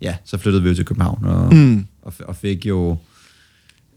[0.01, 1.85] ja, så flyttede vi jo til København, og, Mm.
[2.01, 2.97] og, og fik jo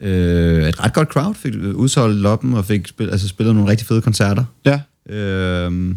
[0.01, 3.86] øh, et ret godt crowd, fik udsolgt loppen, og fik spil, altså spillet nogle rigtig
[3.86, 4.45] fede koncerter.
[4.64, 4.80] Ja.
[5.15, 5.97] Øhm,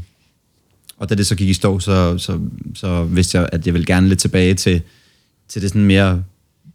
[0.98, 2.40] og da det så gik i stå, så, så,
[2.76, 4.82] så vidste jeg, at jeg ville gerne lidt tilbage til,
[5.48, 6.24] til det sådan mere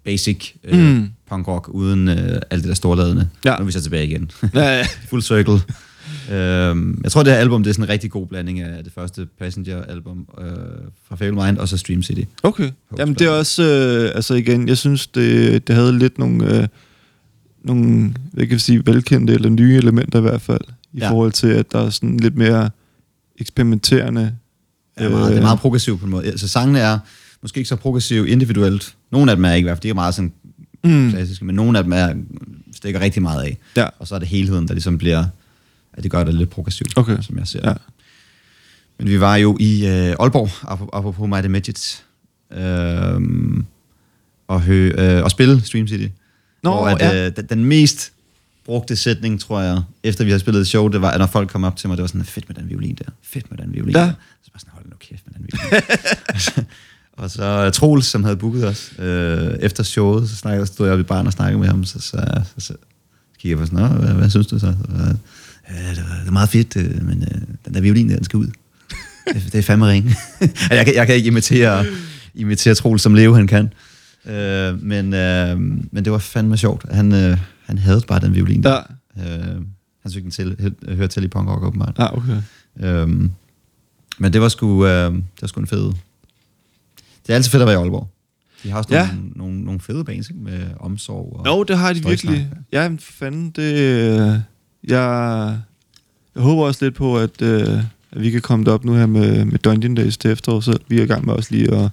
[0.05, 1.09] basic øh, Mm.
[1.31, 3.29] punk rock, uden øh, alt det der storladende.
[3.45, 3.51] Ja.
[3.57, 4.31] Nu er vi så tilbage igen.
[4.55, 4.87] Ja, ja.
[5.11, 5.61] Full circle.
[6.33, 8.93] øhm, jeg tror, det her album det er sådan en rigtig god blanding af det
[8.93, 10.47] første Passenger-album øh,
[11.09, 12.23] fra Fable Mind, og så Stream City.
[12.43, 12.71] Okay.
[12.99, 16.69] Jamen det er også, øh, altså igen, jeg synes, det, det havde lidt nogle, øh,
[17.65, 20.61] nogle, hvad kan jeg sige, velkendte eller nye elementer i hvert fald,
[20.93, 21.05] i Ja.
[21.05, 21.11] ja.
[21.11, 22.71] forhold til, at der er sådan lidt mere
[23.39, 24.35] eksperimenterende.
[24.99, 26.25] Det er, meget, det er meget progressiv på en måde.
[26.27, 26.99] Altså sangene er
[27.43, 28.97] måske ikke så progressiv individuelt.
[29.13, 30.33] Nogle af dem er ikke i hvert fald, de er meget sådan
[30.85, 31.11] mm.
[31.11, 32.15] klassiske, men nogle af dem er,
[32.77, 33.59] stikker rigtig meget af.
[33.77, 33.87] Ja.
[33.99, 35.25] Og så er det helheden, der ligesom bliver,
[35.93, 37.17] at det gør det lidt progressivt, Okay.
[37.23, 37.69] som jeg ser Ja.
[37.69, 37.79] det.
[38.99, 42.05] Men vi var jo i øh, Aalborg, apropos- apropos Mighty Midgets,
[42.53, 43.21] øh,
[44.49, 46.07] og, hø, øh, og spille Stream City.
[46.63, 47.27] Nå, hvor at, ja.
[47.27, 48.13] øh, den, den mest
[48.69, 51.49] brugte sætning, tror jeg, efter vi har spillet et show, det var, at når folk
[51.51, 53.75] kom op til mig, det var sådan, fedt med den violin der, fedt med den
[53.75, 54.01] violin Ja.
[54.01, 54.13] der.
[54.45, 55.83] Så bare sådan, hold nu kæft med den violin.
[56.33, 56.63] og, så,
[57.13, 61.01] og så Troels, som havde booket os, øh, efter showet, så snakkede, stod jeg oppe
[61.01, 62.75] i baren og snakkede med ham, så, så, så, så
[63.39, 64.67] kiggede jeg på sådan, hvad, hvad synes du så?
[64.67, 65.15] Så, øh,
[65.71, 68.25] Ja, det, var, det er meget fedt, øh, men øh, den der violin der, den
[68.25, 68.47] skal ud.
[69.35, 70.15] Det, det er fandme ring.
[70.71, 71.85] jeg, kan, jeg kan ikke imitere,
[72.35, 73.73] imitere Troels som Leo, han kan.
[74.27, 75.59] Øh, men, øh,
[75.93, 76.85] men det var fandme sjovt.
[76.93, 77.39] Han, øh,
[77.69, 78.65] han havde bare den violin.
[78.65, 78.77] Ja.
[79.19, 79.61] Øh,
[80.03, 81.95] han synes den til, hørte til i punk rock, åbenbart.
[81.99, 82.43] Ja, okay.
[82.81, 83.31] Øhm,
[84.19, 85.85] men det var sgu, øh, det var sgu en fed...
[87.27, 88.09] Det er altid fedt at være i Aalborg.
[88.63, 89.09] De har også Ja.
[89.15, 90.41] nogle, nogle, nogle fede bands, ikke?
[90.43, 91.47] Med omsorg og...
[91.47, 92.51] Jo, det har de virkelig.
[92.73, 93.73] Ja, men for fanden, det...
[93.75, 94.39] øh,
[94.85, 95.59] Jeg,
[96.35, 97.79] jeg håber også lidt på, at, øh,
[98.13, 100.99] at vi kan komme derop nu her med, med Dungeon Days til efterår, så vi
[100.99, 101.91] er i gang med også lige at,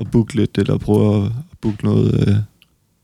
[0.00, 2.36] at booke lidt, eller prøve at booke noget, øh,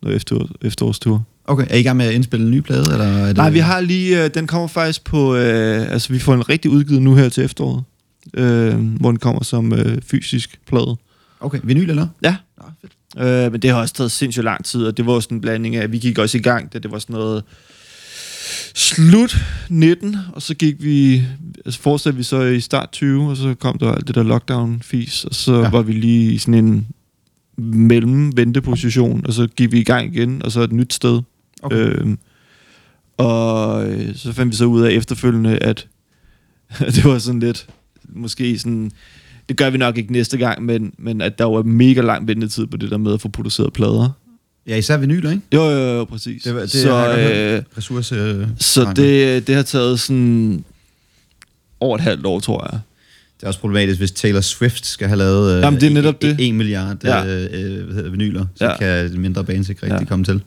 [0.03, 1.25] noget efterår, efterårstur.
[1.45, 2.93] Okay, er I i gang med at indspille en ny plade?
[2.93, 3.37] Eller er det...
[3.37, 4.25] Nej, vi har lige...
[4.25, 5.37] Øh, den kommer faktisk på...
[5.37, 7.85] Øh, altså, vi får en rigtig udgivet nu her til efteråret,
[8.35, 10.97] øh, hvor den kommer som øh, fysisk plade.
[11.41, 12.09] Okay, vinyl eller?
[12.23, 12.37] Ja.
[12.59, 12.93] Nå, fedt.
[13.19, 15.77] Øh, men det har også taget sindssygt lang tid, og det var sådan en blanding
[15.77, 17.45] af, vi gik også i gang, da det var sådan noget
[18.75, 19.37] slut
[19.69, 21.23] 19, og så gik vi,
[21.65, 25.25] altså fortsatte vi så i start 20, og så kom der alt det der lockdown-fis,
[25.25, 25.71] og så ja.
[25.71, 26.87] var vi lige i sådan en
[27.57, 31.23] mellem venteposition, og så gik vi i gang igen, og så et nyt sted.
[31.65, 31.77] Okay.
[31.77, 32.19] Øhm,
[33.17, 35.87] og øh, så fandt vi så ud af efterfølgende, at
[36.95, 37.67] det var sådan lidt,
[38.09, 38.91] måske sådan,
[39.49, 42.67] det gør vi nok ikke næste gang, men, men at der var mega lang ventetid
[42.67, 44.11] på det der med at få produceret plader.
[44.67, 45.43] Ja, især vinyler, ikke?
[45.55, 46.43] Jo, jo, jo, præcis.
[46.43, 47.63] Det det så øh.
[47.79, 48.15] Ressource...
[48.15, 50.65] øh, så det, det har taget sådan
[51.81, 52.81] over et halvt år, tror jeg.
[53.37, 56.23] Det er også problematisk, hvis Taylor Swift skal have lavet øh, Jamen, det er netop
[56.23, 56.37] det.
[56.41, 57.27] 1 milliard Ja.
[57.27, 58.77] øh, øh, hvad hedder, vinyler, så Ja.
[58.77, 60.05] kan mindre bands ikke rigtig Ja.
[60.05, 60.43] komme til.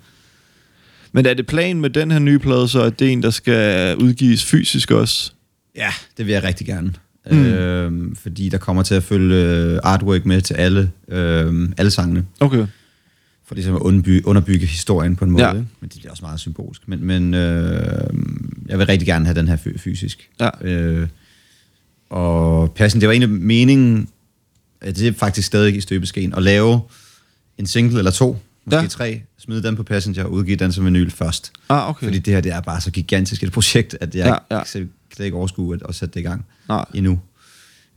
[1.17, 3.29] Men er det planen med den her nye plade, så at det er en, der
[3.29, 5.31] skal udgives fysisk også?
[5.75, 6.93] Ja, det vil jeg rigtig gerne.
[7.31, 7.45] Mm.
[7.45, 12.25] Øh, fordi der kommer til at følge øh, artwork med til alle, øh, alle sangene.
[12.39, 12.65] Okay.
[13.45, 15.45] For ligesom at underbygge, underbygge historien på en måde.
[15.45, 15.53] Ja.
[15.53, 16.81] Men det er også meget symbolsk.
[16.87, 18.13] Men, men øh,
[18.67, 20.29] jeg vil rigtig gerne have den her fy- fysisk.
[20.39, 20.49] Ja.
[20.61, 21.07] Øh,
[22.09, 24.09] og Passion, det var egentlig meningen,
[24.81, 26.81] at det er faktisk stadig i støbeskeen, at lave
[27.57, 28.37] en single eller to,
[28.67, 28.87] måske Ja.
[28.87, 31.51] tre, smide den på Passenger og udgive den som vinyl først.
[31.69, 32.05] Ah, okay.
[32.07, 34.63] Fordi det her det er bare så gigantisk et projekt, at jeg Ja, ja.
[34.73, 36.85] Kan, kan ikke overskue at, at sætte det i gang Nej.
[36.93, 37.19] endnu.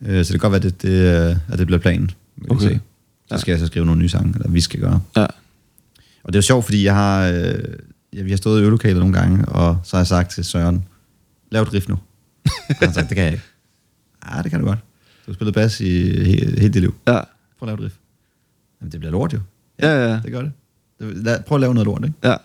[0.03, 2.11] Øh, så det kan godt være, at det, det, øh, at det bliver planen.
[2.51, 2.69] Okay.
[2.69, 2.81] se.
[3.29, 3.39] Så Ja.
[3.41, 5.01] skal jeg så skrive nogle nye sange, eller vi skal gøre.
[5.17, 5.27] Ja.
[6.23, 7.59] Og det er jo sjovt, fordi jeg har, øh,
[8.13, 10.85] ja, vi har stået i øvelokalet nogle gange, og så har jeg sagt til Søren,
[11.51, 11.95] lav et riff nu.
[12.45, 13.45] og han har sagt, det kan jeg ikke.
[14.35, 14.79] Ja, det kan du godt.
[15.27, 16.95] Du har spillet bas i he- hele dit liv.
[17.07, 17.13] Ja.
[17.13, 17.21] Prøv
[17.63, 17.95] at lave et riff.
[18.81, 19.41] Jamen, det bliver lort jo.
[19.83, 20.21] Ja, ja.
[20.25, 20.53] Det gør det.
[21.25, 22.17] lad, prøv at lave noget lort, ikke?
[22.25, 22.37] Ja.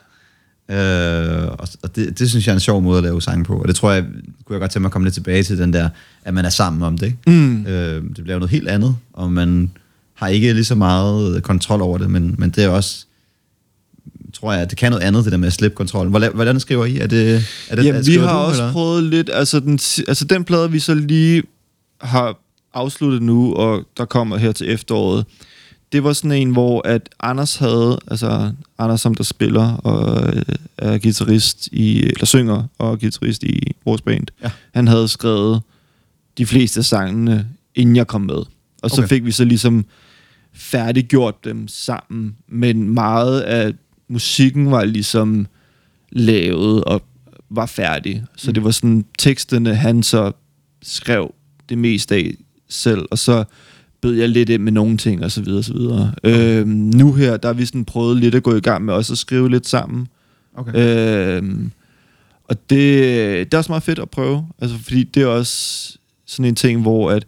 [0.70, 3.62] Øh, og og det, det synes jeg er en sjov måde at lave sange på.
[3.62, 4.04] Og det tror jeg,
[4.46, 5.90] kunne jeg godt tænke mig at komme lidt tilbage til, den der,
[6.24, 7.06] at man er sammen om det.
[7.06, 7.18] Ikke?
[7.28, 7.66] Mm.
[7.66, 9.72] Øh, det bliver noget helt andet, og man
[10.14, 13.06] har ikke lige så meget kontrol over det, men, men det er også,
[14.34, 16.10] tror jeg, at det kan noget andet, det der med at slippe kontrollen.
[16.12, 16.98] Hvordan, hvordan skriver I?
[16.98, 18.74] Er det, er det, Jamen, vi skriver har du, også eller?
[18.74, 21.44] prøvet lidt, altså den, altså den plade, vi så lige
[22.02, 22.38] har
[22.74, 25.26] afsluttet nu, og der kommer her til efteråret,
[25.96, 30.42] det var sådan en, hvor at Anders havde, altså Anders som der spiller og øh,
[30.78, 34.52] er guitarist i, eller synger og er guitarist i vores band, Ja.
[34.74, 35.62] han havde skrevet
[36.38, 38.42] de fleste af sangene, inden jeg kom med.
[38.82, 39.08] Og så Okay.
[39.08, 39.86] fik vi så ligesom
[40.54, 43.74] færdiggjort dem sammen, men meget af
[44.08, 45.48] musikken var ligesom
[46.12, 47.02] lavet og
[47.50, 48.24] var færdig.
[48.36, 50.32] Så det var sådan, teksterne han så
[50.84, 51.34] skrev
[51.70, 52.34] det meste af
[52.70, 53.44] selv, og så
[54.06, 56.14] bød jeg lidt ind med nogle ting, og så videre, og så videre.
[56.24, 59.14] Øhm, nu her, der har vi sådan prøvet lidt at gå i gang med også
[59.14, 60.08] at skrive lidt sammen.
[60.56, 61.38] Okay.
[61.38, 61.72] Øhm,
[62.44, 62.80] og det,
[63.46, 66.82] det er også meget fedt at prøve, altså fordi det er også sådan en ting,
[66.82, 67.26] hvor at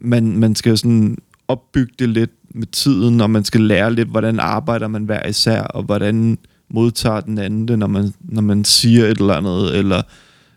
[0.00, 4.40] man, man skal sådan opbygge det lidt med tiden, og man skal lære lidt, hvordan
[4.40, 6.38] arbejder man hver især, og hvordan
[6.70, 10.02] modtager den anden det, når man, når man siger et eller andet, eller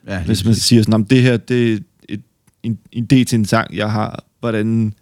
[0.08, 1.78] ja, hvis man siger sådan, "Nå, det her det er
[2.10, 2.22] et,
[2.64, 4.94] en en idé til en sang, jeg har, hvordan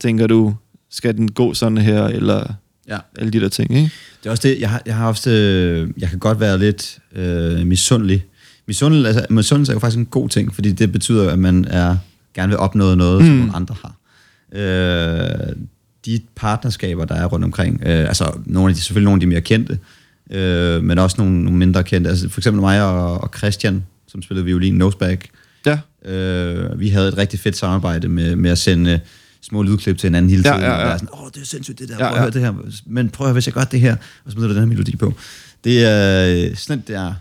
[0.00, 0.54] tænker du,
[0.90, 2.52] skal den gå sådan her, eller
[2.88, 2.98] ja.
[3.18, 3.90] alle de der ting, ikke?
[4.22, 6.98] Det er også det, jeg har, jeg har ofte, øh, jeg kan godt være lidt
[7.14, 8.24] øh, misundelig.
[8.66, 11.96] Misundel, altså, misundelse er jo faktisk en god ting, fordi det betyder, at man er,
[12.34, 13.26] gerne vil opnå noget, mm.
[13.26, 13.38] som Mm.
[13.40, 13.96] nogle andre har.
[14.52, 15.56] Øh,
[16.06, 19.26] de partnerskaber, der er rundt omkring, øh, altså nogle af de, selvfølgelig nogle af de
[19.26, 19.78] mere kendte,
[20.30, 22.10] øh, men også nogle, nogle mindre kendte.
[22.10, 25.28] Altså for eksempel mig og, og Christian, som spillede violin, Noseback,
[25.66, 29.00] Ja, Øh, vi havde et rigtig fedt samarbejde med, med at sende
[29.42, 30.64] små lydklip til hinanden hele Ja, tiden.
[30.64, 30.86] ja, og ja.
[30.86, 32.20] være sådan, åh, det er sindssygt det der, Ja, prøv at ja.
[32.20, 32.52] høre det her.
[32.86, 34.66] Men prøv at høre, hvis jeg gør det her, og så smider du den her
[34.68, 35.14] melodi på.
[35.64, 37.12] Det er øh, sådan, det er.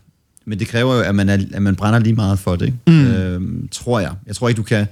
[0.46, 2.78] Men det kræver jo, at man, er, at man brænder lige meget for det, ikke?
[2.88, 3.08] Mm.
[3.08, 3.42] Øh,
[3.72, 4.12] tror jeg.
[4.28, 4.86] Jeg tror ikke, du kan,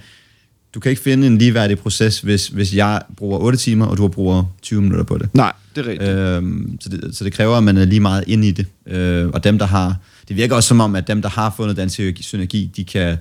[0.76, 4.08] du kan ikke finde en ligeværdig proces, hvis, hvis jeg bruger 8 timer, og du
[4.08, 5.30] bruger 20 minutter på det.
[5.36, 6.10] nej, det er rigtigt.
[6.12, 8.66] Øhm, så, det, så det kræver, at man er lige meget inde i det.
[8.88, 9.96] Øh, og dem, der har...
[10.28, 11.90] Det virker også som om, at dem, der har fundet den
[12.24, 13.18] synergi, de kan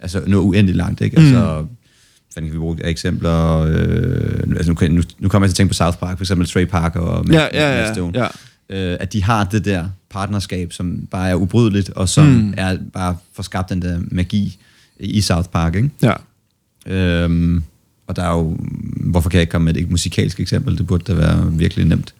[0.00, 1.00] altså, nå uendelig langt.
[1.00, 1.18] Ikke?
[1.18, 1.66] Altså,
[2.36, 3.58] fanden kan vi bruge eksempler?
[3.60, 6.48] Øh, altså nu, nu, nu kommer jeg til at tænke på South Park, for eksempel
[6.48, 7.92] Trey Parker og Matt, Ja, ja, ja.
[7.94, 8.12] Stone.
[8.18, 8.26] ja.
[8.68, 12.54] øh, at de har det der partnerskab, som bare er ubrydeligt, og som mm.
[12.56, 14.58] er bare får skabt den der magi
[15.00, 15.90] i South Park, ikke?
[16.02, 16.12] ja.
[16.86, 17.62] Øhm,
[18.06, 18.56] og der er jo,
[18.96, 20.78] hvorfor kan jeg ikke komme med et musikalsk eksempel?
[20.78, 22.14] Det burde da være virkelig nemt.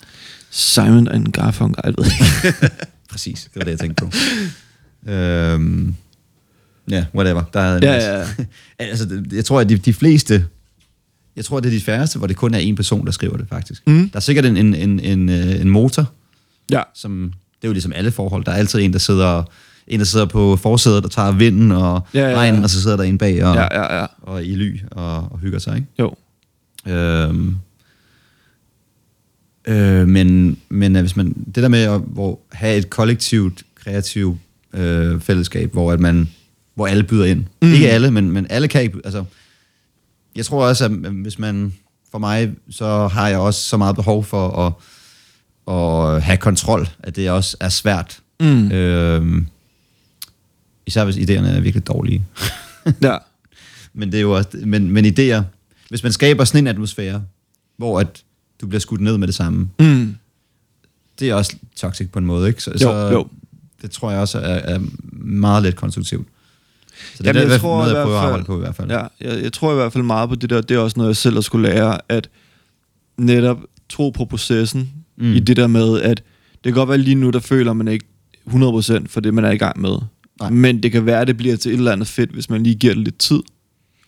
[0.50, 2.74] Simon and Garfunkel, jeg ved ikke.
[3.10, 4.10] Præcis, det var det, jeg tænkte på.
[5.12, 5.94] øhm,
[6.90, 7.42] ja, whatever.
[7.52, 8.24] Der er en Ja, ja, ja.
[8.78, 10.44] altså, jeg tror, at de, de fleste,
[11.36, 13.46] jeg tror, det er de færreste, hvor det kun er en person, der skriver det,
[13.48, 13.82] faktisk.
[13.86, 14.10] Mm.
[14.10, 16.12] Der er sikkert en, en, en, en, øh, en motor,
[16.70, 16.82] Ja.
[16.94, 18.44] som, det er jo ligesom alle forhold.
[18.44, 19.42] Der er altid en, der sidder,
[19.86, 22.36] en, der sidder på forsædet og tager vinden og Ja, ja, ja.
[22.36, 24.06] regnen, og så sidder der en bag og, Ja, ja, ja.
[24.22, 25.88] og i ly og, og hygger sig, ikke?
[25.98, 26.14] Jo.
[26.88, 27.56] Øhm,
[29.68, 34.38] øh, men men øh, hvis man, det der med at hvor, have et kollektivt, kreativt
[34.72, 36.28] øh, fællesskab, hvor, at man,
[36.76, 37.44] hvor alle byder ind.
[37.62, 37.72] Mm.
[37.72, 38.98] Ikke alle, men, men alle kan ikke...
[39.04, 39.24] Altså,
[40.36, 41.74] jeg tror også, at hvis man...
[42.10, 44.72] For mig, så har jeg også så meget behov for at,
[45.74, 48.20] at have kontrol, at det også er svært.
[48.40, 48.72] Mm.
[48.72, 49.46] Øhm,
[50.86, 52.24] især hvis idéerne er virkelig dårlige.
[53.02, 53.16] Ja.
[53.94, 55.42] Men det er jo også, men, men idéer,
[55.88, 57.22] hvis man skaber sådan en atmosfære,
[57.76, 58.22] hvor at
[58.60, 60.16] du bliver skudt ned med det samme, Mm.
[61.20, 62.62] det er også toxic på en måde, ikke?
[62.62, 63.28] Så, Jo, så jo.
[63.82, 64.80] det tror jeg også er, er
[65.12, 66.26] meget lidt konstruktivt.
[67.14, 68.56] Så det Jamen, er jeg det, tror noget, jeg prøver hvert at fald- arbejde på
[68.56, 68.90] i hvert fald.
[68.90, 70.60] Ja, jeg, jeg tror i hvert fald meget på det der.
[70.60, 72.28] Det er også noget, jeg selv har skulle lære, at
[73.18, 75.32] netop tro på processen mm.
[75.32, 76.16] I det der med, at
[76.64, 78.06] det kan godt være lige nu, der føler man ikke
[78.46, 79.98] 100% for det, man er i gang med.
[80.40, 80.50] Nej.
[80.50, 82.74] Men det kan være, at det bliver til et eller andet fedt, hvis man lige
[82.74, 83.40] giver det lidt tid,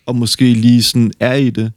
[0.06, 1.72] og måske lige sådan er i det,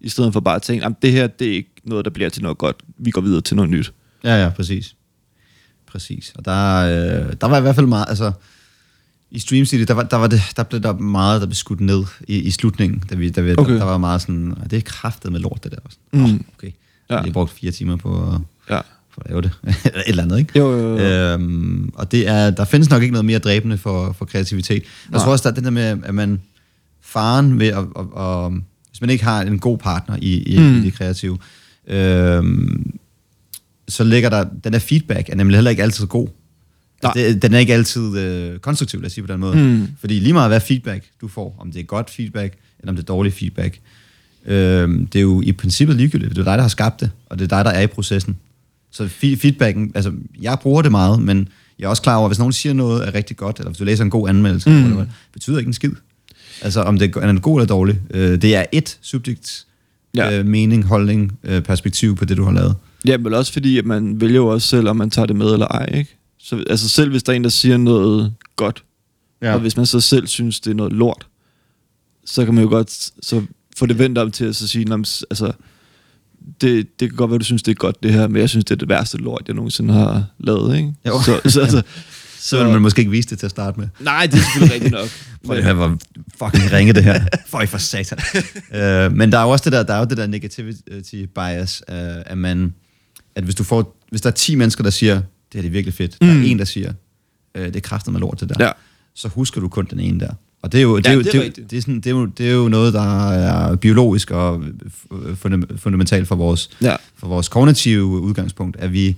[0.00, 2.42] i stedet for bare at tænke, det her, det er ikke noget, der bliver til
[2.42, 2.76] noget godt.
[2.98, 3.92] Vi går videre til noget nyt.
[4.24, 4.94] Ja, ja, præcis.
[5.86, 6.32] Præcis.
[6.36, 8.32] Og der, øh, der var i hvert fald meget, altså,
[9.30, 11.80] i Stream City, der, var, der, var det, der blev der meget, der blev skudt
[11.80, 13.72] ned i, i slutningen, da vi, da vi, Okay.
[13.72, 15.78] der, der, var meget sådan, "Ej, det er kraftet med lort, det der.
[15.84, 15.96] Også.
[16.12, 16.24] Mm.
[16.24, 16.40] Oh, okay.
[16.66, 16.70] Ja.
[17.10, 17.14] Ja.
[17.16, 18.40] Jeg har brugt fire timer på at,
[18.74, 18.80] Ja.
[19.10, 19.50] for at lave det.
[19.84, 20.58] Et eller andet, ikke?
[20.58, 20.98] Jo, jo, jo.
[20.98, 24.82] Øhm, og det er, der findes nok ikke noget mere dræbende for, for kreativitet.
[25.12, 26.40] Jeg tror også, der er det der med, at man
[27.02, 28.52] faren ved at, at, at,
[28.90, 30.76] hvis man ikke har en god partner i, i, mm.
[30.76, 31.38] i det kreative,
[31.88, 32.94] øhm,
[33.88, 36.28] så ligger der, den der feedback er nemlig heller ikke altid god.
[37.14, 37.24] Nej.
[37.24, 39.56] Altså, det, den er ikke altid øh, konstruktiv, lad os sige på den måde.
[39.56, 39.88] Mm.
[40.00, 43.02] Fordi lige meget hvad feedback du får, om det er godt feedback, eller om det
[43.02, 43.78] er dårlig feedback,
[44.46, 46.30] øhm, det er jo i princippet ligegyldigt.
[46.30, 48.36] Det er dig, der har skabt det, og det er dig, der er i processen.
[48.90, 51.48] Så fe- feedbacken, altså jeg bruger det meget, men
[51.78, 53.78] jeg er også klar over, at hvis nogen siger noget er rigtig godt, eller hvis
[53.78, 54.84] du læser en god anmeldelse, Mm.
[54.84, 55.90] eller betyder ikke en skid.
[56.62, 58.00] Altså om det er en god eller dårlig.
[58.10, 59.66] Øh, det er et subjekt,
[60.14, 60.38] ja.
[60.38, 62.74] øh, mening, holdning, øh, perspektiv på det, du har lavet.
[63.06, 65.46] Ja, men også fordi, at man vælger jo også selv, om man tager det med
[65.52, 66.16] eller ej, ikke?
[66.48, 68.84] Så altså selv hvis der er en, der siger noget godt,
[69.42, 69.54] ja.
[69.54, 71.26] og hvis man så selv synes, det er noget lort,
[72.26, 72.90] så kan man jo godt
[73.22, 73.42] så
[73.76, 75.52] få det vendt om til at så sige, "Nå, men s- altså,
[76.60, 78.64] det, det kan godt være, du synes, det er godt det her, men jeg synes,
[78.64, 80.94] det er det værste lort, jeg nogensinde har lavet, ikke?
[81.06, 81.22] Jo.
[81.22, 81.82] Så, så, altså,
[82.38, 83.88] Så vil man måske ikke vise det til at starte med.
[84.00, 85.08] Nej, det er selvfølgelig rigtigt nok.
[85.46, 85.98] Prøv at høre, hvor
[86.38, 87.20] fucking ringe det her.
[87.46, 88.18] Føj for satan.
[89.08, 91.82] uh, men der er jo også det der, der er jo det der negativity bias,
[91.88, 91.94] uh,
[92.26, 92.74] at man,
[93.34, 95.22] at hvis du får, hvis der er 10 mennesker, der siger,
[95.52, 96.40] det her det er virkelig fedt, der Mm.
[96.42, 96.92] er en, der siger,
[97.58, 98.70] uh, det er kraftet med lort, det der, Ja.
[99.14, 100.30] så husker du kun den ene der.
[100.62, 102.26] Og det er jo, det er jo, det er det det sådan, det, er jo,
[102.26, 106.96] det er jo noget, der er biologisk og fu- fundam- fundamentalt for vores, Ja.
[107.16, 109.16] for vores kognitive udgangspunkt, at vi,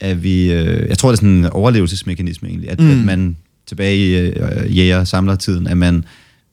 [0.00, 2.84] at vi øh, jeg tror, det er sådan en overlevelsesmekanisme egentlig, at, Mm.
[2.86, 2.90] mm.
[2.92, 3.36] at man
[3.66, 6.04] tilbage i øh, jæger samlertiden, at man,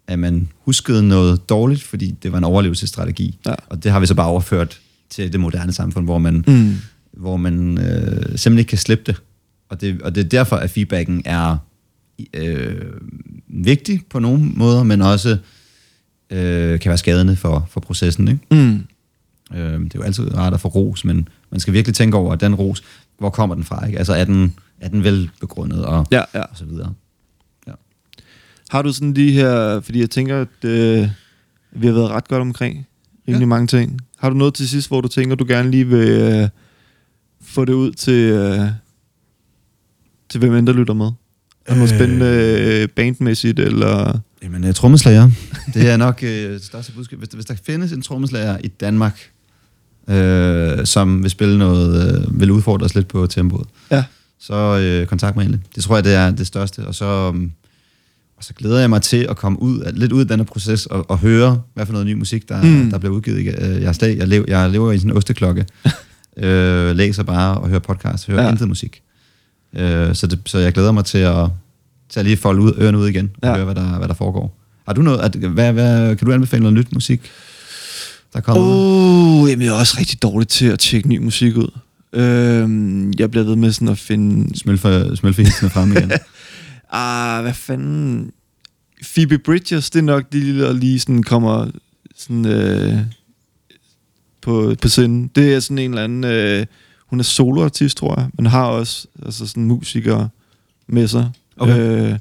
[0.08, 3.38] at man huskede noget dårligt, fordi det var en overlevelsesstrategi.
[3.46, 3.54] Ja.
[3.68, 4.80] Og det har vi så bare overført
[5.10, 6.76] til det moderne samfund, hvor man, Mm.
[7.22, 9.22] Hvor man øh, simpelthen ikke kan slippe det.
[9.69, 10.02] Og, det.
[10.02, 11.57] og det er derfor, at feedbacken er
[12.34, 12.91] øh,
[13.48, 15.38] vigtig på nogle måder, men også
[16.30, 18.27] øh, kan være skadende for, for processen.
[18.27, 18.39] Ikke?
[18.52, 18.85] Mm.
[19.57, 22.34] Øh, det er jo altid rart at få ros, men man skal virkelig tænke over,
[22.34, 22.84] at den ros,
[23.18, 23.85] hvor kommer den fra?
[23.85, 23.98] Ikke?
[23.98, 26.41] Altså er den, er den velbegrundet og, Ja, ja.
[26.41, 26.93] og så videre.
[28.72, 31.07] Har du sådan de her, fordi jeg tænker, at øh,
[31.72, 32.88] vi har været ret godt omkring
[33.27, 33.39] rimelig ja.
[33.39, 33.45] Ja.
[33.45, 33.99] mange ting.
[34.18, 36.49] Har du noget til sidst, hvor du tænker, du gerne lige vil øh,
[37.44, 38.60] få det ud til, øh,
[40.30, 41.12] til hvem end der lytter med?
[41.66, 41.98] Er noget Øh.
[41.98, 42.26] spændende
[42.82, 44.20] øh, bandmæssigt, eller...
[44.44, 45.32] Jamen, uh, trommeslager,
[45.74, 47.20] det er nok det største budskab.
[47.20, 49.30] Hvis, hvis der findes en trommeslager i Danmark,
[50.10, 54.04] øh, som vil spille noget, øh, vil udfordre os lidt på tempoet, Ja.
[54.40, 55.66] så øh, kontakt mig endelig.
[55.76, 56.88] Det tror jeg, det er det største.
[56.88, 57.52] Og så, um,
[58.38, 60.86] og så glæder jeg mig til at komme ud, af- lidt ud af denne proces
[60.86, 62.90] og, og høre, hvad for noget ny musik, der, Mm.
[62.90, 63.38] der bliver udgivet.
[63.40, 63.46] Øh,
[63.82, 65.66] Jeg, er stadig, jeg, lever, jeg lever i sådan en osteklokke.
[66.38, 68.49] øh, læser bare og hører podcast, hører Ja.
[68.52, 69.02] intet musik.
[69.76, 71.48] Øh, så, det, så jeg glæder mig til at,
[72.10, 73.56] til at lige folde ud, ørerne ud igen og Ja.
[73.56, 74.58] høre, hvad der, hvad der foregår.
[74.88, 77.22] Har du noget, at, hvad, hvad, kan du anbefale noget nyt musik,
[78.34, 78.64] der kommer?
[78.68, 81.80] Oh, jamen jeg er også rigtig dårlig til at tjekke ny musik ud.
[82.14, 84.60] Øhm, jeg bliver ved med sådan at finde...
[84.60, 86.12] Smølfe, smølfe hilsene frem igen.
[86.94, 88.32] Ah, hvad fanden...
[89.14, 91.68] Phoebe Bridgers, det er nok de, der lige sådan kommer
[92.18, 92.98] sådan, øh,
[94.42, 95.32] på, på scenen.
[95.36, 96.24] Det er sådan en eller anden...
[96.24, 96.66] Øh,
[97.08, 100.30] hun er soloartist, tror jeg, men har også altså sådan musikere
[100.88, 101.30] med sig.
[101.58, 102.12] Okay.
[102.12, 102.20] Øh,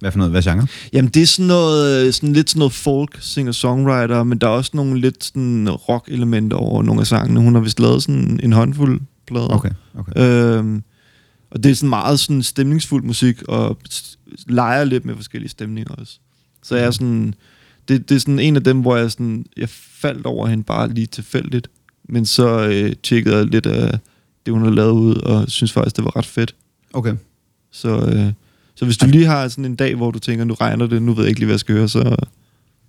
[0.00, 0.30] Hvad for noget?
[0.30, 0.66] Hvad genre?
[0.92, 4.70] Jamen, det er sådan noget, sådan lidt sådan noget folk, singer-songwriter, men der er også
[4.74, 7.40] nogle lidt sådan rock-elementer over nogle af sangene.
[7.40, 9.48] Hun har vist lavet sådan en håndfuld plader.
[9.48, 10.12] Okay, okay.
[10.56, 10.82] Øhm,
[11.50, 13.78] og det er sådan meget sådan stemningsfuld musik, og
[14.46, 16.18] leger lidt med forskellige stemninger også.
[16.62, 17.34] Så jeg er sådan,
[17.90, 19.68] det, det er sådan en af dem, hvor jeg sådan, jeg
[20.00, 21.68] faldt over hende bare lige tilfældigt,
[22.08, 23.98] men så øh, tjekkede jeg lidt af
[24.46, 26.54] det, hun har lavet ud, og synes faktisk, det var ret fedt.
[26.92, 27.14] okay.
[27.72, 28.32] Så, øh,
[28.74, 31.12] så hvis du lige har sådan en dag, hvor du tænker, nu regner det, nu
[31.14, 32.16] ved jeg ikke lige, hvad jeg skal høre, så...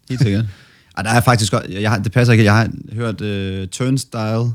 [0.10, 0.46] Helt sikkert.
[0.98, 4.24] Ej, der er faktisk godt, jeg har, det passer ikke, jeg har hørt uh, Turnstile.
[4.38, 4.52] Åh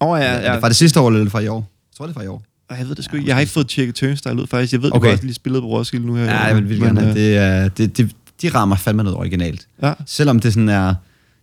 [0.00, 0.52] oh, ja, Er ja.
[0.52, 1.56] det fra det sidste år, eller fra i år?
[1.90, 2.42] Jeg tror, det er fra i år.
[2.70, 3.28] Ej, Jeg ved det sgu Ja, ikke.
[3.28, 4.72] Jeg har ikke fået tjekket Turnstile ud, faktisk.
[4.72, 5.06] Jeg ved, Okay.
[5.08, 6.24] du også lige spillet på Roskilde nu her.
[6.24, 7.10] Ja, jeg vil virkelig Men, gerne.
[7.10, 8.10] øh, Det, er, det, det,
[8.42, 9.66] de rammer fandme noget originalt.
[9.82, 10.94] Ja, Selvom det sådan er,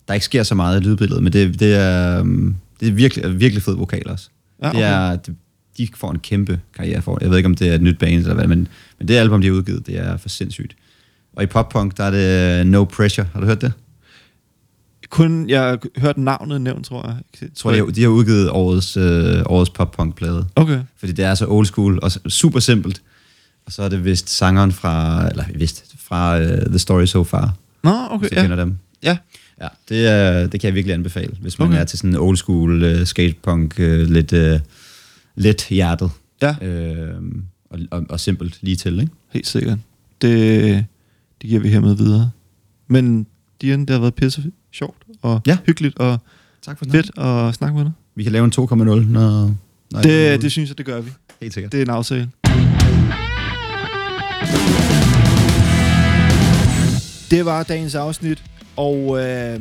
[0.08, 3.40] der ikke sker så meget i lydbilledet, men det, det er, um, det er virkelig,
[3.40, 4.28] virkelig fed vokal også.
[4.62, 5.36] ja Det er, det,
[5.78, 7.18] de får en kæmpe karriere for.
[7.20, 8.68] Jeg ved ikke, om det er et nyt band eller hvad, men,
[8.98, 10.76] men det album, de har udgivet, det er for sindssygt.
[11.36, 13.26] Og i pop-punk, der er det No Pressure.
[13.32, 13.72] Har du hørt det?
[15.10, 17.16] Kun, jeg har hørt navnet nævnt, tror jeg.
[17.40, 20.46] Jeg tror, har, de har udgivet årets, øh, årets pop-punk-plade.
[20.56, 20.80] Okay.
[20.96, 23.02] Fordi det er så old school og super simpelt.
[23.66, 27.54] Og så er det vist sangeren fra, eller vist, fra uh, The Story So Far,
[27.84, 28.42] Nå, okay, hvis du ja.
[28.42, 28.76] kender dem.
[29.02, 29.16] Ja,
[29.60, 31.80] Ja, det, er, det kan jeg virkelig anbefale, hvis man Okay.
[31.80, 34.60] er til sådan old school uh, skatepunk, uh, lidt, uh,
[35.36, 36.10] lidt hjertet.
[36.42, 37.24] ja, Uh,
[37.70, 39.12] og, og, og simpelt lige til, ikke?
[39.32, 39.78] helt sikkert.
[40.22, 40.84] Det,
[41.42, 42.30] det giver vi hermed videre.
[42.88, 43.26] Men
[43.62, 45.58] Dian, det har været pisse sjovt og Ja.
[45.66, 46.18] hyggeligt og
[46.62, 47.92] Tak for fedt at snakke med dig.
[48.14, 49.54] Vi kan lave en 2,0, når...
[49.90, 51.10] når Det, det synes jeg, det gør vi.
[51.40, 51.72] helt sikkert.
[51.72, 52.28] Det er en aftale.
[57.30, 58.42] Det var dagens afsnit,
[58.76, 59.60] og øh,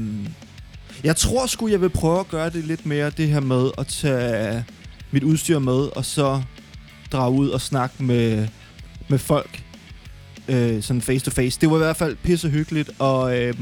[1.04, 3.88] jeg tror sgu, jeg vil prøve at gøre det lidt mere, det her med at
[3.88, 4.66] tage
[5.12, 6.42] mit udstyr med, og så
[7.12, 8.48] drage ud og snakke med,
[9.08, 9.64] med folk,
[10.48, 11.62] øh, sådan face to face.
[11.62, 13.54] Det var i hvert fald pisse hyggeligt, og øh,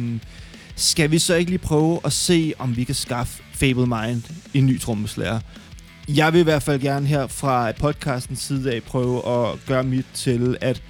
[0.76, 4.24] skal vi så ikke lige prøve at se, om vi kan skaffe Fable Mind
[4.54, 5.40] en ny trommeslager?
[6.08, 10.06] Jeg vil i hvert fald gerne her fra podcastens side af prøve at gøre mit
[10.14, 10.82] til, at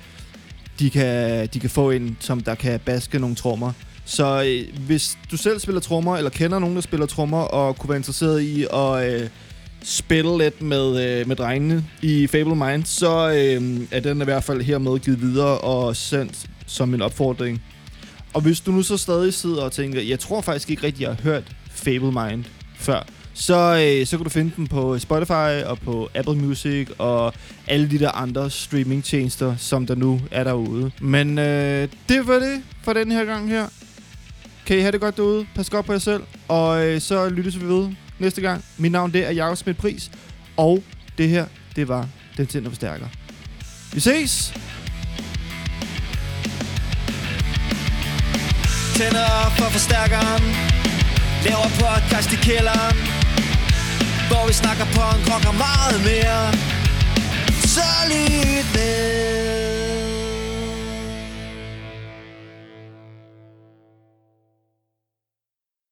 [0.80, 3.72] de kan, de kan få en, som der kan baske nogle trommer.
[4.06, 7.90] Så øh, hvis du selv spiller trommer, eller kender nogen, der spiller trommer, og kunne
[7.90, 9.30] være interesseret i at øh,
[9.84, 14.44] spille lidt med, øh, med drengene i Fable Mind, så øh, er den i hvert
[14.44, 17.62] fald hermed givet videre og sendt som en opfordring.
[18.34, 21.10] Og hvis du nu så stadig sidder og tænker, jeg tror faktisk ikke rigtig, jeg
[21.10, 22.44] har hørt Fable Mind
[22.76, 27.34] før, så, øh, så kan du finde den på Spotify og på Apple Music og
[27.68, 30.92] alle de der andre streamingtjenester, som der nu er derude.
[31.02, 33.68] Men øh, det var det for den her gang her.
[34.66, 35.46] Kan I have det godt derude.
[35.56, 36.24] Pas godt på jer selv.
[36.48, 37.90] Og øh, så lyttes vi ved
[38.20, 38.64] næste gang.
[38.78, 40.12] Mit navn det er Jakob Smidt Pris.
[40.58, 40.84] Og
[41.18, 41.46] det her,
[41.76, 42.08] det var
[42.38, 43.06] Den Tænder Forstærker.
[43.94, 44.54] Vi ses!
[48.96, 50.93] Tænder for forstærkeren
[51.46, 52.98] Laver podcast i kælderen
[54.30, 56.54] Hvor vi snakker punk, rock og meget mere.
[57.74, 59.83] Så lyt med.